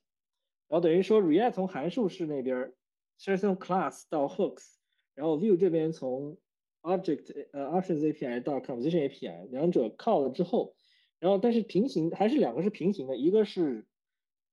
[0.68, 2.72] 然后等于说 React 从函数式那边，
[3.18, 4.76] 是从 Class 到 Hooks，
[5.14, 6.38] 然后 View 这边从
[6.82, 10.74] Object 呃 Options API 到 Composition API，两者靠了之后。
[11.18, 13.86] 然后，但是平行还是两个是平行的，一个是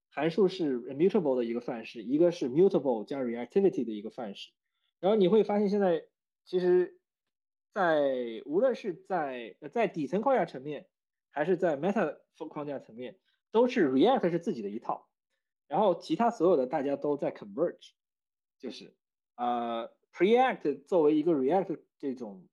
[0.10, 4.52] 函数是 immutable 的一个范式，一个是 mutable 加 reactivity 的一个范式。
[5.04, 6.08] 然后你会发现，现在
[6.46, 6.98] 其实，
[7.74, 10.88] 在无论是在在底层框架层面，
[11.30, 13.20] 还是在 meta 框架层面，
[13.52, 15.10] 都是 React 是自己的一套，
[15.68, 17.92] 然后其他所有的大家都在 converge，
[18.60, 18.96] 就是
[19.36, 22.48] 呃 Preact 作为一个 React 这种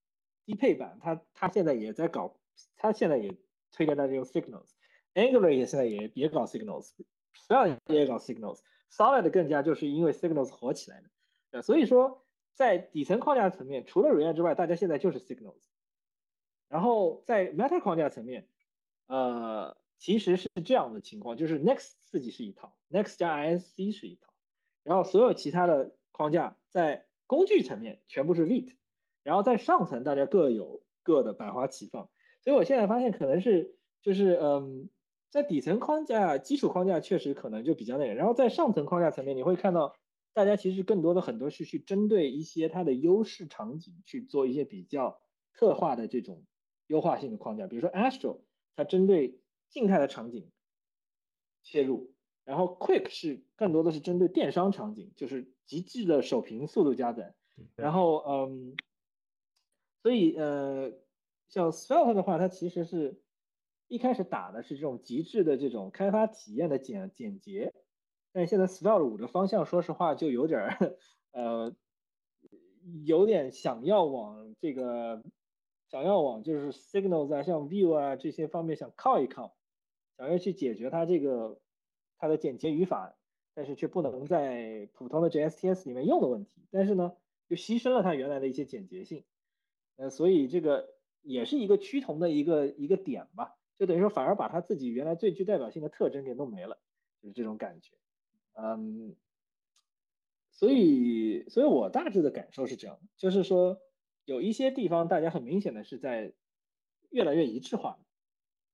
[0.44, 2.36] 低配版，它它现在也在搞，
[2.77, 3.39] 它现在也。
[3.72, 11.10] 推荐大家用 Signals，Angular 也现在也也搞 Signals，Svelte 也搞 Signals，Solid 更加就是因为 Signals 火起来的，
[11.52, 15.60] 呃，所以说在底层框架层面，除了 React 之外，大家现在就是 Signals。
[16.68, 18.47] 然后在 Meta 框架层面，
[19.09, 24.32] 呃，其实是这样的情况，就是 Next 自己是一套，Next 加 ISC 是一套，
[24.85, 28.74] 然后所有其他的框架在工具层面全部是 Vit，
[29.24, 32.09] 然后在上层大家各有各的百花齐放。
[32.40, 34.89] 所以我现在发现可能是就是嗯，
[35.28, 39.97] 在底层框架、基础框架确实可能就比较那个，然后在上层框架层面，你会看到
[40.32, 45.20] 大家其实更多的很多是去针对一些它的优势场景去做一些比较
[45.52, 46.44] 特化的这种
[46.86, 48.40] 优化性的框架，比如说 Astro，
[48.77, 50.51] 它针对静态的场景
[51.62, 57.35] 切入，然后 Quick 是更多的是针对电商场景，就是极致的首屏速度加载，
[57.77, 58.74] 然后嗯，
[60.02, 60.93] 所以呃。
[61.52, 63.20] 像 Svelte 的话，它其实是
[63.89, 67.74] 一开始打的是这种极致的这种开发体验的简简洁，
[68.32, 70.97] 但现在 Svelte 五的方向，说实话就有点儿
[71.32, 71.74] 呃，
[73.05, 75.23] 有点想要往这个
[75.89, 79.57] 想要往就是 Signals 啊，像 View 啊这些方面想靠一靠，
[80.16, 81.61] 想要去解决它这个
[82.19, 83.16] 它的简洁语法，
[83.55, 87.16] 但是却不能在普通的 JSTS 里面用的问题，但是呢，
[87.48, 89.24] 又牺牲了它原来的一些简洁性，
[89.97, 90.98] 呃，所以这个。
[91.23, 96.78] 也是一个趋同的一个一个点吧，就等于说反而把它自己原来最具代表性的特征给弄没了，
[97.20, 97.99] 就是这种感觉。
[98.62, 99.16] 嗯，
[100.51, 103.78] 所以，所以我大致的感受是这样，就是说
[104.24, 106.35] 有一些地方大家很明显的是在
[107.11, 107.99] 越来越一致化，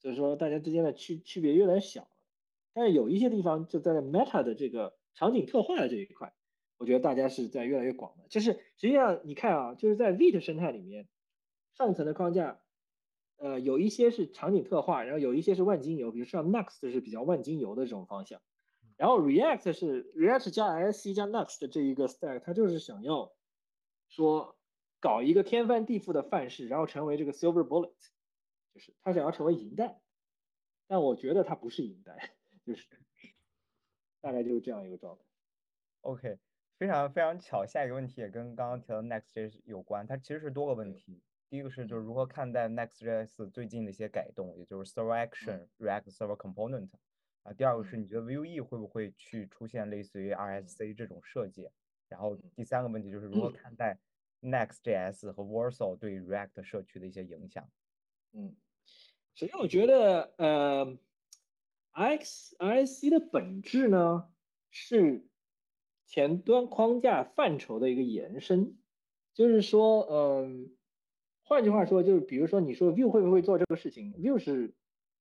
[0.00, 2.10] 就是说大家之间的区区别越来越小了。
[2.72, 6.34] 但是有一些地方就在 Meta 的这个场景特化的这一块，
[6.78, 8.26] 我觉得大家是在越来越广的。
[8.28, 11.08] 就是实际上你看啊，就是在 v i t 生态里面。
[11.78, 12.62] 上层的框架，
[13.36, 18.40] 呃，有一些是场景特化，然后有一些是万金油，比如像 Next 是比较万金油的这种方向，
[18.96, 23.32] 然后 React 是 React 加 ISC 加 Next 这一个 stack，它就是想要
[24.08, 24.58] 说
[25.00, 27.92] 搞一个天翻地覆的范式，然后成为这个 Silver Bullet，
[28.74, 30.00] 就是他想要成为银弹，
[30.86, 32.16] 但我觉得它不是银弹，
[32.64, 32.86] 就是
[34.20, 35.24] 大概就是这样一个状态。
[36.00, 36.38] OK，
[36.78, 41.22] 非常非常巧，下一个问题也跟刚刚提到的 Next 有关，它其实是多个问题。
[41.48, 46.88] 第一个是就是如何看待 Next.js 最近的一些改动，也就是 Server Action、React Server Component
[47.46, 47.52] 啊。
[47.52, 51.68] 第二个是你觉得 Vue 会不会去出现类似于 RSC 这种设计？
[52.08, 53.98] 然后第三个问题就是如何看待
[54.42, 57.68] Next.js 和 Warsaw 对 React 社区的一些影响？
[58.32, 58.54] 嗯，
[59.34, 60.98] 首先我觉得呃
[61.92, 64.28] ，X RSC 的本质呢
[64.70, 65.26] 是
[66.04, 68.76] 前端框架范畴的一个延伸，
[69.34, 70.72] 就是说嗯。
[71.48, 74.74] 换句话说，就是比如说，你说 Vue 会不会做这个事情？Vue 是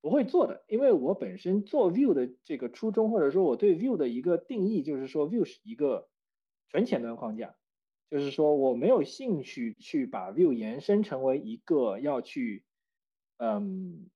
[0.06, 6.07] 不会做的，因为我本身做 Vue 的这个初衷，或者说我对 Vue 的一个定义，就是说 Vue 是一个
[6.69, 7.56] 纯前端框架，
[8.11, 12.65] 就是说我没有兴趣去把 Vue 延伸成为一个要去，
[13.38, 14.11] 嗯，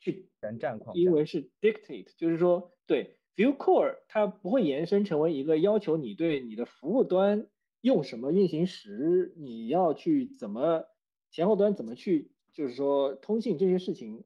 [0.00, 7.46] 去全站框架，因为是 dictate，就是说对 Vue Core 它不会延伸成为一个要求你对你的服务端
[7.80, 10.84] 用什么运行时，你要去怎么。
[11.30, 14.24] 前后端怎么去，就是说通信这些事情，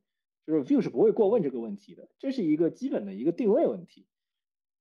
[0.51, 4.09] 就是 Vue 是不会过问这个问题的，这是一个基本的一个定位问题。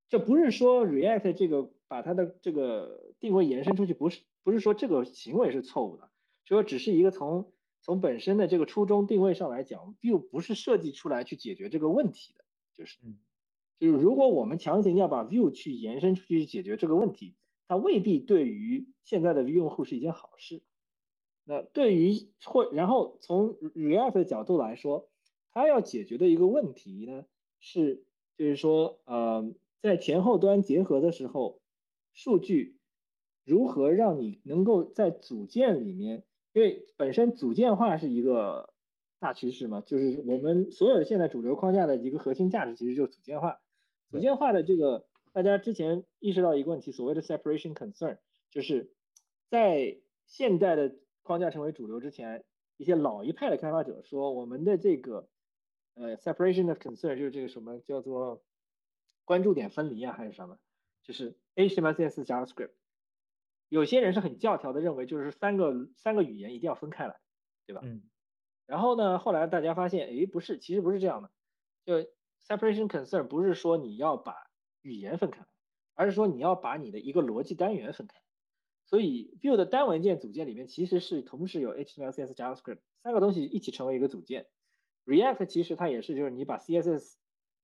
[0.07, 6.09] 这不是说 React 这个把它的这个定位延伸出去，不是不是说这个行为是错误的，
[6.43, 12.43] 说只是一个从从本身的这个初衷定位上来讲，Vue 不是设计出来去解决这个问题的，
[12.73, 12.97] 就是
[13.79, 17.35] 就是如果我们强行要把 Vue 去延伸出去解决这个问题，
[17.67, 20.63] 它未必对于现在的用户是一件好事。
[21.43, 22.13] 那对于
[22.43, 25.07] 或然后从 React 的角度来说，
[25.59, 27.25] 它要解决的一个问题呢
[27.59, 28.05] 是，
[28.37, 31.59] 就是说，呃，在前后端结合的时候，
[32.13, 32.77] 数据
[33.43, 36.23] 如何让你能够在组件里面，
[36.53, 38.73] 因为本身组件化是一个
[39.19, 43.59] 大趋势嘛，就是我们所有的现在主流框架的一个核心价值其实就是组件化。
[44.09, 48.17] 组件化的这个，大家之前意识到一个问题，所谓的 separation concern，
[48.49, 48.93] 就是
[49.49, 52.45] 在现代的框架成为主流之前，
[52.77, 55.27] 一些老一派的开发者说，我们的这个
[55.99, 58.41] 呃 separation of concern 就是这个什么叫做
[59.25, 60.57] 关注点分离啊，还是什么？
[61.03, 62.71] 就是 HTML、CSS、JavaScript。
[63.67, 67.19] 有些人是很教条的认为，就是三个三个语言一定要分开来，
[67.67, 67.81] 对吧？
[67.83, 68.01] 嗯。
[68.65, 71.31] 然后呢，后来大家发现，哎，不是，其实不是这样的。
[71.85, 72.09] 就
[72.47, 74.35] separation concern 不是说你要把
[74.81, 75.45] 语言分开，
[75.95, 78.21] 而是说你要把你的一个逻辑单元分开。
[78.85, 84.47] 所以 Vue 的单文件组件里面其实是同时有 HTML、CSS、JavaScript 三个东西一起成为一个组件。
[85.09, 87.15] React 其实它也是，就是你把 CSS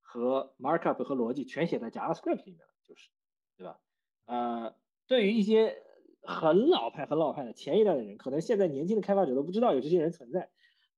[0.02, 3.10] 和 markup 和逻辑全写在 JavaScript 里面了，就是，
[3.56, 3.80] 对吧？
[4.26, 5.78] 呃，对于一些
[6.24, 10.50] 很老派、很老派的前一代的人，可能现在年轻的开发者都不知道有这些人存在。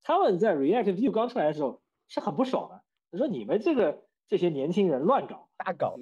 [0.04, 5.98] 他们在 React View 刚出来的时候是很不爽的，他说：“你们这个这些年轻人乱搞，瞎搞，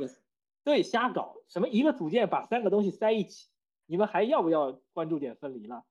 [0.64, 3.50] 对，瞎搞，什么一个组件把三个东西塞一起。”
[3.88, 5.84] 你们还要不要关注点分离了？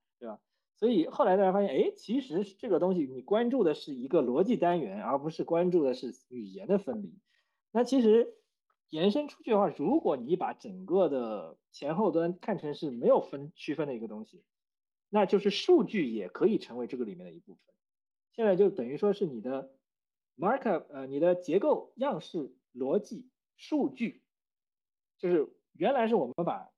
[0.77, 7.19] 所以后来大家发现，哎，其实这个东西你关注的是一个逻辑单元，而不是关注的是语言的分离。
[7.71, 8.35] 那其实
[8.91, 14.43] 延伸出去的话，如果你把整个的前后端看成是没有分区分的一个东西，
[15.09, 17.63] 那就是数据也可以成为这个里面的一部分。
[18.33, 19.71] 现在就等于说是你的
[20.37, 24.23] markup，呃，你的结构、样式、逻辑、数据，
[25.19, 26.74] 就是原来是我们把。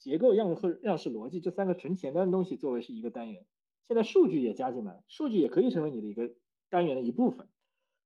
[0.00, 3.44] 结构、样式、样式、逻辑这三个纯前端的东西作为是一个单元，
[3.86, 6.32] 现在数据也加进来，数据也可以成为你的一个
[6.70, 7.48] 单元的一部分。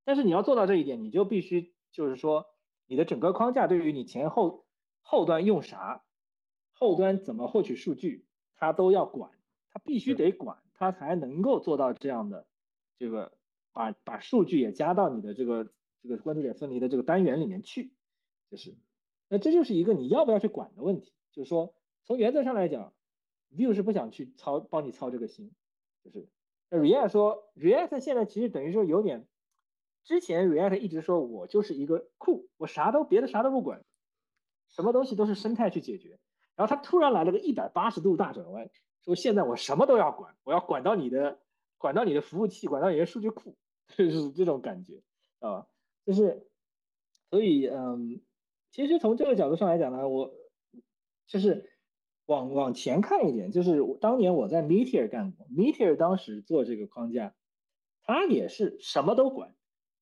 [0.05, 2.47] 但是你要做到这一点，你就必须就是说，
[2.89, 4.67] 你的整个框架对于你前后
[5.03, 6.03] 后端用啥，
[6.73, 8.27] 后端怎么获取数据，
[8.57, 9.31] 它都要管，
[9.71, 12.49] 它必须得管，它才能够做到这样的
[12.99, 13.39] 这个
[13.73, 15.71] 把把数据也加到你的这个
[16.03, 17.93] 这个关注点分离的这个单元里面去，
[18.51, 18.75] 就是
[19.29, 21.73] 那这就是一个你要不要去管的问题，就是说。
[22.07, 22.93] 从原则上来讲
[23.57, 25.53] ，Vue 是不想去操帮你操这个心，
[26.03, 26.29] 就是。
[26.71, 29.27] 那 React 说，React 现在其实等于说有点，
[30.03, 33.85] 之前 React 一直说我就是一个库，我啥都别的啥都不管，
[34.69, 36.19] 什么东西都是生态去解决。
[36.57, 38.69] 然后他突然来了个一百八十度大转弯，
[39.03, 41.41] 说现在我什么都要管，我要管到你的，
[41.79, 43.57] 管到你的服务器，管到你的数据库，
[43.97, 45.03] 就是这种感觉
[45.39, 45.67] 啊，
[46.05, 46.47] 就是，
[47.31, 48.21] 所以嗯，
[48.71, 50.35] 其实从这个角度上来讲呢，我
[51.27, 51.71] 就是。
[52.27, 57.35] 往往前看一点，就是当年我在 Meteor 干过，Meteor 当时做这个框架，
[58.03, 59.55] 它也是什么都管，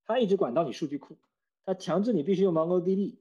[0.05, 1.17] 它一直管到你数据库，
[1.65, 3.17] 它强制你必须用 MongoDB，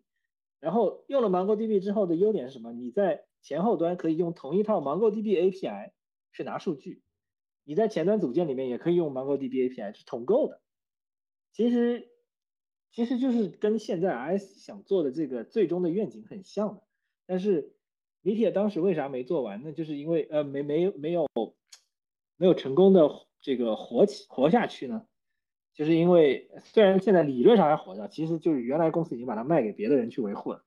[0.60, 2.72] 然后用了 MongoDB 之后的优点是什么？
[2.72, 5.90] 你在前后端可以用同一套 MongoDB API
[6.32, 7.02] 去拿数据，
[7.64, 10.60] 你在前端组件里面也可以用 MongoDB API 是统购的，
[11.52, 12.08] 其实
[12.92, 16.82] 其实就是跟现在 IS 想做的这个最终的愿景很像的，
[17.26, 17.74] 但是。
[18.22, 19.72] 米铁当时为啥没做完呢？
[19.72, 21.28] 就是因为呃没没没有
[22.36, 25.06] 没有成功的这个活起活下去呢？
[25.74, 30.62] 就是因为虽然现在理论上还活着，其实就是原来公司已经把它卖给别的人去维护了。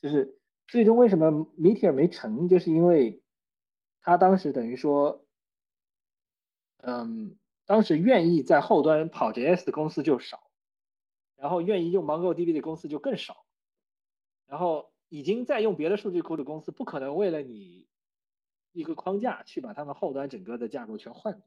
[0.00, 3.22] 就是最终为什么米铁没成，就是因为
[4.00, 5.26] 他当时等于说，
[6.78, 7.36] 嗯，
[7.66, 10.40] 当时愿意在后端跑 JS 的公司就少，
[11.36, 13.44] 然后愿意用 MongoDB 的公司就更少，
[14.46, 14.93] 然后。
[15.08, 17.86] 已经在用别的数据库的公司，不可能为了你
[18.72, 21.46] 一个框架去把他们后端整个的架构全换掉，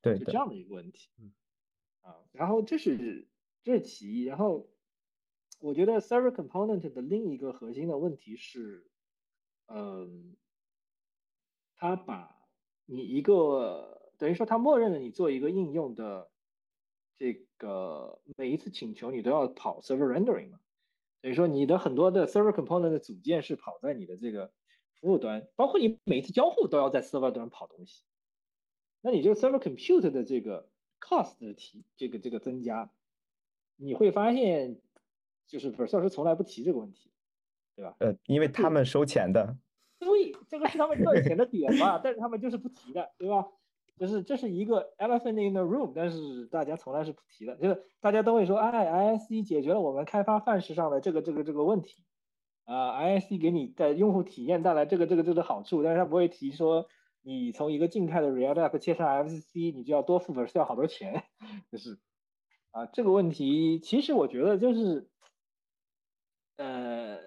[0.00, 1.10] 对，就这样的一个问题。
[2.02, 3.28] 啊，然后这是
[3.62, 4.68] 这是其一，然后
[5.60, 8.90] 我觉得 server component 的另一个核心的问题是，
[9.66, 10.36] 嗯，
[11.76, 12.36] 它把
[12.86, 16.30] 你一个等于说它默认了你做一个应用的
[17.16, 20.58] 这个每一次请求你都要跑 server rendering 嘛。
[21.22, 24.52] 等于说你的很多的 server component 的组件是跑在你的这个
[25.00, 28.04] 服务端，包括你每一次交互都要在 server 端跑东西，
[29.00, 30.68] 那你这个 server compute 的这个
[31.00, 32.90] cost 的提这个这个增加，
[33.76, 34.80] 你会发现
[35.46, 37.10] 就是 Vercel 是从来不提这个问题，
[37.76, 37.96] 对吧？
[38.00, 39.56] 呃，因为他们收钱的。
[40.00, 43.46] 对，这个是他们赚钱的点嘛，但是他们就是不提的，对吧？
[43.98, 52.04] 就是这是一个 elephant in the room，但是大家从来是不提的，就是大家都会说，哎，ISC 解决了我们开发范式上的这个这个这个问题，
[52.64, 56.86] 啊，ISC 给你的用户体验带来这个这个这个好处，但是他不会提说
[57.22, 61.24] 你从一个静态的 React App 切上 FCC，你就要多付 Vercel 好多钱，
[61.70, 61.98] 就是。
[62.72, 65.10] 啊，这个问题其实我觉得就是，
[66.56, 67.18] 呃，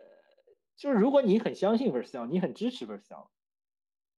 [0.75, 3.27] 就是如果你很相信 Vercel，你很支持 Vercel，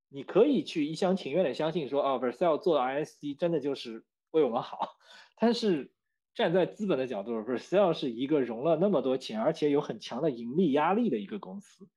[0.09, 4.97] 你可以去一厢情愿的相信说，啊，Vercel 做 ISC 真的就是为我们好，
[5.39, 5.91] 但是
[6.33, 11.87] 站在资本的角度，Vercel 是一个融了那么多钱，而且有很强的盈利压力的一个公司。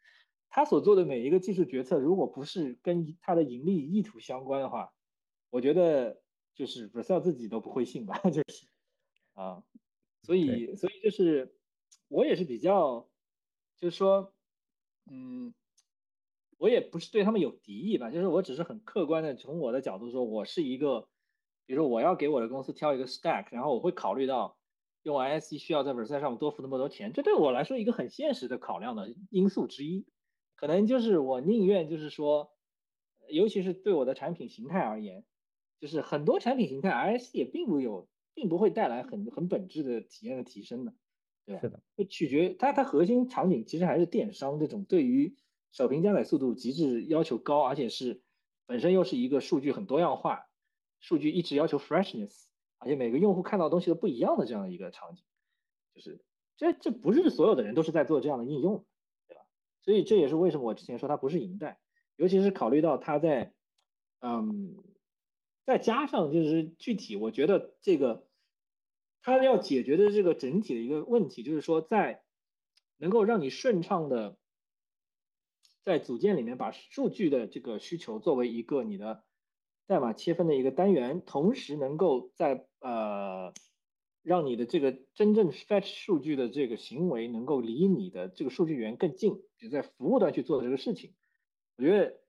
[0.49, 4.93] 他所做的每一个技术决策，如果不是跟他的盈利意图相关的话，
[5.51, 6.21] 我觉得
[6.55, 8.67] 就是 Vercel 自己都不会信吧， 就是
[9.35, 9.63] 啊，
[10.25, 11.55] 所以所以就是
[12.09, 13.09] 我也是比较，
[13.77, 14.35] 就是说，
[15.09, 15.55] 嗯，
[16.61, 21.09] 我也不是对他们有敌意吧，就是我只是很客观的从我的角度说，我是一个，
[21.65, 24.59] 比如说我要给我的公司挑一个 stack，然后我会考虑到
[25.03, 30.07] 用 ISE 需要在 Vercel 上面多付那么多钱，这对我来说一个很现实的考量的因素之一。
[30.55, 32.51] 可能就是我宁愿就是说，
[33.31, 35.25] 尤其是对我的产品形态而言，
[35.81, 40.93] 就是很多产品形态 ISE 也并不有，并不会带来很很本质的体验的提升的，
[41.47, 41.63] 对吧？
[41.63, 45.35] 是的，就取决它它核心场景其实还是电商这种对于
[45.73, 48.23] 首屏加载速度极致要求高，而且是
[48.67, 50.47] 本身又是一个数据很多样化，
[50.99, 52.45] 数据一直要求 freshness，
[52.79, 55.25] 而且每个用户看到东西都不一样的这样的一个场景，
[55.95, 56.25] 就是
[56.57, 58.85] 这这不是所有的人都是在做这样的应用。
[59.29, 59.43] 对吧
[59.83, 61.81] 所以这也是为什么我之前说它不是银带，
[62.17, 63.55] 尤其是考虑到它在，
[64.21, 64.77] 嗯，
[65.65, 68.27] 再加上就是具体，我觉得这个
[69.23, 72.23] 它要解决的这个整体的一个问题，就是说在
[72.97, 74.37] 能够让你顺畅的
[75.83, 79.25] 在组件里面把数据的这个需求作为一个你的
[79.87, 83.53] 代码切分的一个单元，同时能够在呃。
[84.23, 91.15] 让你的这个真正 fetch 数据的这个行为能够离你的这个数据源更近，就在服务端去做的这个事情，
[91.79, 92.21] 我觉得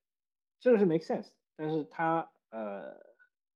[0.62, 1.32] 这个是 make sense。
[1.58, 2.96] 但是它呃，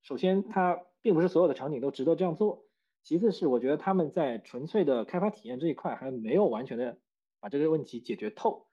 [0.02, 2.68] 首先它并不是所有的场景都值得这样做，
[3.04, 7.00] 其次是我觉得他们在纯粹的开发体验这一块还没有完全的
[7.40, 8.68] 把这个问题解决透，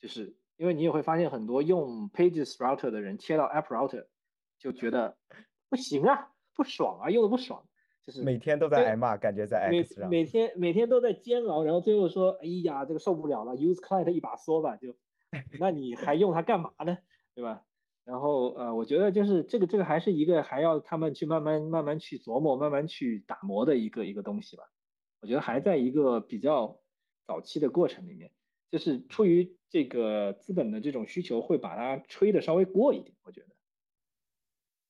[0.00, 4.04] 就是因为你也会发现很多用 pages router 的人切到 app router
[4.58, 5.16] 就觉得
[5.70, 7.64] 不行啊，不爽啊，用的不爽。
[8.04, 10.08] 就是每天都在挨骂，感觉在 X 上。
[10.08, 14.96] 每每天每天都在煎熬，然后最后说：“哎呀，这个受不了了，use client 一把梭吧。”就，
[15.60, 16.96] 那你还用它干嘛呢？
[17.34, 17.62] 对吧？
[18.04, 24.64] 然后呃，我觉得就是这个这个还是一个还要他们去慢慢慢慢去琢磨、慢慢去打磨的一个一个东西吧。
[25.20, 26.80] 我觉得还在一个比较
[27.26, 28.30] 早期的过程里面，
[28.70, 33.14] 就是出于这个资本的这种需求，会把它吹的稍微过一点。
[33.22, 33.46] 我觉得。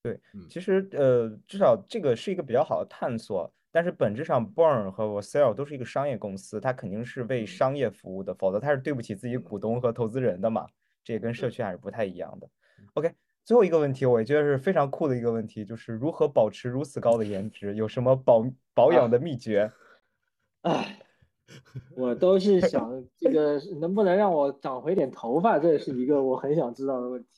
[0.00, 10.66] 对，其实呃，至少这个是一个比较好的探索，但是本质上，Burn 和 v s e l 都是一个商业公司，它肯定是为商业服务的，否则它是对不起自己股东和投资人的嘛，
[11.02, 12.48] 这也跟社区还是不太一样的。
[12.94, 13.12] OK，
[13.44, 19.70] 最后一个问题，我觉得是非常酷的一个问题，就是如何保持如此高的颜值，有什么保保养的秘诀？
[20.62, 21.00] 哎，
[21.96, 27.28] 我都是想这个能不能让我长回点头发，这是一个我很想知道的问题。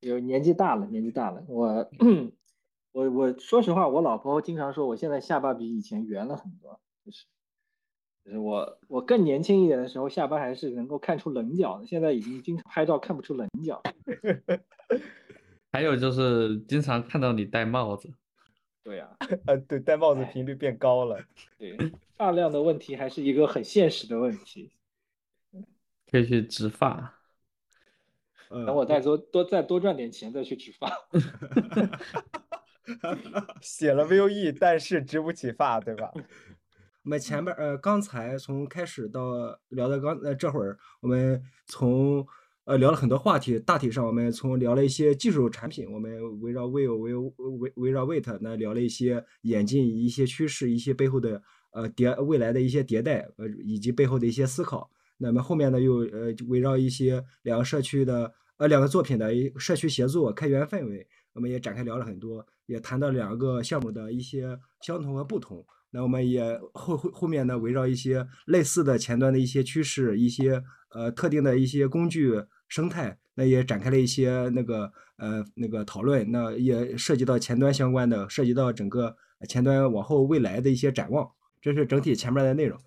[0.00, 1.90] 有年纪大了，年纪大了，我
[2.92, 7.24] 我我说实话，我老婆经常说我现在下巴比以前圆了很多，就是
[8.24, 13.82] 就是我我更年轻一点的时候，下巴还是能够看出棱角的，现在已经经常拍照看不出棱角。
[15.72, 18.08] 还有就是经常看到你戴帽子。
[18.88, 19.06] 对呀，
[19.44, 21.22] 呃，对，戴帽子频率变高了。
[21.58, 21.76] 对，
[22.16, 24.72] 发量的问题还是一个很现实的问题。
[26.10, 27.14] 可以去植发。
[28.48, 30.90] 等我再多多再多赚点钱再去植发。
[33.60, 36.10] 写了 VUE，但是植不起发，对吧？
[37.02, 39.20] 我们前边呃刚才从开始到
[39.68, 42.26] 聊到刚呃这会儿，我们从
[42.68, 51.42] 呃聊了很多话题，大体上我们从聊了一些技术产品，我们围绕 Will 围围围绕 Wait 那聊了一些演进一些趋势，一些背后的
[51.72, 54.90] 呃迭未来的一些迭代呃以及背后的一些思考。
[55.16, 65.64] 那么后面呢，又呃围绕一些两个社区的呃两个作品的一社区协作开源氛围，我们也展开聊了很多，也谈到两个项目的一些相同和不同。
[65.90, 72.30] 那我们也后后后面呢，围绕一些类似的前端的一些趋势，一些呃特定的一些工具
[72.68, 76.30] 生态，那也展开了一些那个呃那个讨论。
[76.30, 79.16] 那也涉及到前端相关的，涉及到整个
[79.48, 81.30] 前端往后未来的一些展望。
[81.60, 82.78] 这是整体前面的内容。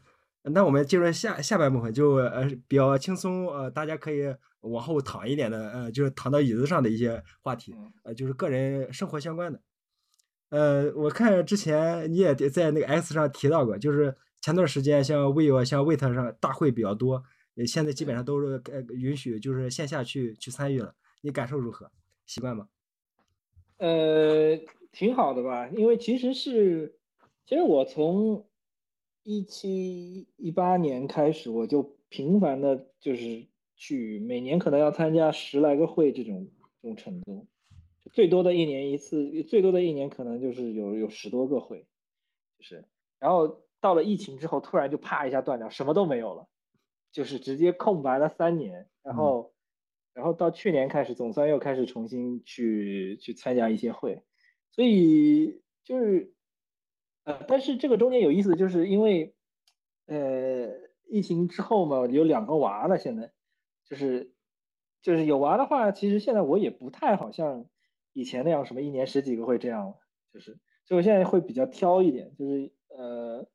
[0.44, 9.62] 那我们进入下下半部分，就呃比较轻松，呃大家可以往后躺一点的，呃就是躺到椅子上的一些话题，呃就是个人生活相关的。
[10.50, 17.24] 呃，我看之前你也在那个 X 上提到过，就是前段时间像 Vivo、像 Wait 上大会比较多，
[17.66, 21.92] 现在基本上都是呃允许就是线下去去参与了，你感受如何？
[22.26, 22.70] 习惯吗？
[23.78, 24.58] 呃，
[24.92, 26.98] 挺好的吧，因为其实是，
[27.46, 28.48] 其实我从
[29.24, 33.46] 一七一八年开始，我就频繁的，就是
[33.76, 36.48] 去每年可能要参加十来个会这种
[36.82, 37.48] 这种程度，
[38.14, 41.86] 最多的一年一次，最多的一年可能就是有有十多个会，
[42.60, 42.86] 就是，
[43.20, 46.48] 然后到了疫情之后，突然就啪一下断掉，什么都没有了，
[47.12, 49.54] 就是直接空白了三年，然后。
[50.14, 54.22] 然后到去年开始，总算又开始重新去去参加一些会，
[54.70, 56.34] 所以就是，
[57.24, 59.34] 呃，但是这个中间有意思，就是因为，
[60.08, 60.70] 呃，
[61.08, 63.32] 疫情之后嘛，有两个娃了，现在，
[63.86, 64.34] 就是，
[65.02, 67.66] 就是有娃的话，其实现在我也不太好像
[68.12, 69.96] 以前那样，什么一年十几个会这样了，
[70.34, 73.48] 就是，所以我现在会比较挑一点，就是，呃，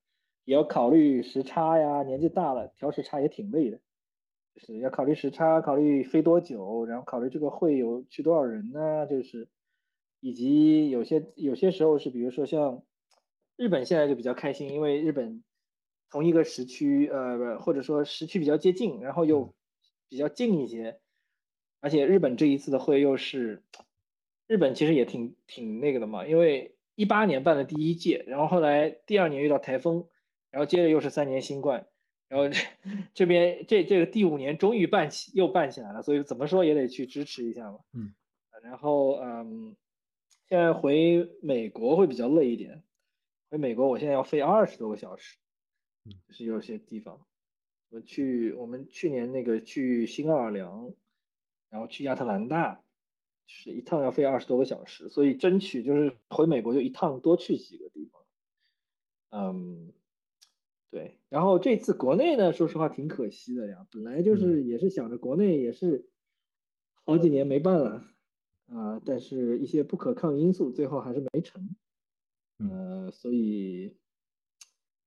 [0.47, 3.79] 也要考虑时差呀，年纪大了调时差也挺累的。
[4.55, 9.07] 就是要考虑时差，考虑飞多久，然后考虑这个会有去多少人呢？
[9.07, 9.49] 就是，
[10.21, 12.83] 以及有些有些时候是，比如说像
[13.57, 15.43] 日本现在就比较开心，因为日本
[16.11, 19.55] 同一个时区，呃，或者说时区比较接近，然后又
[20.09, 21.01] 比较近一些，
[21.81, 23.63] 而且日本这一次的会又是，
[24.47, 30.07] 日本其实也挺挺那个的嘛，因为一八年办的第一届，然后后来第二年遇到台风，
[30.57, 31.87] 然后接着又是三年新冠。
[32.29, 32.59] 然后这
[33.13, 37.81] 这边这这个第五年终于办起又办起来了，所以怎么说也得去支持一下嘛。
[37.93, 38.15] 嗯，
[38.63, 39.77] 然后嗯，
[40.49, 42.83] 现在回美国会比较累一点，
[43.51, 45.37] 回美国我现在要飞二十多个小时，
[46.27, 47.21] 就是有些地方，
[47.91, 50.91] 我去我们去年那个去新奥尔良，
[51.69, 52.81] 然后去亚特兰大，
[53.47, 58.23] 是一趟要飞二十多个小时，所以争取就是回美国就一趟多去几个地方，
[59.31, 59.93] 嗯。
[60.97, 63.87] 对，然后这次国内呢，说实话挺可惜的呀。
[63.91, 66.09] 本来就是也是想着国内也是
[67.05, 68.03] 好几年没办了
[68.69, 71.77] 啊，但是一些不可抗因素，最后还是没成。
[72.61, 73.99] 呃，所以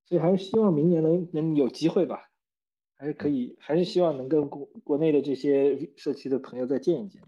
[0.05, 2.29] 所以还是希望明年能能有机会吧，
[2.95, 7.19] 还是可以，还是希望能跟国国内的这些社区的朋友再见一见。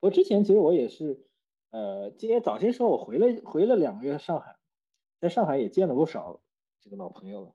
[0.00, 1.24] 我之前其实我也是，
[1.70, 4.56] 呃，今年早些时候我回了回了两个月上海，
[5.22, 6.42] 在上海也见了不少。
[6.86, 7.52] 这个老朋友了，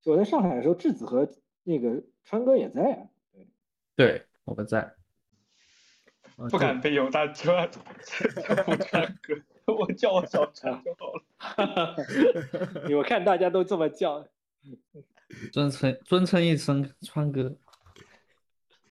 [0.00, 1.28] 就我在上海的时候，质子和
[1.62, 3.04] 那个川哥也在啊。
[3.94, 4.94] 对，对，我们在。
[6.50, 7.78] 不敢被犹大叫叫
[8.78, 9.34] 川哥，
[9.74, 11.96] 我叫我小川就好了。
[12.96, 14.26] 我看大家都这么叫，
[15.52, 17.58] 尊称尊称一声川哥。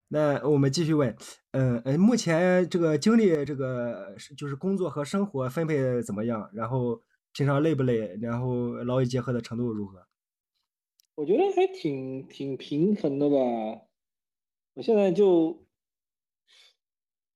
[0.10, 1.18] 那我们继续问，
[1.54, 6.52] 嗯嗯，目前这个经历，这个就是工作和生活分配怎么样？
[6.54, 7.02] 然后。
[7.38, 8.18] 平常累不累？
[8.20, 10.08] 然后劳逸结合的程度如何？
[11.14, 13.36] 我觉得还挺挺平衡的吧。
[14.74, 15.64] 我现在就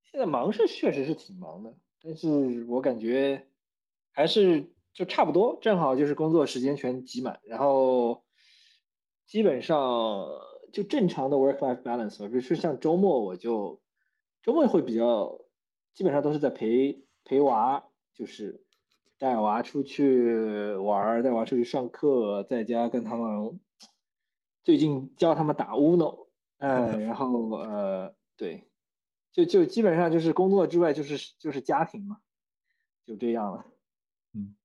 [0.02, 3.48] 现在忙是确实是挺忙的，但是我感觉
[4.12, 8.24] 还是就差不多，正好就是工作时间全挤满，然后
[9.28, 10.28] 基本上
[10.74, 12.28] 就正常的 work life balance。
[12.28, 13.80] 比如说像周末，我就
[14.42, 15.46] 周末会比较
[15.94, 18.66] 基本上都是在陪陪娃，就是。
[19.22, 23.60] 带娃出去玩，带娃出去上课，在家跟他们
[24.64, 26.26] 最近教他们打 Uno，
[26.58, 28.68] 哎，然后呃，对，
[29.32, 32.18] 就就基本上就是工作之外就是就是家庭嘛，
[33.06, 33.66] 就这样了。
[34.34, 34.56] 嗯，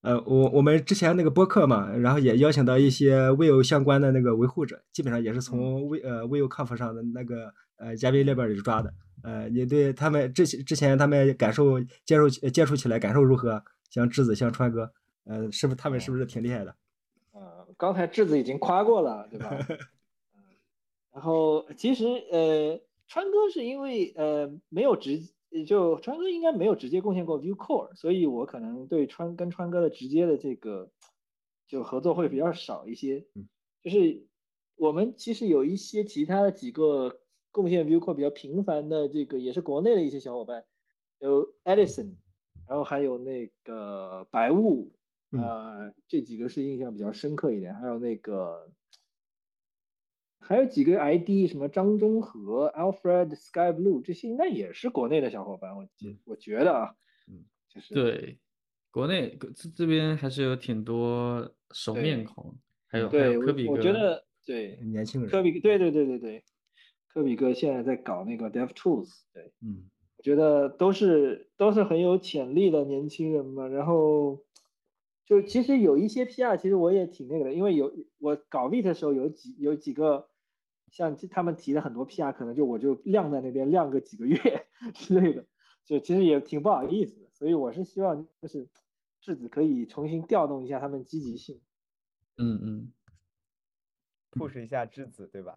[0.00, 8.92] 呃，我我们之前那个播客嘛，然后也邀请到一些 Will 相关的那个维护者，基本上也是从 Will 呃 Will Conf 上的那个呃嘉宾列表里抓的。
[9.22, 13.62] 呃，你对他们之前之前他们感受接触接触起来感受如何？
[13.90, 14.92] 像质子，像川哥，
[15.24, 16.76] 呃，是不是他们是不是挺厉害的？
[17.32, 19.48] 呃，刚才质子已经夸过了，对吧？
[20.34, 20.42] 嗯，
[21.12, 25.22] 然后其实呃，川哥是因为呃没有直，
[25.66, 30.90] 就川哥应该没有直接贡献过 View Core，所以我可能对川跟川哥的直接的这个
[31.66, 33.24] 就合作会比较少一些。
[33.34, 33.48] 嗯，
[33.82, 34.26] 就是
[34.76, 37.20] 我们其实有一些其他的几个。
[37.56, 40.66] 贡献 Vue Core 比较频繁的这个也是国内的一些小伙伴，
[41.20, 42.16] 有 Edison，
[42.68, 44.92] 然后还有那个白雾，
[45.30, 47.74] 呃，这几个是印象比较深刻一点。
[47.74, 48.70] 还有那个，
[50.38, 55.74] 还有几个 ID，什么张中和、Alfred Sky Blue，这些应该也是国内的小伙伴。
[55.78, 56.94] 我觉我觉得啊，
[57.26, 58.38] 嗯，就是对，
[58.90, 62.54] 国内这这边还是有挺多熟面孔，
[62.86, 66.44] 还有还有科比，我觉得对年轻人，科比，对对对对对。
[67.16, 69.88] 科比哥现在在搞那个 Dev Tools，对，嗯，
[70.18, 73.66] 我觉得都是都是很有潜力的年轻人嘛。
[73.68, 74.44] 然后
[75.24, 80.28] 就其实有一些 PR，其实我也挺那个的，因为有我搞 V 的时候有几有几个
[80.92, 85.46] 像他们提的很多 PR，可能就我就晾在那边晾个几个月 之类的，
[85.86, 87.30] 就其实也挺不好意思的。
[87.32, 88.68] 所以我是希望就是
[89.22, 91.62] 质子可以重新调动一下他们积极性。
[92.36, 92.92] 嗯嗯
[94.32, 95.56] ，push 一下质子，对吧？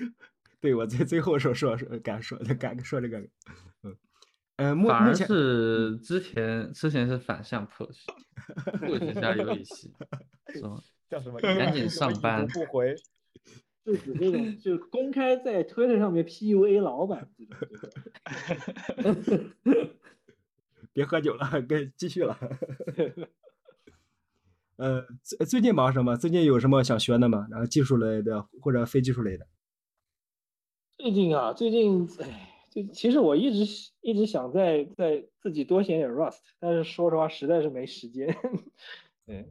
[0.60, 3.18] 对，我在最后说说说敢说敢说这个，
[3.82, 3.96] 嗯。
[4.56, 9.90] 呃，目反而目前是之前之前是反向 push，push 一下游戏，
[10.52, 10.78] 是吗？
[11.08, 11.40] 叫什么？
[11.40, 12.94] 赶紧上班不回。
[13.84, 17.44] 质子这种就公开在推特上面 PUA 老板这
[19.02, 19.50] 种，
[20.92, 22.38] 别喝酒了，该继续了。
[24.76, 26.16] 呃，最最近忙什么？
[26.16, 27.48] 最近有什么想学的吗？
[27.50, 29.46] 然后技术类的或者非技术类的？
[31.02, 38.28] 最近啊，最近哎，就其实我一直一直想在在自己多写点 Rust，但是说实话实在是没时间。
[39.26, 39.48] 对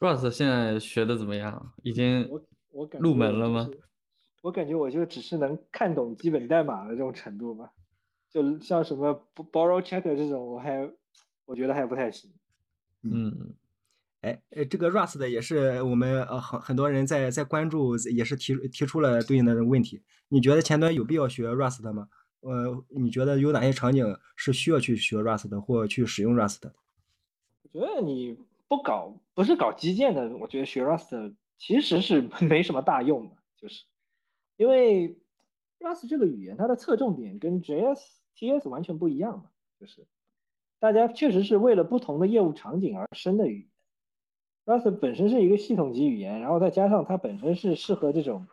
[0.00, 1.74] Rust 现在学的怎么样？
[1.82, 3.68] 已经我我感入门了吗？
[3.70, 3.78] 是
[4.40, 7.70] 我感觉我就只是能看懂基本代码的这种程度吧，
[8.30, 10.90] 就像什么 borrow checker 这种，我还
[11.44, 12.32] 我觉得还不太行。
[13.02, 13.54] 嗯，
[14.50, 20.02] 哎，这个 Rust 也是我们呃很很多人在在关注，也是提提出了对应的问题。
[20.28, 22.08] 你觉得前端有必要学 Rust 吗？
[22.40, 26.72] 呃，你觉得有哪些场景是需要去学 Rust，或去使用 Rust 的？
[27.72, 28.38] 我觉得你
[28.68, 33.84] 不搞不是搞基建的，我觉得学 Rust 其实是没 什么大用的，就是
[34.56, 35.16] 因为
[35.80, 38.00] Rust 这个语言它的侧重点跟 JS、
[38.36, 39.44] TS 完全不一样嘛，
[39.80, 40.06] 就是
[40.78, 43.68] 大家确实是为了不同的业务场景而生的语言。
[44.68, 48.46] Rust 本身是一个系统级语言，然后再加上它本身是适合这种，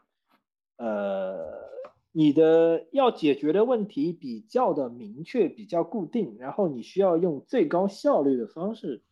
[0.77, 1.43] 呃，
[2.13, 9.03] 你的要解决的问题比较的明确、比较固定，然后你需要用最高效率的方式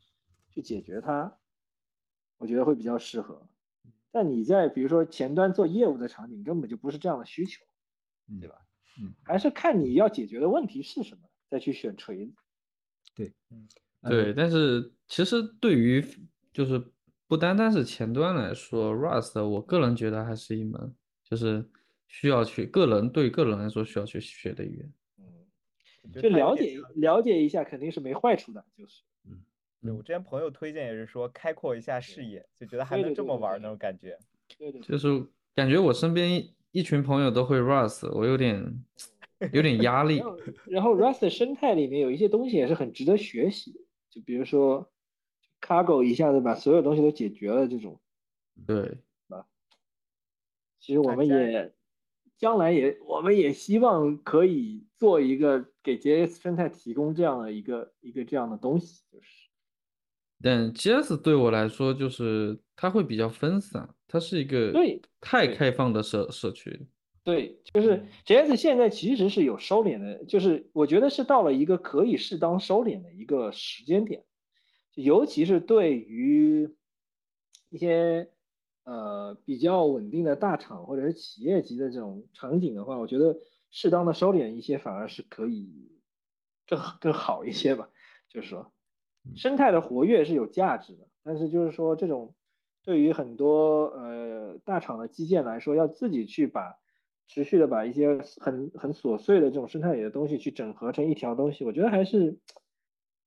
[0.50, 1.38] 去解决它，
[2.38, 3.50] 我觉得会比较适合。
[4.10, 7.66] 但你在比如说前端做业务的场景，根本就不是这样的需求，
[8.40, 8.56] 对吧？
[9.02, 12.34] 嗯，还是看你要解决的问题是什么，再去选锤子。
[13.14, 13.68] 对，嗯
[14.04, 16.02] 对，但是其实对于
[16.54, 16.93] 就是
[17.34, 20.94] 不单单是前端来说，Rust 我个人觉得还是一门
[21.24, 21.68] 就是
[22.08, 24.94] 需要去个人对个人来说需要去学的语言。
[25.18, 29.02] 嗯就了解了解一下，肯定是没坏处的，就是。
[29.82, 34.16] 对我之前朋友推荐也是说开阔一下视野，就觉得还对能这么玩儿那种感觉。
[34.60, 38.64] 对对就是感觉我身边一一群朋友都会 Rust，我有点
[39.52, 40.22] 有点压力
[40.68, 40.84] 然。
[40.84, 43.80] 后，Rust 的生态里面有一些东西也是很值得学习的，
[44.12, 44.88] 就比如说
[45.66, 48.00] Cargo 一下子把所有东西都解决了这种。
[48.68, 48.98] 对，
[50.80, 51.74] 其实我们也
[52.38, 59.28] 将来也我们也希望可以做一个给 JS 生态提供这样的一个一个这样的东西，就是。
[60.42, 66.86] 但 JS 对我来说就是它会比较分散，它是一个对太开放的社社区。
[67.24, 74.26] 对，就是 JS 现在其实是有收敛的，就是我觉得是到了一个可以适当收敛的一个时间点，
[74.96, 76.76] 尤其是对于
[77.70, 78.30] 一些
[78.84, 83.40] 呃比较稳定的大厂或者是企业级的这种场景的话，我觉得
[83.72, 85.92] 适当的收敛一些反而是可以
[86.68, 87.90] 更更好一些吧。
[88.30, 88.72] 就是说，
[89.36, 92.36] 生态的活跃是有价值的，但是就是说这种
[92.84, 96.78] 对于很多呃大厂的基建来说，要自己去把
[97.28, 102.38] 持续的把一些很很琐碎的这种生态里的东西去整合成一条东西，我觉得还是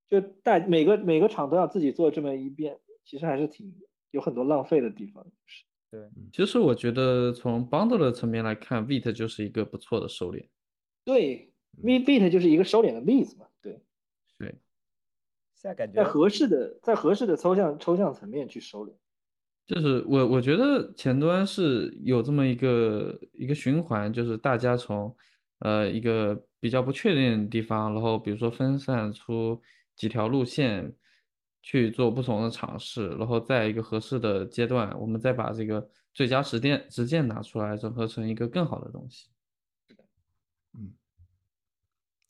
[0.08, 3.74] 就大每个每个厂都要自己做这么一遍，其实还是挺
[4.10, 5.24] 有很多浪费的地方。
[5.24, 10.46] 就是对，其实我觉得从 bundle 的层面来看，Vite 就是一个不错的收敛。
[11.04, 11.52] 对
[11.82, 13.80] v b i t 就是一个收敛的例子嘛，对，
[14.38, 14.48] 对，
[15.54, 18.92] 现在感觉在合适的在合适的抽象抽象层面去收敛。
[19.66, 25.14] 就是我我觉得前端是有这么一个一个循环，就是大家从
[25.58, 29.60] 呃一个比较不确定的地方，然后比如说分散出
[29.96, 30.94] 几条路线
[31.62, 39.28] 去做不同的尝试，然后在一个合适的阶段，我们再把这个最佳实践实践拿出来，整合成一个更好的东西。
[39.88, 40.04] 是的，
[40.74, 40.94] 嗯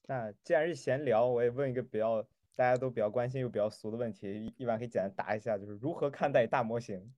[0.09, 2.23] 那既然是闲聊，我也问一个比较
[2.55, 7.13] 大家都比较关心又比较俗的问题，一一般可以简单答一下，就是如何看待大模型？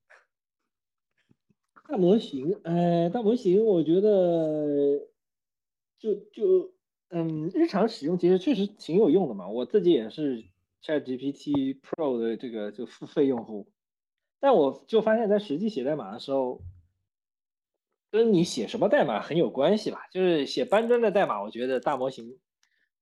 [1.86, 4.98] 大模型，哎，大模型，我觉得
[5.98, 6.74] 就就
[7.10, 9.48] 嗯，日常使用其实确实挺有用的嘛。
[9.48, 10.44] 我自己也是
[10.82, 13.66] ChatGPT Pro 的这个就付费用户，
[14.40, 16.60] 但我就发现，在实际写代码的时候，
[18.10, 20.06] 跟你写什么代码很有关系吧。
[20.12, 22.38] 就是写搬砖的代码，我觉得大模型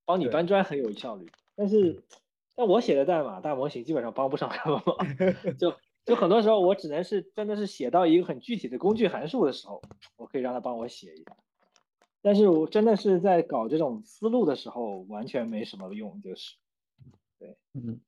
[0.05, 1.25] 帮你搬砖很有效率，
[1.55, 2.01] 但是
[2.55, 4.97] 但我写的代码，大模型基本上帮不上什么忙，
[5.59, 5.75] 就
[6.05, 9.81] 就很多时候我只能是真的是写到一个很具体的工具函数的时候，
[10.15, 11.35] 我可以让他帮我写一下。
[12.21, 16.55] 但是我真的是在搞这种思路的时候，完全没什么用，就是，
[17.39, 18.01] 对，嗯，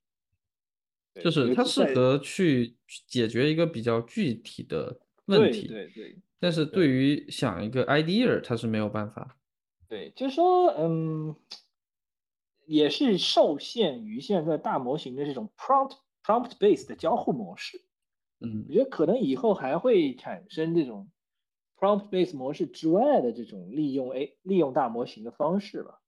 [1.22, 2.76] 就是它适合去
[3.08, 6.18] 解决一个比较具体的问题，对对。
[6.40, 9.38] 但是对于想一个 idea，它是没有办法。
[9.88, 11.36] 对，就是说，嗯，
[12.66, 17.82] 也是受限于现在大模型的这种 prompt prompt based 的交互模式。
[18.40, 21.10] 嗯，我觉得可能以后还会产生这种。
[21.80, 26.02] Prompt based 模式之外的这种利用 A 利用大模型的方式吧，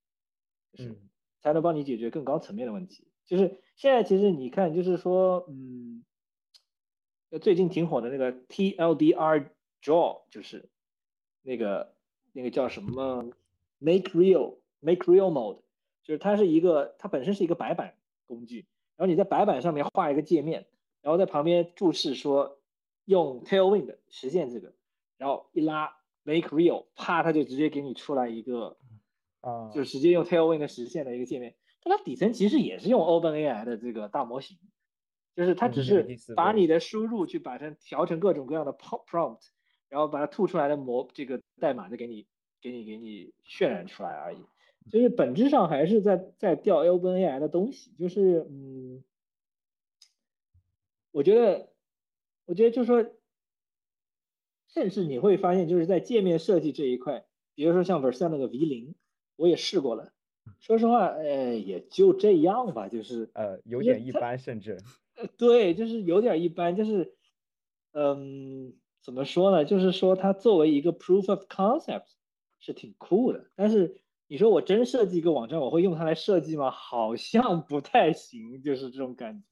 [0.73, 0.97] 是，
[1.39, 3.07] 才能帮你解决更高层面的问题。
[3.25, 6.03] 就是现在其实你看，就是说，嗯，
[7.39, 9.47] 最近挺火的那个 TLDR
[9.81, 10.69] Draw，就是
[11.41, 11.95] 那个
[12.33, 13.29] 那个叫什么
[13.77, 15.61] Make Real Make Real Mode，
[16.03, 17.95] 就是它是一个它本身是一个白板
[18.27, 18.65] 工具，
[18.97, 20.67] 然后你在白板上面画一个界面，
[21.01, 22.59] 然后在旁边注释说
[23.05, 24.73] 用 Tailwind 实现这个。
[25.21, 28.75] 然后一拉 Make Real，啪，它就直接给你出来一个，
[29.41, 31.55] 啊，就直接用 Tailwind 实现的一个界面。
[31.83, 34.57] 但它底层其实也是用 OpenAI 的这个大模型，
[35.35, 39.49] 就是它只是把你的输入去把它调成各种各样的 prompt，
[39.89, 42.25] 然后把它吐出来的模这个代码就给你
[42.59, 44.39] 给你给你渲染出来而已。
[44.89, 47.91] 就是本质上还是在在调 OpenAI 的东西。
[47.99, 49.03] 就是嗯，
[51.11, 51.69] 我觉得，
[52.45, 53.07] 我觉得就是说。
[54.73, 57.25] 甚至你会发现，就是在界面设计这一块，
[57.55, 58.95] 比如说像 Vercel 那个 V 零，
[59.35, 60.13] 我也试过了。
[60.59, 64.77] 说实话，呃，也就这样吧，就是呃，有点一般，甚至
[65.15, 67.15] 呃，对，就是有点一般，就是
[67.93, 68.73] 嗯，
[69.03, 69.65] 怎么说呢？
[69.65, 72.05] 就是说它作为一个 Proof of Concept
[72.59, 76.71] 是挺酷的，但是你说我真设计一个网站，我会用它来设计吗？
[76.71, 79.45] 好像不太行，就是这种感觉。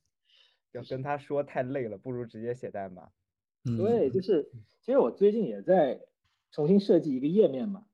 [0.71, 3.09] 要跟他说太累了，不如直接写代码。
[3.77, 4.49] 对，就是。
[4.89, 6.01] 其实我最近也在
[6.49, 7.85] 重新设计一个页面嘛，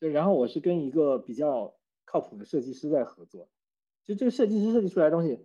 [0.00, 1.76] 就然后我是跟一个比较
[2.06, 3.50] 靠谱的设计师在合作，
[4.04, 5.44] 就这个设计师设计出来的东西，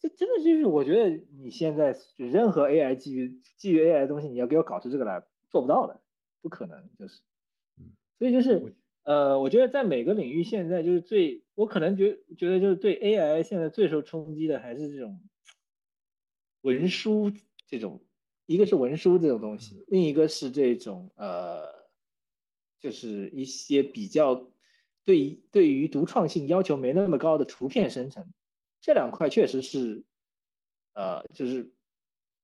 [0.00, 6.00] 这真的就是我觉得你现在就任何 AI 基于基于 AI 的东西，你要给我搞出这个来，做不到的，
[6.40, 7.20] 不可能，就是，
[8.18, 8.74] 所以就是
[9.04, 15.20] 呃，我觉得在每个领域现在就是最我可能觉觉得就是对 AI 现在最受冲击的还是这种
[16.62, 17.30] 文书
[17.68, 18.02] 这种。
[18.46, 21.62] 一个是文书这种东西，另一个是这种呃，
[22.80, 24.50] 就是一些比较
[25.04, 28.32] 对对于独创性要求没那么高的图片生成，
[28.80, 30.04] 这两块确实是，
[30.92, 31.72] 呃，就是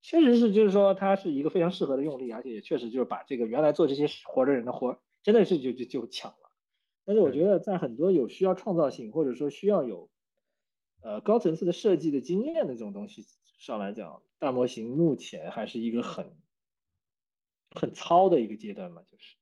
[0.01, 6.51] 确实是就是说它是一个非常适合的用例，而且也确实就是把这个原来做这些活的人的活真的是就就就抢了。
[7.05, 10.11] 但是我觉得在很多有需要创造性或者说需要有
[11.01, 13.25] 呃高层次的设计的经验的这种东西
[13.59, 14.23] 上来讲。
[14.39, 16.39] 大模型目前还是一个很
[17.75, 19.37] 很糙的一个阶段嘛，就是，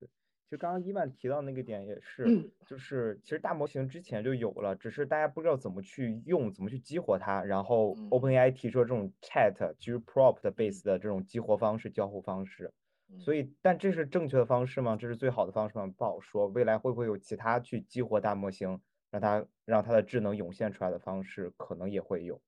[0.00, 7.44] 对，其实刚刚伊万提到那个点也是，就是其实大模型之前就有了，只是大家不知道怎么去用，怎么去激活它。
[7.44, 12.72] 然后 OpenAI 提出了这种 Chat 基于 Prompt base 的这种激活方式、交互方式。
[13.18, 14.96] 所以，但这是正确的方式吗？
[14.96, 15.86] 这是最好的方式吗？
[15.96, 16.46] 不好说。
[16.48, 18.80] 未来会不会有其他去激活大模型，
[19.10, 22.40] 让它让它的智能涌现出来的方式，可能也会有。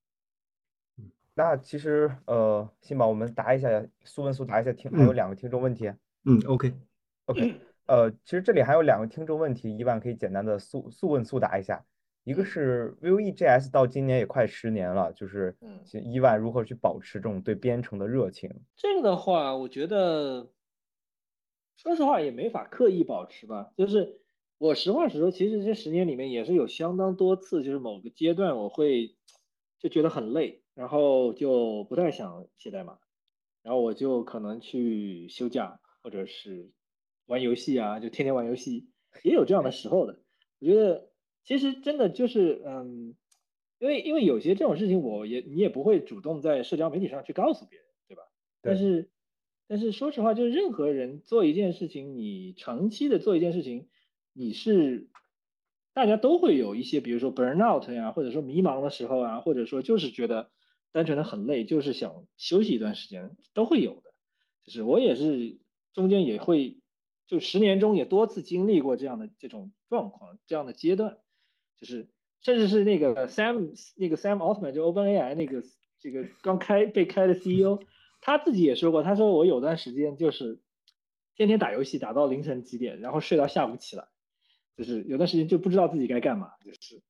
[1.35, 5.91] 那其实，呃，辛宝，我们答一下速问速答一下听，还有两个听众问题。
[6.25, 7.55] 嗯，OK，OK，
[7.87, 11.85] 呃，其实这里还有两个听众问题，伊万可以简单的速速问速答一下。
[12.25, 15.57] 一个是 Vuegs 到今年也快十年了，就是
[16.05, 18.49] 伊万如何去保持这种对编程的热情？
[18.77, 20.49] 这个的话，我觉得，
[21.77, 23.73] 说实话也没法刻意保持吧。
[23.77, 24.21] 就是
[24.59, 29.17] 我实话实说，其实这十年里面也是有相当多次，就是某个阶段我会
[29.81, 30.62] 就觉得很累。
[30.75, 32.99] 然后就不太想写代码，
[33.63, 36.73] 然后我就可能去休假或者是
[37.27, 38.89] 玩游戏啊，就天天玩游戏，
[39.23, 40.19] 也有这样的时候的。
[40.59, 41.11] 我觉得
[41.45, 43.15] 其实真的就是，嗯，
[43.79, 48.23] 因为因为有些这种事情，我也你也不会主动在社交媒体上去告诉别人，对吧？
[48.63, 49.11] 但是
[49.69, 53.89] 但是说实话，就是任何人做一件事情，你长期的做一件事情，
[54.33, 55.11] 你是。
[55.95, 60.51] 大家都会有一些，比如说 burn out 呀，或者说迷茫的时候啊，或者说就是觉得。
[60.93, 64.13] 单纯的很累，就是想休息一段时间，都会有的。
[64.65, 65.59] 就是我也是
[65.95, 66.79] 中间也会，
[67.27, 71.19] 就十年中也多次经历过这样的这种状况，这样的阶段。
[71.77, 72.09] 就是
[72.41, 75.65] 甚至是那个 Sam 那个 Sam Altman 就 OpenAI 那个
[75.99, 77.81] 这个刚开被开的 CEO，
[78.21, 80.61] 他自己也说过，他说我有段时间就是
[81.35, 84.09] 天天打游戏打到凌晨几点，然后睡到下午起来，
[84.77, 87.03] 就是有段时间就不知道自己该干嘛，就是。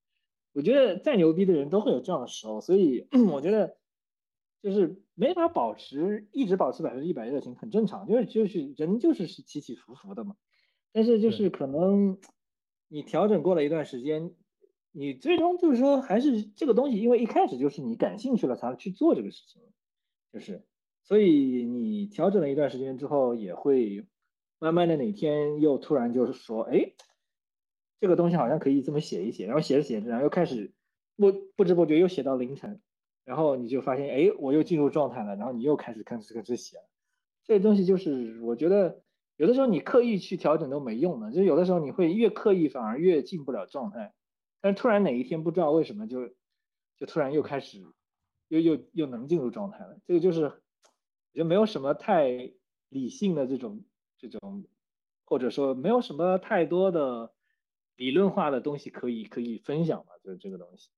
[0.53, 3.77] 我觉得再牛逼的人都会有这样的时候，所以 我觉得
[4.63, 10.37] 就是没法保持一直保持百分之一百热情，很正常，就是就是人就是是起起伏伏的嘛。
[10.93, 12.19] 但是就是可能
[12.89, 14.35] 你调整过了一段时间，
[14.93, 19.63] 你最终就是说还是这个东西，因为一开始就是你感兴趣了才去做这个事情，
[20.33, 20.67] 就是
[21.03, 24.07] 所以你调整了一段时间之后，也会
[24.59, 26.93] 慢慢的哪天又突然就是说，哎，
[28.03, 30.73] 这个东西好像可以这么写一写，然后写着写着，然后又开始
[31.15, 32.81] 不不知不觉又写到凌晨。
[33.25, 36.83] 然后你就发现，哎，我又进入状态了，然后你又开始吭哧吭哧写了。
[37.45, 39.03] 这东西就是，我觉得
[39.37, 44.13] 有的时候你刻意去调整都没用的，就有的时候你会越刻意反而越进不了状态。
[44.61, 46.27] 但是突然哪一天不知道为什么就
[46.97, 47.81] 就突然又开始
[48.49, 50.01] 又又又能进入状态了。
[50.05, 50.51] 这个就是我
[51.33, 52.53] 觉得没有什么太
[52.89, 53.85] 理性的这种
[54.19, 54.65] 这种，
[55.25, 57.33] 或者说没有什么太多的
[57.97, 60.89] 理论化的东西可以可以分享嘛，就是这个东西。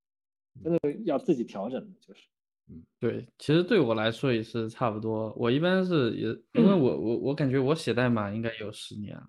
[0.62, 2.28] 真的要自己调整的，就是，
[2.68, 5.34] 嗯，对，其实对我来说也是差不多。
[5.36, 9.20] 我一般是也，因为 我我我感觉我写代码应该有十年，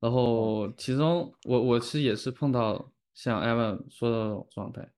[0.00, 4.90] 然后其中我我其实也是碰到像 Evan 说的那种状态，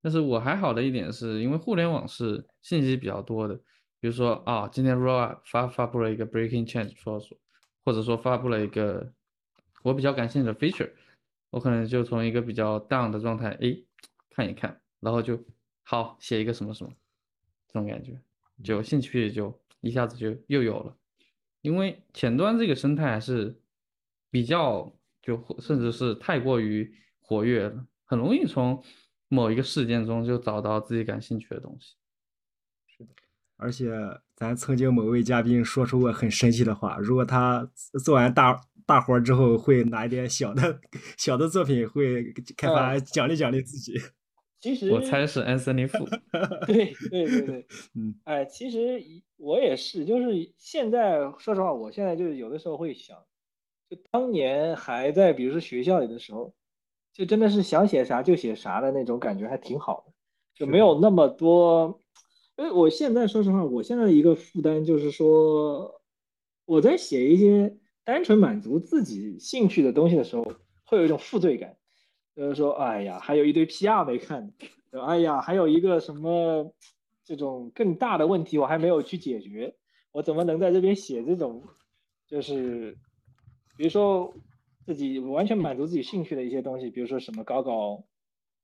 [0.00, 3.54] 但是我还好的一点是因为互联网是信息比较多的，
[4.00, 7.36] 比如说啊，今天 Roll 发发布了一个 Breaking Change 说说，
[7.84, 9.12] 或者说发布了一个
[9.82, 10.90] 我比较感兴趣的 feature，
[11.50, 13.84] 我可能就从一个比较 down 的状态，诶，
[14.30, 14.80] 看一看。
[15.00, 15.42] 然后就
[15.82, 16.92] 好写一个什么什么，
[17.66, 18.20] 这种感觉，
[18.62, 20.94] 就兴趣就一下子就又有了。
[21.62, 23.58] 因为前端这个生态还是
[24.30, 28.84] 比较，就甚至是太过于活跃了，很容易从
[29.28, 31.96] 某一个事件中就找到自己感兴趣的东西。
[32.86, 33.14] 是的，
[33.56, 33.90] 而且
[34.34, 37.70] 咱曾经某位嘉宾说出过很神奇的话，如果他
[38.04, 38.60] 做完大
[38.90, 40.80] 大活之后，会拿一点小的
[41.16, 42.24] 小的作品，会
[42.56, 43.94] 开发奖励奖励自己。
[44.60, 46.04] 其实我猜是安森林富。
[46.66, 49.00] 对对对对， 嗯，哎，其实
[49.36, 53.16] 我也是，就是现在说实话，我现在就是有的时候会想，
[53.88, 56.52] 就当年还在比如说学校里的时候，
[57.14, 60.12] 就真的是想写啥就写啥的那种感觉还挺好的，
[60.54, 62.00] 就没有那么多。
[62.58, 66.02] 因为我现在说实话，我现在的一个负担就是说，
[66.66, 67.74] 我在写一些
[68.04, 70.44] 单纯满足自己兴趣的东西的时候，
[70.86, 71.76] 会有一种负罪感。
[72.36, 74.54] 就是说，哎呀，还有一堆 PR 没看，
[75.06, 76.72] 哎呀，还有一个什么
[77.24, 79.74] 这种更大的问题我还没有去解决，
[80.12, 81.62] 我怎么能在这边写这种，
[82.26, 82.96] 就是
[83.76, 84.32] 比如说
[84.86, 88.04] 自己完全满足自己兴趣的一些东西，比如说什么搞搞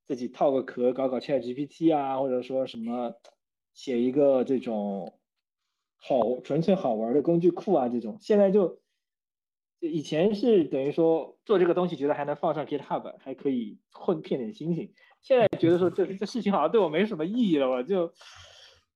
[0.05, 3.13] 自己套个壳搞搞 ChatGPT 啊，或者说什么
[3.73, 5.19] 写一个这种
[5.97, 8.79] 好纯粹好玩的工具库啊，这种现在就。
[9.79, 14.91] 以前是等于说做这个东西，觉得还能放上 GitHub，还可以混骗点星星。
[15.21, 18.11] 现在觉得说这这事情好像对我没什么意义了，我就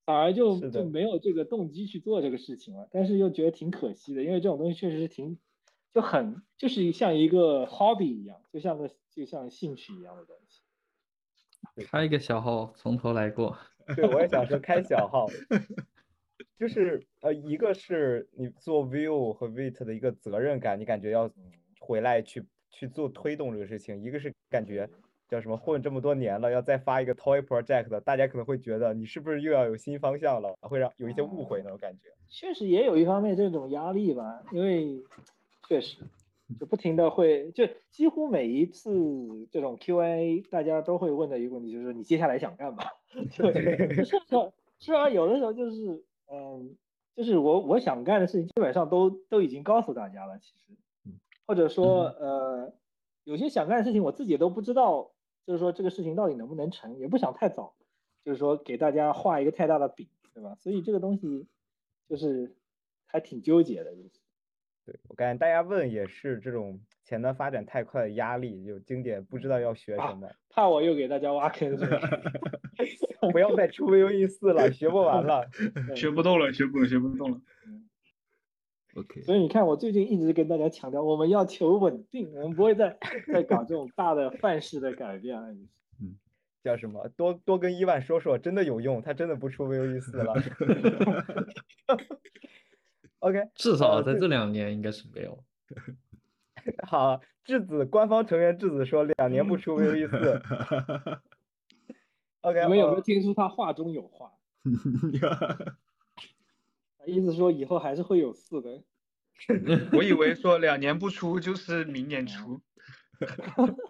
[0.06, 2.88] 反而就就没有这个动机去做这个事情了。
[2.92, 5.38] 但是又觉得挺可惜的，因为这种东西确实是挺
[5.94, 10.62] 就很就是像一个 hobby 一样，就像个就像兴趣一样的东西。
[11.86, 13.56] 开一个小号从头来过。
[13.96, 15.28] 对，我也想说开小号。
[16.62, 21.28] 就是呃，一个是你做 view 和 vit 的一个责任感，你感觉要
[21.80, 24.88] 回来去去做推动这个事情；一个是感觉
[25.28, 32.10] 叫什么混这么多年了，要再发一个 toy project，大家可能会觉得你是不是又要有新方向了，会让有一些误会那种感觉。
[32.30, 35.02] 确实也有一方面这种压力吧，因为
[35.68, 35.98] 确实
[36.60, 42.84] 就不停的会，就几乎每一次这种 Q&A，大家都会问的一个问题就是你接下来想干嘛？
[43.34, 44.20] 是是
[44.78, 46.04] 是啊，有的时候就是。
[46.32, 46.76] 嗯，
[47.16, 50.40] 就是我我想干的事情，基本上都都已经告诉大家了。
[50.40, 50.74] 其实，
[51.46, 52.74] 或者说，呃，
[53.26, 55.12] 有些想干的事情，我自己都不知道，
[55.46, 57.76] 就是说这个事情到底能不能成，也不想太早，
[58.24, 60.56] 就是说给大家画一个太大的饼，对吧？
[60.56, 61.48] 所以这个东西
[62.08, 62.56] 就是
[63.06, 64.10] 还挺纠结的，就是。
[64.84, 72.00] 对我感觉大家问也是这种前端发展太快的压力，有经典不知道要学什么，怕我又给大家挖坑是吧？
[73.32, 75.48] 不要再出 VUE 四了，学不完了，
[75.96, 77.42] 学不动了，学不学不动了。
[78.96, 79.22] OK。
[79.22, 82.98] 所以你看，我最近一直跟大家强调，我们要求稳定，我们不会再
[83.32, 85.48] 再搞这种大的范式的改变了。
[86.02, 86.16] 嗯，
[86.64, 87.08] 叫什么？
[87.16, 90.34] 多多跟伊万说说，真的有用，他真的不出 VUE 四了。
[93.20, 95.44] OK，至少在这两年应该是没有。
[96.88, 100.42] 好，质子官方成员质子说两年不出 VUE 四。
[102.42, 104.32] OK，你们有没有听出他话中有话？
[107.06, 108.84] 意思说以后还是会有四的。
[109.94, 112.62] 我以为说两年不出就是明年出。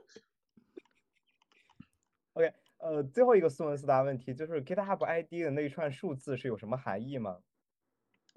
[2.34, 7.38] OK，呃，最后一个苏文斯达问题就是 GitHub ID 的那一串数字是有什么含义吗？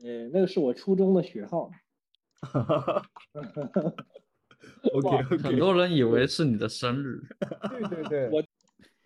[0.03, 1.71] 呃，那个是我初中的学号。
[2.41, 3.03] 哈哈哈。
[4.93, 5.37] OK OK。
[5.39, 7.23] 很多人以为是你的生日。
[7.71, 8.29] 对对对。
[8.31, 8.45] 我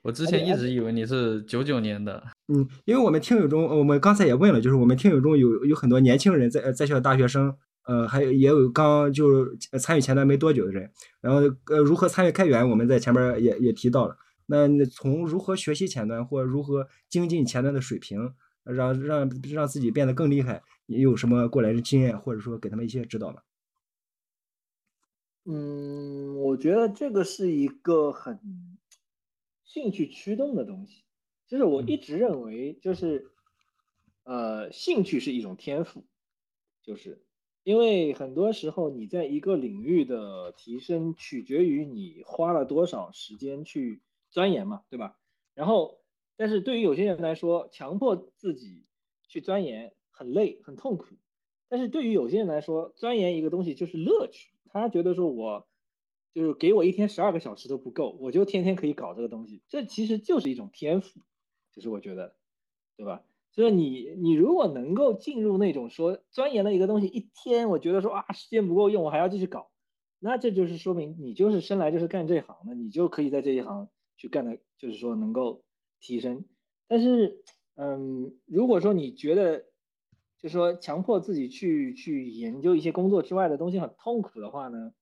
[0.08, 2.22] 我之前一直以为你是九九年的。
[2.46, 7.54] 嗯，因为我们听友中，我们刚才也问了，就是我们听友中有有很多年轻人在在校大学生，
[7.86, 10.90] 呃，还有也有刚就是参与前端没多久的人。
[11.20, 14.16] 然后呃，如何参与开源，我们在前面也也提到了。
[14.46, 18.32] 那从如何学习前端或如何精进前端的水平，
[18.64, 23.42] 让让让自己变得更厉害，你有什么过来的经验，或者说给他们一些指导吗？
[25.44, 28.38] 嗯，我觉得这个是一个很
[29.78, 31.04] 兴趣驱动的东西。
[31.46, 33.30] 就是我一直认为，就是
[34.24, 36.04] 呃，兴趣是一种天赋，
[36.82, 37.24] 就是
[37.62, 45.16] 因为很多时候你在一个领域的提升取决于你花了多少时间去钻研嘛，对吧？
[45.54, 46.00] 然后，
[46.36, 48.84] 但是对于有些人来说，强迫自己
[49.28, 51.06] 去钻研很累很痛苦，
[51.68, 54.50] 但是对于有些人来说，钻研一个东西就是乐趣。
[54.70, 55.67] 他觉得说，我
[56.32, 61.20] 就是给我一天十二个小时都不够，我就天天可以搞这个东西，这其实就是一种天赋，
[61.72, 62.36] 其实我觉得，
[62.96, 63.22] 对吧？
[63.50, 69.70] 所以你你如果能够进入那种说钻研了一个东西一天，我觉得说啊时间不够用，我还要继续搞，
[70.20, 75.64] 那这就是说明你就是生来就是干这行的，你就可以在这一行去干的，就是说能够
[76.00, 76.44] 提升。
[76.86, 77.42] 但是，
[77.74, 79.64] 嗯，如果说你觉得，
[80.38, 84.92] 就说强迫自己去去研究一些工作之外的东西很痛苦的话呢，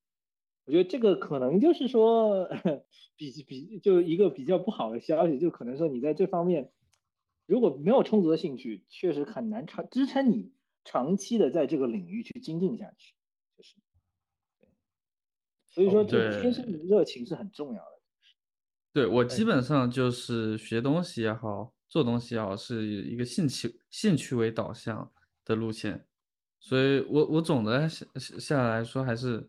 [0.66, 2.48] 我觉得这个可能就是说
[3.16, 6.70] 比比就一个比较不好的消息，就可能说你在这方面
[7.46, 10.52] 如果没有充足的兴趣，确实很难长支撑你
[10.84, 13.14] 长期的在这个领域去精进下去，
[13.56, 13.76] 就是，
[15.70, 18.00] 所以说这天生的热情是很重要的。
[18.92, 25.12] 对我基本上就是学东西也好，做东西也好，是一个兴趣兴趣为导向。
[25.48, 26.04] 的路线，
[26.58, 29.48] 所以我我总的下下来说还是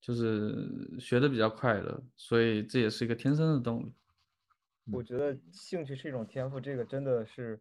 [0.00, 3.92] 就是学的比较快的，所以这也是一个天生的动力。
[4.92, 7.60] 我觉得兴趣是一种天赋，这个真的是，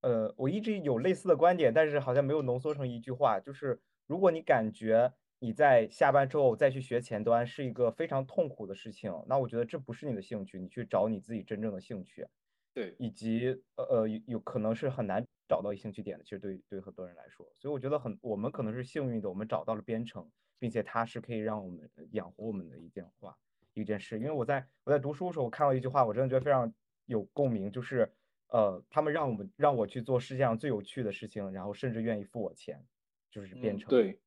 [0.00, 3.38] 呃，我一直有类似的观点，但是好像没有浓缩成一句话。
[3.38, 12.26] 就是如果你感觉你在下班之后再去学前端是一个非常痛苦的事情，那我觉得这不是你的兴趣，你去找你自己真正的兴趣。
[12.74, 20.28] 对，以及呃呃有有可能是很难找到兴趣点的，其实对对很多人来说，所以我觉得很我们可能是幸运的，我们找到了编程，
[20.58, 23.36] 并且它是可以让我们养活我们的一件话
[23.74, 24.18] 一件事。
[24.18, 26.72] 因为我在我在读书的时候，我看到一句话，我真的觉得非常
[27.06, 28.10] 有共鸣，就是
[28.48, 32.84] 呃他们让我们让我去做世界上最有趣的事情，然后甚至愿意付我钱，
[33.30, 33.88] 就是编程。
[33.88, 34.18] 对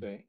[0.00, 0.24] 对，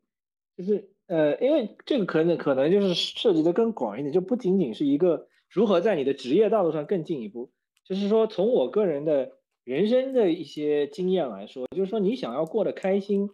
[0.57, 7.51] 就是呃因为这个可能可能就是涉及的更广一点，就不仅仅是一个如何在你的职业道路上更进一步。
[7.83, 13.29] 就是说，从我个人的人生的一些经验来说，就是说，你想要过得开心，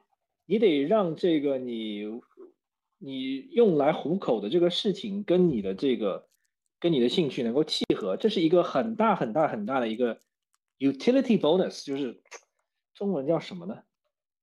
[0.52, 2.04] 你得让这个你
[2.98, 6.28] 你用来糊口的这个事情跟你的这个
[6.78, 10.20] 跟你的兴趣能够契合，这是一个很大很大很大的一个
[10.78, 12.22] utility bonus，就是
[12.94, 13.84] 中文叫什么呢？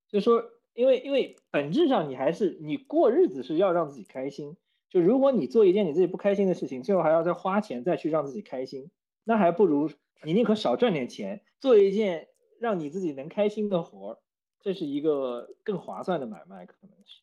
[0.09, 4.57] 就是说，因为因为本质上你还是你过日子是要让自己开心，
[4.89, 8.91] 就如果你做一件你自己不开心的事情，最后还要再花钱再去让自己开心。
[9.25, 9.91] 那还不如
[10.25, 12.29] 你宁可少赚点钱，做一件
[12.59, 14.19] 让你自己能开心的活儿，
[14.61, 17.21] 这是一个更划算的买卖，可能是。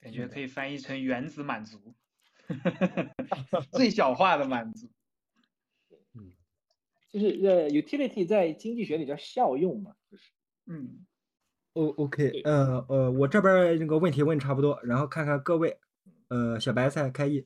[0.00, 1.94] 感觉可以翻译成原子满足，
[3.72, 4.88] 最小化的满足。
[6.14, 6.32] 嗯，
[7.08, 10.30] 就是呃，utility 在经济学里叫效用嘛，就是。
[10.66, 11.06] 嗯。
[11.72, 15.78] O OK，呃呃，我这边那个问题问差不多，然后看看各位，
[16.28, 17.44] 呃，小白菜开一。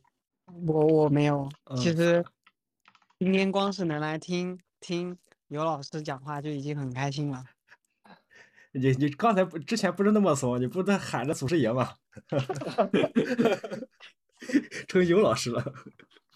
[0.67, 2.25] 我我没有，其实。
[3.19, 5.19] 今天光是能来听听
[5.49, 7.45] 尤老师讲话就已经很开心了。
[8.73, 11.89] 你你刚才不之前不是那么怂，你不在喊着祖师爷吗？
[14.89, 15.63] 成尤老师了。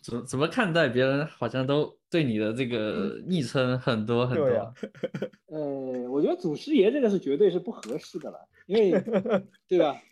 [0.02, 1.26] 怎怎么看待别人？
[1.26, 4.74] 好像都对你的这个昵称很多很多。
[5.46, 8.90] 呃，我觉得祖师爷这个是绝对是不合适的了，因为
[9.66, 10.02] 对吧？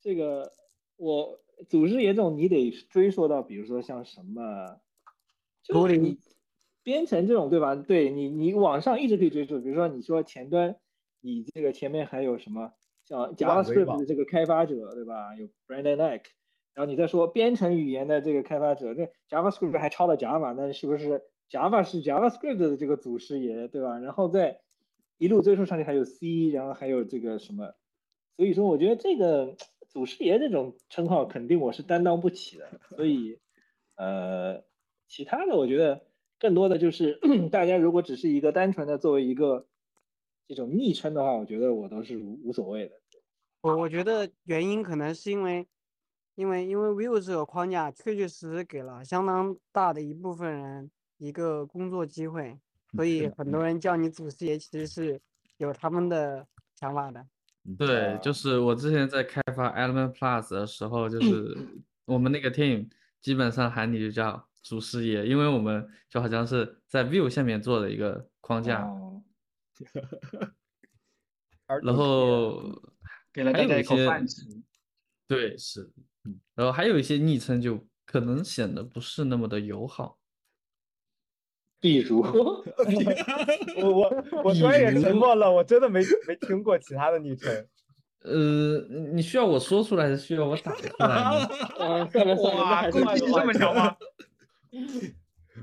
[0.00, 0.52] 这个
[0.96, 4.78] 我祖师爷这种你得追溯到，比如说像什么。
[5.64, 6.18] 就你
[6.82, 7.74] 编程这种对吧？
[7.74, 9.58] 对你，你网上一直可以追溯。
[9.60, 10.76] 比如说，你说前端，
[11.24, 12.72] 你这个前面还有什么
[13.04, 15.34] 像 JavaScript 的这个开发者对吧？
[15.36, 16.22] 有 Brandon Eck，
[16.74, 23.98] 然后你再说编程语言的这个开发者，那 JavaScript 还抄了 Java，那是不是 Java 是 JavaScript 的这个祖师爷对吧？
[23.98, 24.60] 然后再
[25.18, 27.74] 一路追溯上去，还有 C，然后还有这个什么？
[28.36, 29.56] 所以说，我觉得这个
[29.88, 32.80] 祖师爷这种称号肯定我是担当不起的。
[32.96, 33.38] 所以，
[33.96, 34.62] 呃。
[35.06, 36.06] 其他的我觉得
[36.40, 37.20] 更多的就是
[37.52, 39.66] 大家如果只是一个单纯的作为一个
[40.46, 42.94] 这种昵称的话，我觉得我都是无无所谓的。
[43.62, 45.66] 我我觉得原因可能是因为，
[46.34, 52.58] 因为因为 Vue 这个框架确确实实给了相当大的一部分人一个工作机会，
[52.92, 55.20] 所以很多人叫你祖师爷其实是
[55.56, 57.26] 有他们的想法的。
[57.78, 61.56] 对，就是我之前在开发 Element Plus 的时候，就是
[62.04, 62.90] 我们那个 team
[63.22, 68.86] 基本上喊你就叫祖师爷，因为我们就好像是在 Vue 下面做的一个框架，
[71.82, 72.62] 然后
[73.32, 74.42] 给了大家一口饭吃。
[75.26, 75.90] 对，是，
[76.54, 80.18] 然后还有一些昵称就可能显得不是那么的友好，
[81.80, 82.20] 比如，
[83.80, 87.66] 我我我突然也沉默了，我真的没没听过其他的昵称。
[88.20, 88.80] 呃，
[89.12, 91.14] 你需要我说出来，还是需要我打出来呢？
[91.14, 93.96] 啊， 算了算了，哇，攻击这么强吗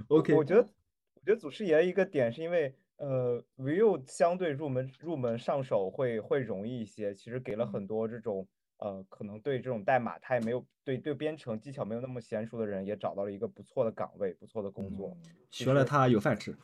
[0.08, 8.48] ？OK，我觉得我觉得祖师爷一个点是因为呃，Vue 相对入门入门上手会会容易一些，其实给了很多这种。
[8.84, 15.16] 呃，可能对这种代码，他也没有对对编程技巧没有那么娴熟的人，也找到了一个不错的岗位，不错的工作，
[15.52, 16.58] 学了他有饭吃。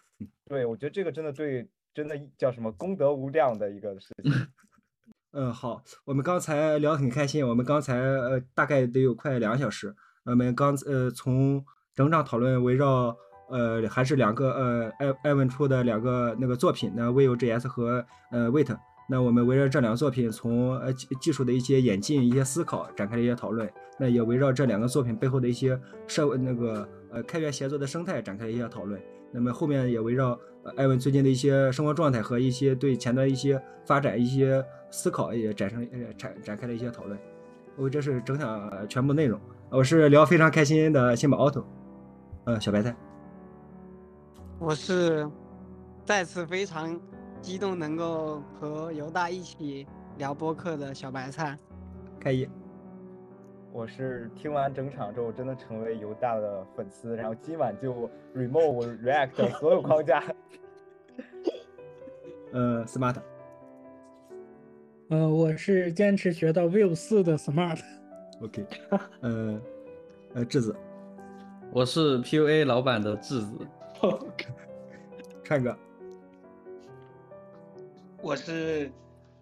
[0.45, 4.31] 对，我觉得这个真的对，真的叫什么功德无量的一个事情。
[5.33, 9.95] 嗯，好，我们刚才聊得很开心，我们刚才呃大概得有快两个小时，
[10.25, 13.15] 我们刚呃从整场讨论围绕
[13.49, 18.75] 呃还是两个呃艾艾文出的两个那个作品，那 Vue.js 和呃 Wait。
[19.09, 23.69] 那我们围绕这两个作品，从呃技技术的一些演进、一些思考展开了一些讨论。
[23.97, 29.01] 那也围绕这两个作品背后的一些社那个呃开源协作的生态展开了一些讨论。
[29.31, 30.37] 那么后面也围绕
[30.75, 34.61] 艾文最近的一些生活状态和一些对前端一些发展、一些
[34.91, 37.17] 思考也展成呃展展开了一些讨论。
[37.77, 39.39] 我这是整场全部内容。
[39.69, 41.63] 我是聊非常开心的新宝 auto，
[42.43, 42.93] 呃小白菜。
[44.59, 45.29] 我是
[46.05, 46.99] 再次非常。
[47.39, 51.57] 激动能够和犹大一起聊播客的小白菜，
[52.19, 52.49] 可以。
[53.71, 60.21] 我是听完整场之后真的成为犹大的粉丝，然后今晚就 remove React 所有框架。
[62.51, 63.17] 呃，Smart。
[65.09, 67.79] 呃，我是坚持学到 Vue 四的 Smart。
[68.41, 68.65] OK。
[69.21, 69.61] 呃，
[70.33, 70.75] 呃，质子。
[71.71, 73.55] 我是 PUA 老板的质子。
[75.43, 75.75] 串哥。
[78.21, 78.91] 我是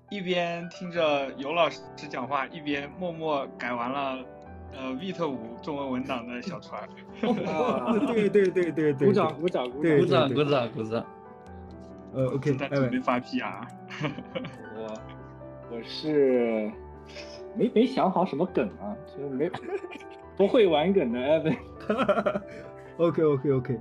[0.10, 4.24] 一边听着尤老师讲话，一边默默改完了
[4.74, 6.88] 呃 Vite 五中文文档的小船。
[7.22, 11.06] 对对对对对，鼓掌鼓掌鼓掌鼓掌鼓掌鼓掌。
[12.14, 13.68] 呃，OK，在准备发 PR。
[14.78, 14.94] 我
[15.72, 16.72] 我是
[17.56, 19.50] 没没想好什么梗啊，就没
[20.38, 21.58] 不会玩梗的 Evan。
[22.98, 23.80] OK OK OK。